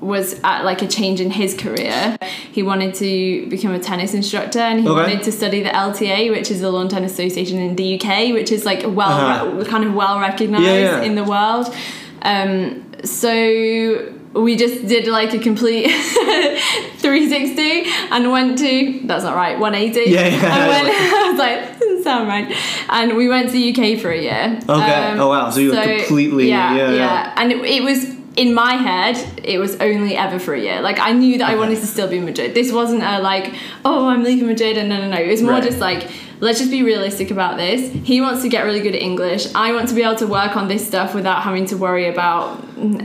was 0.00 0.38
at 0.44 0.64
like 0.64 0.80
a 0.82 0.86
change 0.86 1.20
in 1.20 1.30
his 1.30 1.54
career. 1.54 2.16
He 2.52 2.62
wanted 2.62 2.94
to 2.96 3.46
become 3.48 3.72
a 3.72 3.78
tennis 3.80 4.14
instructor 4.14 4.60
and 4.60 4.80
he 4.80 4.88
Okay. 4.88 5.00
wanted 5.02 5.22
to 5.24 5.32
study 5.32 5.62
the 5.62 5.70
LTA, 5.70 6.30
which 6.30 6.50
is 6.50 6.60
the 6.60 6.70
Lawn 6.70 6.88
Tennis 6.88 7.12
Association 7.12 7.58
in 7.58 7.74
the 7.76 7.94
UK, 8.00 8.32
which 8.32 8.52
is 8.52 8.64
like 8.64 8.82
well 8.86 9.10
Uh-huh. 9.10 9.64
kind 9.64 9.84
of 9.84 9.94
well 9.94 10.20
recognized 10.20 10.64
Yeah, 10.64 11.00
yeah. 11.00 11.02
in 11.02 11.14
the 11.16 11.24
world. 11.24 11.74
Um, 12.22 12.84
so 13.04 14.12
we 14.34 14.54
just 14.56 14.86
did 14.86 15.06
like 15.08 15.32
a 15.34 15.38
complete 15.38 15.90
360 16.98 17.84
and 18.10 18.30
went 18.30 18.58
to 18.58 19.00
that's 19.04 19.24
not 19.24 19.34
right 19.34 19.58
180 19.58 20.10
Yeah, 20.10 20.26
yeah. 20.26 20.56
and 20.56 20.68
went, 20.68 20.88
I 21.14 21.30
was 21.30 21.38
like 21.38 21.78
doesn't 21.78 22.02
sound 22.04 22.28
right 22.28 22.54
and 22.90 23.16
we 23.16 23.28
went 23.28 23.48
to 23.48 23.52
the 23.52 23.70
UK 23.72 24.00
for 24.00 24.10
a 24.10 24.20
year 24.20 24.58
Okay. 24.68 25.14
Oh, 25.18 25.28
wow. 25.28 25.50
So 25.50 25.60
you 25.60 25.70
were 25.70 25.82
completely- 25.82 26.48
yeah 26.48 26.74
yeah, 26.76 26.90
yeah, 26.90 26.94
yeah. 26.96 27.32
and 27.36 27.52
it, 27.52 27.64
it 27.64 27.82
was 27.82 28.14
in 28.42 28.54
my 28.54 28.74
head 28.88 29.16
it 29.44 29.58
was 29.58 29.72
only 29.88 30.16
ever 30.16 30.38
for 30.38 30.52
a 30.54 30.60
year 30.60 30.80
like 30.88 30.98
I 31.08 31.12
knew 31.12 31.38
that 31.38 31.48
I 31.52 31.56
wanted 31.56 31.78
to 31.84 31.86
still 31.94 32.08
be 32.08 32.18
in 32.18 32.24
Madrid 32.24 32.54
this 32.54 32.70
wasn't 32.72 33.02
a 33.02 33.18
like 33.30 33.46
oh 33.84 34.08
I'm 34.08 34.22
leaving 34.22 34.46
Madrid 34.46 34.76
and 34.78 34.88
no 34.88 34.96
no 35.02 35.08
no 35.14 35.20
it 35.26 35.30
was 35.34 35.42
more 35.42 35.52
Right. 35.58 35.62
just 35.70 35.80
like 35.88 36.08
let's 36.40 36.58
just 36.60 36.70
be 36.70 36.82
realistic 36.92 37.28
about 37.32 37.56
this 37.56 37.80
he 38.10 38.20
wants 38.20 38.40
to 38.42 38.48
get 38.48 38.60
really 38.68 38.80
good 38.86 38.94
at 38.94 39.02
English 39.02 39.42
I 39.54 39.72
want 39.76 39.88
to 39.88 39.94
be 39.94 40.02
able 40.08 40.16
to 40.24 40.26
work 40.40 40.56
on 40.56 40.68
this 40.68 40.86
stuff 40.86 41.10
without 41.14 41.42
having 41.42 41.66
to 41.66 41.76
worry 41.76 42.06
about 42.14 42.62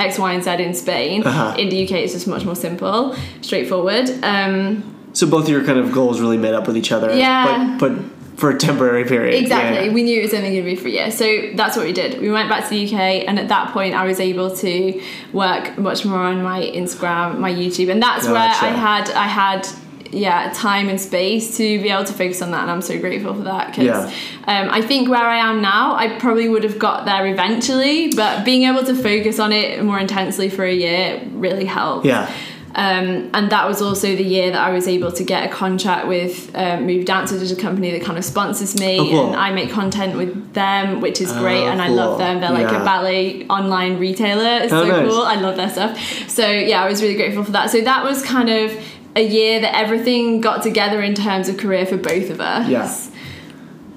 X 0.10 0.20
Y 0.20 0.34
and 0.34 0.44
Z 0.44 0.50
in 0.70 0.74
Spain 0.76 1.24
Uh-huh. 1.26 1.56
in 1.58 1.68
the 1.70 1.78
UK 1.84 1.92
it's 2.04 2.14
just 2.14 2.28
much 2.28 2.46
more 2.46 2.56
simple 2.68 3.16
straightforward 3.42 4.06
um, 4.24 4.84
So 5.14 5.26
both 5.28 5.44
of 5.46 5.50
your 5.50 5.64
kind 5.64 5.80
of 5.80 5.92
goals 5.92 6.22
really 6.22 6.38
met 6.38 6.54
up 6.54 6.66
with 6.68 6.76
each 6.82 6.92
other. 6.92 7.10
Yeah. 7.16 7.78
But, 7.80 7.92
but 7.92 7.94
for 8.36 8.50
a 8.50 8.58
temporary 8.58 9.06
period. 9.06 9.36
Exactly. 9.42 9.88
Yeah. 9.88 9.94
We 9.94 10.04
knew 10.04 10.20
it 10.20 10.24
was 10.24 10.34
only 10.34 10.50
going 10.52 10.64
to 10.64 10.70
be 10.70 10.76
for 10.76 10.88
a 10.88 10.92
year. 10.92 11.12
So 11.12 11.52
that's 11.56 11.78
what 11.78 11.86
we 11.86 11.94
did. 11.94 12.20
We 12.20 12.32
went 12.32 12.50
back 12.50 12.64
to 12.64 12.70
the 12.70 12.86
UK, 12.86 13.26
and 13.28 13.38
at 13.40 13.48
that 13.50 13.72
point, 13.74 13.94
I 13.94 14.06
was 14.06 14.20
able 14.20 14.56
to 14.58 15.02
work 15.34 15.78
much 15.78 16.04
more 16.06 16.20
on 16.20 16.42
my 16.42 16.62
Instagram, 16.62 17.40
my 17.40 17.52
YouTube, 17.54 17.92
and 17.92 18.02
that's 18.02 18.26
where. 18.28 18.36
I 18.38 18.70
had 18.70 19.10
I 19.12 19.28
had 19.28 19.68
yeah 20.12 20.52
time 20.54 20.90
and 20.90 21.02
space 21.02 21.58
to 21.58 21.82
be 21.82 21.90
able 21.90 22.04
to 22.04 22.14
focus 22.14 22.42
on 22.42 22.52
that, 22.52 22.62
and 22.62 22.72
I'm 22.72 22.82
so 22.82 23.00
grateful 23.00 23.34
for 23.34 23.44
that 23.44 23.68
because 23.68 23.86
Yeah. 23.86 24.12
um, 24.48 24.70
I 24.70 24.82
think 24.82 25.10
where 25.10 25.24
I 25.26 25.38
am 25.38 25.62
now, 25.62 25.96
I 25.96 26.20
probably 26.20 26.48
would 26.50 26.64
have 26.64 26.78
got 26.78 27.06
there 27.06 27.26
eventually, 27.28 28.12
but 28.16 28.46
being 28.46 28.64
able 28.64 28.84
to 28.86 28.96
focus 28.96 29.40
on 29.40 29.52
it 29.52 29.84
more 29.84 30.00
intensely 30.00 30.50
for 30.50 30.66
a 30.66 30.74
year 30.74 31.22
really 31.34 31.66
helped. 31.66 32.06
Yeah. 32.06 32.32
Um, 32.76 33.30
and 33.36 33.52
that 33.52 33.68
was 33.68 33.84
also 33.84 34.16
the 34.16 34.24
year 34.24 34.50
that 34.50 34.60
I 34.60 34.72
was 34.72 34.88
able 34.88 35.12
to 35.12 35.24
get 35.24 35.48
a 35.48 35.54
contract 35.54 36.08
with 36.08 36.50
um, 36.56 36.88
Move 36.88 37.06
Dancers, 37.06 37.40
which 37.42 37.52
is 37.52 37.58
a 37.58 37.62
company 37.62 37.92
that 37.92 38.02
kind 38.02 38.18
of 38.18 38.26
sponsors 38.26 38.80
me, 38.80 39.00
Oh, 39.00 39.06
cool. 39.10 39.28
and 39.28 39.36
I 39.36 39.52
make 39.52 39.70
content 39.70 40.18
with 40.18 40.54
them, 40.54 41.00
which 41.00 41.22
is 41.22 41.32
great, 41.34 41.64
Oh, 41.66 41.68
and 41.68 41.80
I 41.80 41.88
cool. 41.88 41.96
love 41.98 42.18
them. 42.18 42.42
They're 42.42 42.50
like 42.52 42.72
Yeah. 42.72 42.82
a 42.82 42.86
ballet 42.86 43.46
online 43.48 44.00
retailer. 44.00 44.64
It's 44.64 44.74
Oh, 44.74 44.84
so 44.86 44.88
nice. 44.90 45.08
cool. 45.12 45.22
I 45.22 45.36
love 45.36 45.56
their 45.56 45.70
stuff. 45.70 46.00
So 46.30 46.50
yeah, 46.50 46.84
I 46.84 46.90
was 46.90 47.02
really 47.04 47.16
grateful 47.16 47.44
for 47.44 47.52
that. 47.52 47.70
So 47.70 47.80
that 47.82 48.04
was 48.04 48.24
kind 48.24 48.50
of 48.50 48.72
a 49.16 49.24
year 49.24 49.60
that 49.62 49.76
everything 49.78 50.42
got 50.42 50.64
together 50.64 51.00
in 51.04 51.14
terms 51.14 51.48
of 51.50 51.58
career 51.58 51.86
for 51.86 51.98
both 51.98 52.32
of 52.32 52.42
us. 52.42 52.68
Yeah. 52.68 52.92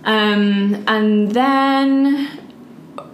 Um, 0.04 0.84
and 0.86 1.32
then 1.32 2.28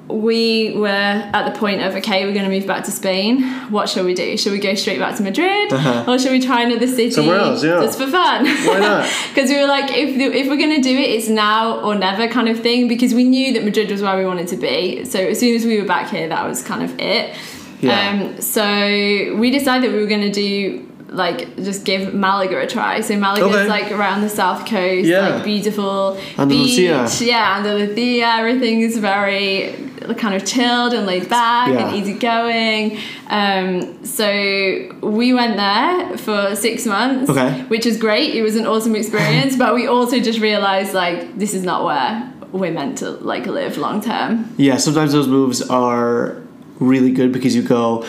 we 0.09 0.75
were 0.77 0.89
at 0.89 1.53
the 1.53 1.59
point 1.59 1.81
of 1.81 1.95
okay, 1.97 2.25
we're 2.25 2.35
going 2.35 2.49
to 2.49 2.51
move 2.51 2.67
back 2.67 2.85
to 2.85 2.91
Spain. 2.91 3.43
What 3.71 3.89
shall 3.89 4.05
we 4.05 4.15
do? 4.15 4.37
Should 4.37 4.53
we 4.53 4.59
go 4.59 4.75
straight 4.75 4.99
back 4.99 5.17
to 5.17 5.23
Madrid, 5.23 5.73
uh-huh. 5.73 6.11
or 6.11 6.19
should 6.19 6.33
we 6.33 6.41
try 6.41 6.63
another 6.63 6.87
city 6.87 7.11
somewhere 7.11 7.39
else? 7.39 7.63
Yeah, 7.63 7.81
just 7.81 7.99
for 7.99 8.09
fun. 8.09 8.45
Why 8.45 8.79
not? 8.81 9.11
Because 9.33 9.49
we 9.49 9.59
were 9.59 9.67
like, 9.67 9.91
if 9.91 10.17
if 10.17 10.49
we're 10.49 10.57
going 10.57 10.77
to 10.77 10.83
do 10.83 10.97
it, 10.97 11.09
it's 11.09 11.29
now 11.29 11.81
or 11.81 11.95
never 11.95 12.29
kind 12.29 12.49
of 12.49 12.61
thing. 12.61 12.89
Because 12.89 13.15
we 13.15 13.25
knew 13.25 13.53
that 13.55 13.65
Madrid 13.65 13.91
was 13.91 14.03
where 14.03 14.17
we 14.17 14.27
wanted 14.27 14.49
to 14.49 14.57
be. 14.57 15.05
So 15.05 15.19
as 15.19 15.41
soon 15.41 15.55
as 15.57 15.65
we 15.65 15.81
were 15.81 15.87
back 15.87 16.11
here, 16.11 16.29
that 16.29 16.47
was 16.47 16.63
kind 16.63 16.83
of 16.83 16.99
it. 16.99 17.37
Yeah. 17.81 18.11
Um, 18.11 18.41
so 18.41 19.37
we 19.37 19.51
decided 19.51 19.91
that 19.91 19.95
we 19.95 20.01
were 20.01 20.09
going 20.09 20.21
to 20.21 20.31
do 20.31 20.89
like 21.13 21.57
just 21.57 21.85
give 21.85 22.15
Malaga 22.15 22.61
a 22.61 22.67
try. 22.67 23.01
So 23.01 23.17
Malaga 23.17 23.45
okay. 23.45 23.69
like 23.69 23.93
around 23.93 24.23
the 24.23 24.29
south 24.29 24.67
coast, 24.67 25.07
yeah. 25.07 25.29
like 25.29 25.45
beautiful 25.45 26.19
Andalusia. 26.39 27.09
beach. 27.09 27.29
Yeah, 27.29 27.59
Andalusia. 27.59 28.27
Everything 28.27 28.81
is 28.81 28.99
very 28.99 29.75
kind 30.17 30.35
of 30.35 30.45
chilled 30.45 30.93
and 30.93 31.07
laid 31.07 31.29
back 31.29 31.69
yeah. 31.69 31.87
and 31.87 31.97
easygoing. 31.97 32.99
Um, 33.29 34.05
so 34.05 34.99
we 35.03 35.33
went 35.33 35.57
there 35.57 36.19
for 36.19 36.57
six 36.57 36.87
months, 36.87 37.31
okay. 37.31 37.63
which 37.65 37.87
is 37.87 37.97
great. 37.99 38.35
It 38.35 38.43
was 38.43 38.57
an 38.57 38.67
awesome 38.67 38.97
experience, 38.97 39.57
but 39.63 39.75
we 39.75 39.87
also 39.87 40.19
just 40.21 40.41
realized 40.41 40.95
like 40.95 41.39
this 41.39 41.55
is 41.55 41.63
not 41.63 41.85
where 41.85 42.33
we're 42.53 42.73
meant 42.73 42.99
to 42.99 43.11
like 43.11 43.47
live 43.47 43.79
long 43.79 44.01
term. 44.01 44.53
Yeah, 44.57 44.77
sometimes 44.77 45.13
those 45.13 45.29
moves 45.29 45.63
are 45.63 46.37
really 46.79 47.13
good 47.13 47.33
because 47.33 47.55
you 47.55 47.63
go 47.63 48.05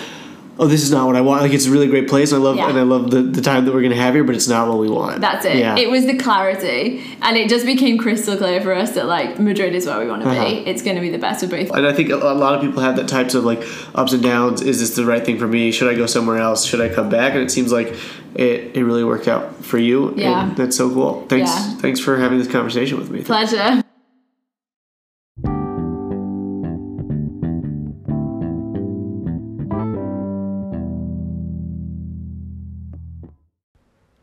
oh, 0.59 0.67
this 0.67 0.83
is 0.83 0.91
not 0.91 1.07
what 1.07 1.15
I 1.15 1.21
want. 1.21 1.41
Like 1.41 1.53
it's 1.53 1.65
a 1.65 1.71
really 1.71 1.87
great 1.87 2.07
place. 2.07 2.33
I 2.33 2.37
love 2.37 2.57
yeah. 2.57 2.69
and 2.69 2.77
I 2.77 2.83
love 2.83 3.11
the, 3.11 3.21
the 3.21 3.41
time 3.41 3.65
that 3.65 3.73
we're 3.73 3.81
gonna 3.81 3.95
have 3.95 4.13
here, 4.13 4.23
but 4.23 4.35
it's 4.35 4.47
not 4.47 4.67
what 4.67 4.77
we 4.77 4.89
want. 4.89 5.21
That's 5.21 5.45
it. 5.45 5.57
Yeah. 5.57 5.77
It 5.77 5.89
was 5.89 6.05
the 6.05 6.17
clarity, 6.17 7.03
and 7.21 7.37
it 7.37 7.49
just 7.49 7.65
became 7.65 7.97
crystal 7.97 8.37
clear 8.37 8.61
for 8.61 8.73
us 8.73 8.91
that 8.95 9.07
like 9.07 9.39
Madrid 9.39 9.75
is 9.75 9.85
where 9.85 9.99
we 9.99 10.07
want 10.07 10.23
to 10.23 10.29
uh-huh. 10.29 10.45
be. 10.45 10.55
It's 10.67 10.81
gonna 10.81 11.01
be 11.01 11.09
the 11.09 11.17
best 11.17 11.43
of 11.43 11.49
both. 11.49 11.71
And 11.71 11.87
I 11.87 11.93
think 11.93 12.09
a 12.09 12.15
lot 12.15 12.55
of 12.55 12.61
people 12.61 12.81
have 12.81 12.95
that 12.97 13.07
types 13.07 13.33
of 13.33 13.43
like 13.43 13.63
ups 13.95 14.13
and 14.13 14.23
downs. 14.23 14.61
Is 14.61 14.79
this 14.79 14.95
the 14.95 15.05
right 15.05 15.25
thing 15.25 15.39
for 15.39 15.47
me? 15.47 15.71
Should 15.71 15.91
I 15.91 15.95
go 15.95 16.05
somewhere 16.05 16.37
else? 16.37 16.65
Should 16.65 16.81
I 16.81 16.93
come 16.93 17.09
back? 17.09 17.33
And 17.33 17.41
it 17.41 17.51
seems 17.51 17.71
like 17.71 17.95
it, 18.35 18.75
it 18.75 18.83
really 18.83 19.03
worked 19.03 19.27
out 19.27 19.63
for 19.63 19.77
you. 19.77 20.13
Yeah, 20.15 20.53
that's 20.55 20.77
so 20.77 20.89
cool. 20.93 21.25
Thanks. 21.27 21.51
Yeah. 21.51 21.75
Thanks 21.77 21.99
for 21.99 22.17
having 22.17 22.39
this 22.39 22.51
conversation 22.51 22.97
with 22.97 23.09
me. 23.09 23.23
Pleasure. 23.23 23.83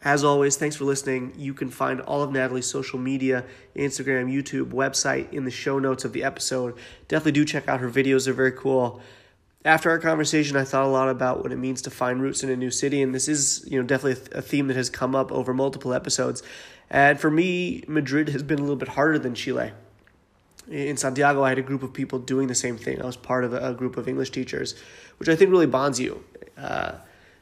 As 0.02 0.24
always, 0.24 0.56
thanks 0.56 0.76
for 0.76 0.84
listening. 0.84 1.34
You 1.36 1.52
can 1.52 1.68
find 1.68 2.00
all 2.00 2.22
of 2.22 2.32
Natalie's 2.32 2.66
social 2.66 2.98
media, 2.98 3.44
Instagram, 3.76 4.32
YouTube, 4.32 4.70
website 4.70 5.30
in 5.32 5.44
the 5.44 5.50
show 5.50 5.78
notes 5.78 6.06
of 6.06 6.14
the 6.14 6.24
episode. 6.24 6.78
Definitely 7.08 7.32
do 7.32 7.44
check 7.44 7.68
out 7.68 7.80
her 7.80 7.90
videos, 7.90 8.24
they're 8.24 8.32
very 8.32 8.52
cool. 8.52 9.02
After 9.62 9.90
our 9.90 9.98
conversation, 9.98 10.56
I 10.56 10.64
thought 10.64 10.86
a 10.86 10.88
lot 10.88 11.10
about 11.10 11.42
what 11.42 11.52
it 11.52 11.58
means 11.58 11.82
to 11.82 11.90
find 11.90 12.22
roots 12.22 12.42
in 12.42 12.48
a 12.48 12.56
new 12.56 12.70
city, 12.70 13.02
and 13.02 13.14
this 13.14 13.28
is, 13.28 13.62
you 13.70 13.78
know, 13.78 13.86
definitely 13.86 14.26
a 14.32 14.40
theme 14.40 14.68
that 14.68 14.76
has 14.76 14.88
come 14.88 15.14
up 15.14 15.30
over 15.30 15.52
multiple 15.52 15.92
episodes. 15.92 16.42
And 16.88 17.20
for 17.20 17.30
me, 17.30 17.84
Madrid 17.86 18.30
has 18.30 18.42
been 18.42 18.58
a 18.58 18.62
little 18.62 18.76
bit 18.76 18.88
harder 18.88 19.18
than 19.18 19.34
Chile. 19.34 19.72
In 20.66 20.96
Santiago, 20.96 21.42
I 21.42 21.50
had 21.50 21.58
a 21.58 21.62
group 21.62 21.82
of 21.82 21.92
people 21.92 22.18
doing 22.18 22.48
the 22.48 22.54
same 22.54 22.78
thing. 22.78 23.02
I 23.02 23.06
was 23.06 23.16
part 23.16 23.44
of 23.44 23.52
a 23.52 23.74
group 23.74 23.98
of 23.98 24.08
English 24.08 24.30
teachers, 24.30 24.80
which 25.18 25.28
I 25.28 25.36
think 25.36 25.50
really 25.50 25.66
bonds 25.66 26.00
you. 26.00 26.24
Uh, 26.56 26.92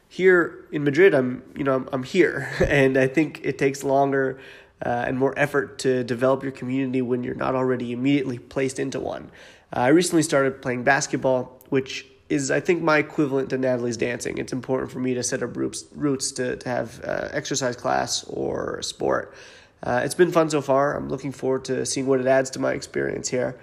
here 0.09 0.67
in 0.73 0.85
Madrid, 0.85 1.15
I'm 1.15 1.43
you 1.55 1.65
know 1.65 1.75
I'm, 1.75 1.89
I'm 1.93 2.03
here, 2.03 2.51
and 2.67 2.97
I 2.97 3.07
think 3.07 3.41
it 3.45 3.59
takes 3.59 3.85
longer 3.85 4.39
uh, 4.85 5.05
and 5.07 5.19
more 5.19 5.35
effort 5.39 5.79
to 5.81 6.05
develop 6.05 6.43
your 6.43 6.53
community 6.53 7.03
when 7.03 7.23
you're 7.23 7.35
not 7.35 7.55
already 7.55 7.93
immediately 7.93 8.39
placed 8.39 8.79
into 8.79 9.01
one. 9.01 9.31
Uh, 9.75 9.81
I 9.81 9.89
recently 9.89 10.23
started 10.23 10.63
playing 10.63 10.85
basketball, 10.85 11.61
which 11.69 12.07
is 12.29 12.51
I 12.51 12.61
think 12.61 12.83
my 12.83 12.99
equivalent 12.99 13.51
to 13.51 13.59
Natalie's 13.59 13.97
dancing. 13.97 14.39
It's 14.39 14.53
important 14.53 14.91
for 14.91 14.99
me 14.99 15.15
to 15.15 15.23
set 15.23 15.43
up 15.43 15.57
roots, 15.57 15.85
roots 15.93 16.33
to 16.33 16.57
to 16.57 16.69
have 16.69 17.05
uh, 17.05 17.29
exercise 17.33 17.77
class 17.77 18.25
or 18.25 18.83
sport. 18.83 19.35
Uh, 19.83 20.01
it's 20.05 20.15
been 20.15 20.33
fun 20.33 20.51
so 20.51 20.61
far. 20.61 20.97
I'm 20.97 21.09
looking 21.09 21.33
forward 21.33 21.65
to 21.67 21.87
seeing 21.87 22.07
what 22.07 22.21
it 22.21 22.27
adds 22.27 22.51
to 22.51 22.59
my 22.59 22.73
experience 22.73 23.29
here. 23.29 23.59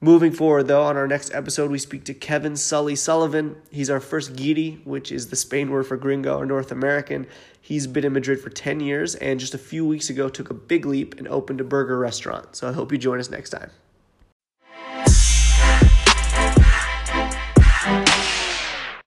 Moving 0.00 0.30
forward, 0.30 0.64
though, 0.64 0.82
on 0.82 0.98
our 0.98 1.08
next 1.08 1.34
episode, 1.34 1.70
we 1.70 1.78
speak 1.78 2.04
to 2.04 2.12
Kevin 2.12 2.54
Sully 2.54 2.94
Sullivan. 2.94 3.56
He's 3.70 3.88
our 3.88 3.98
first 3.98 4.36
Guiri, 4.36 4.84
which 4.84 5.10
is 5.10 5.28
the 5.28 5.36
Spain 5.36 5.70
word 5.70 5.86
for 5.86 5.96
gringo 5.96 6.36
or 6.36 6.44
North 6.44 6.70
American. 6.70 7.26
He's 7.62 7.86
been 7.86 8.04
in 8.04 8.12
Madrid 8.12 8.38
for 8.38 8.50
10 8.50 8.80
years 8.80 9.14
and 9.14 9.40
just 9.40 9.54
a 9.54 9.58
few 9.58 9.86
weeks 9.86 10.10
ago 10.10 10.28
took 10.28 10.50
a 10.50 10.54
big 10.54 10.84
leap 10.84 11.14
and 11.16 11.26
opened 11.26 11.62
a 11.62 11.64
burger 11.64 11.98
restaurant. 11.98 12.56
So 12.56 12.68
I 12.68 12.72
hope 12.72 12.92
you 12.92 12.98
join 12.98 13.18
us 13.18 13.30
next 13.30 13.50
time. 13.50 13.70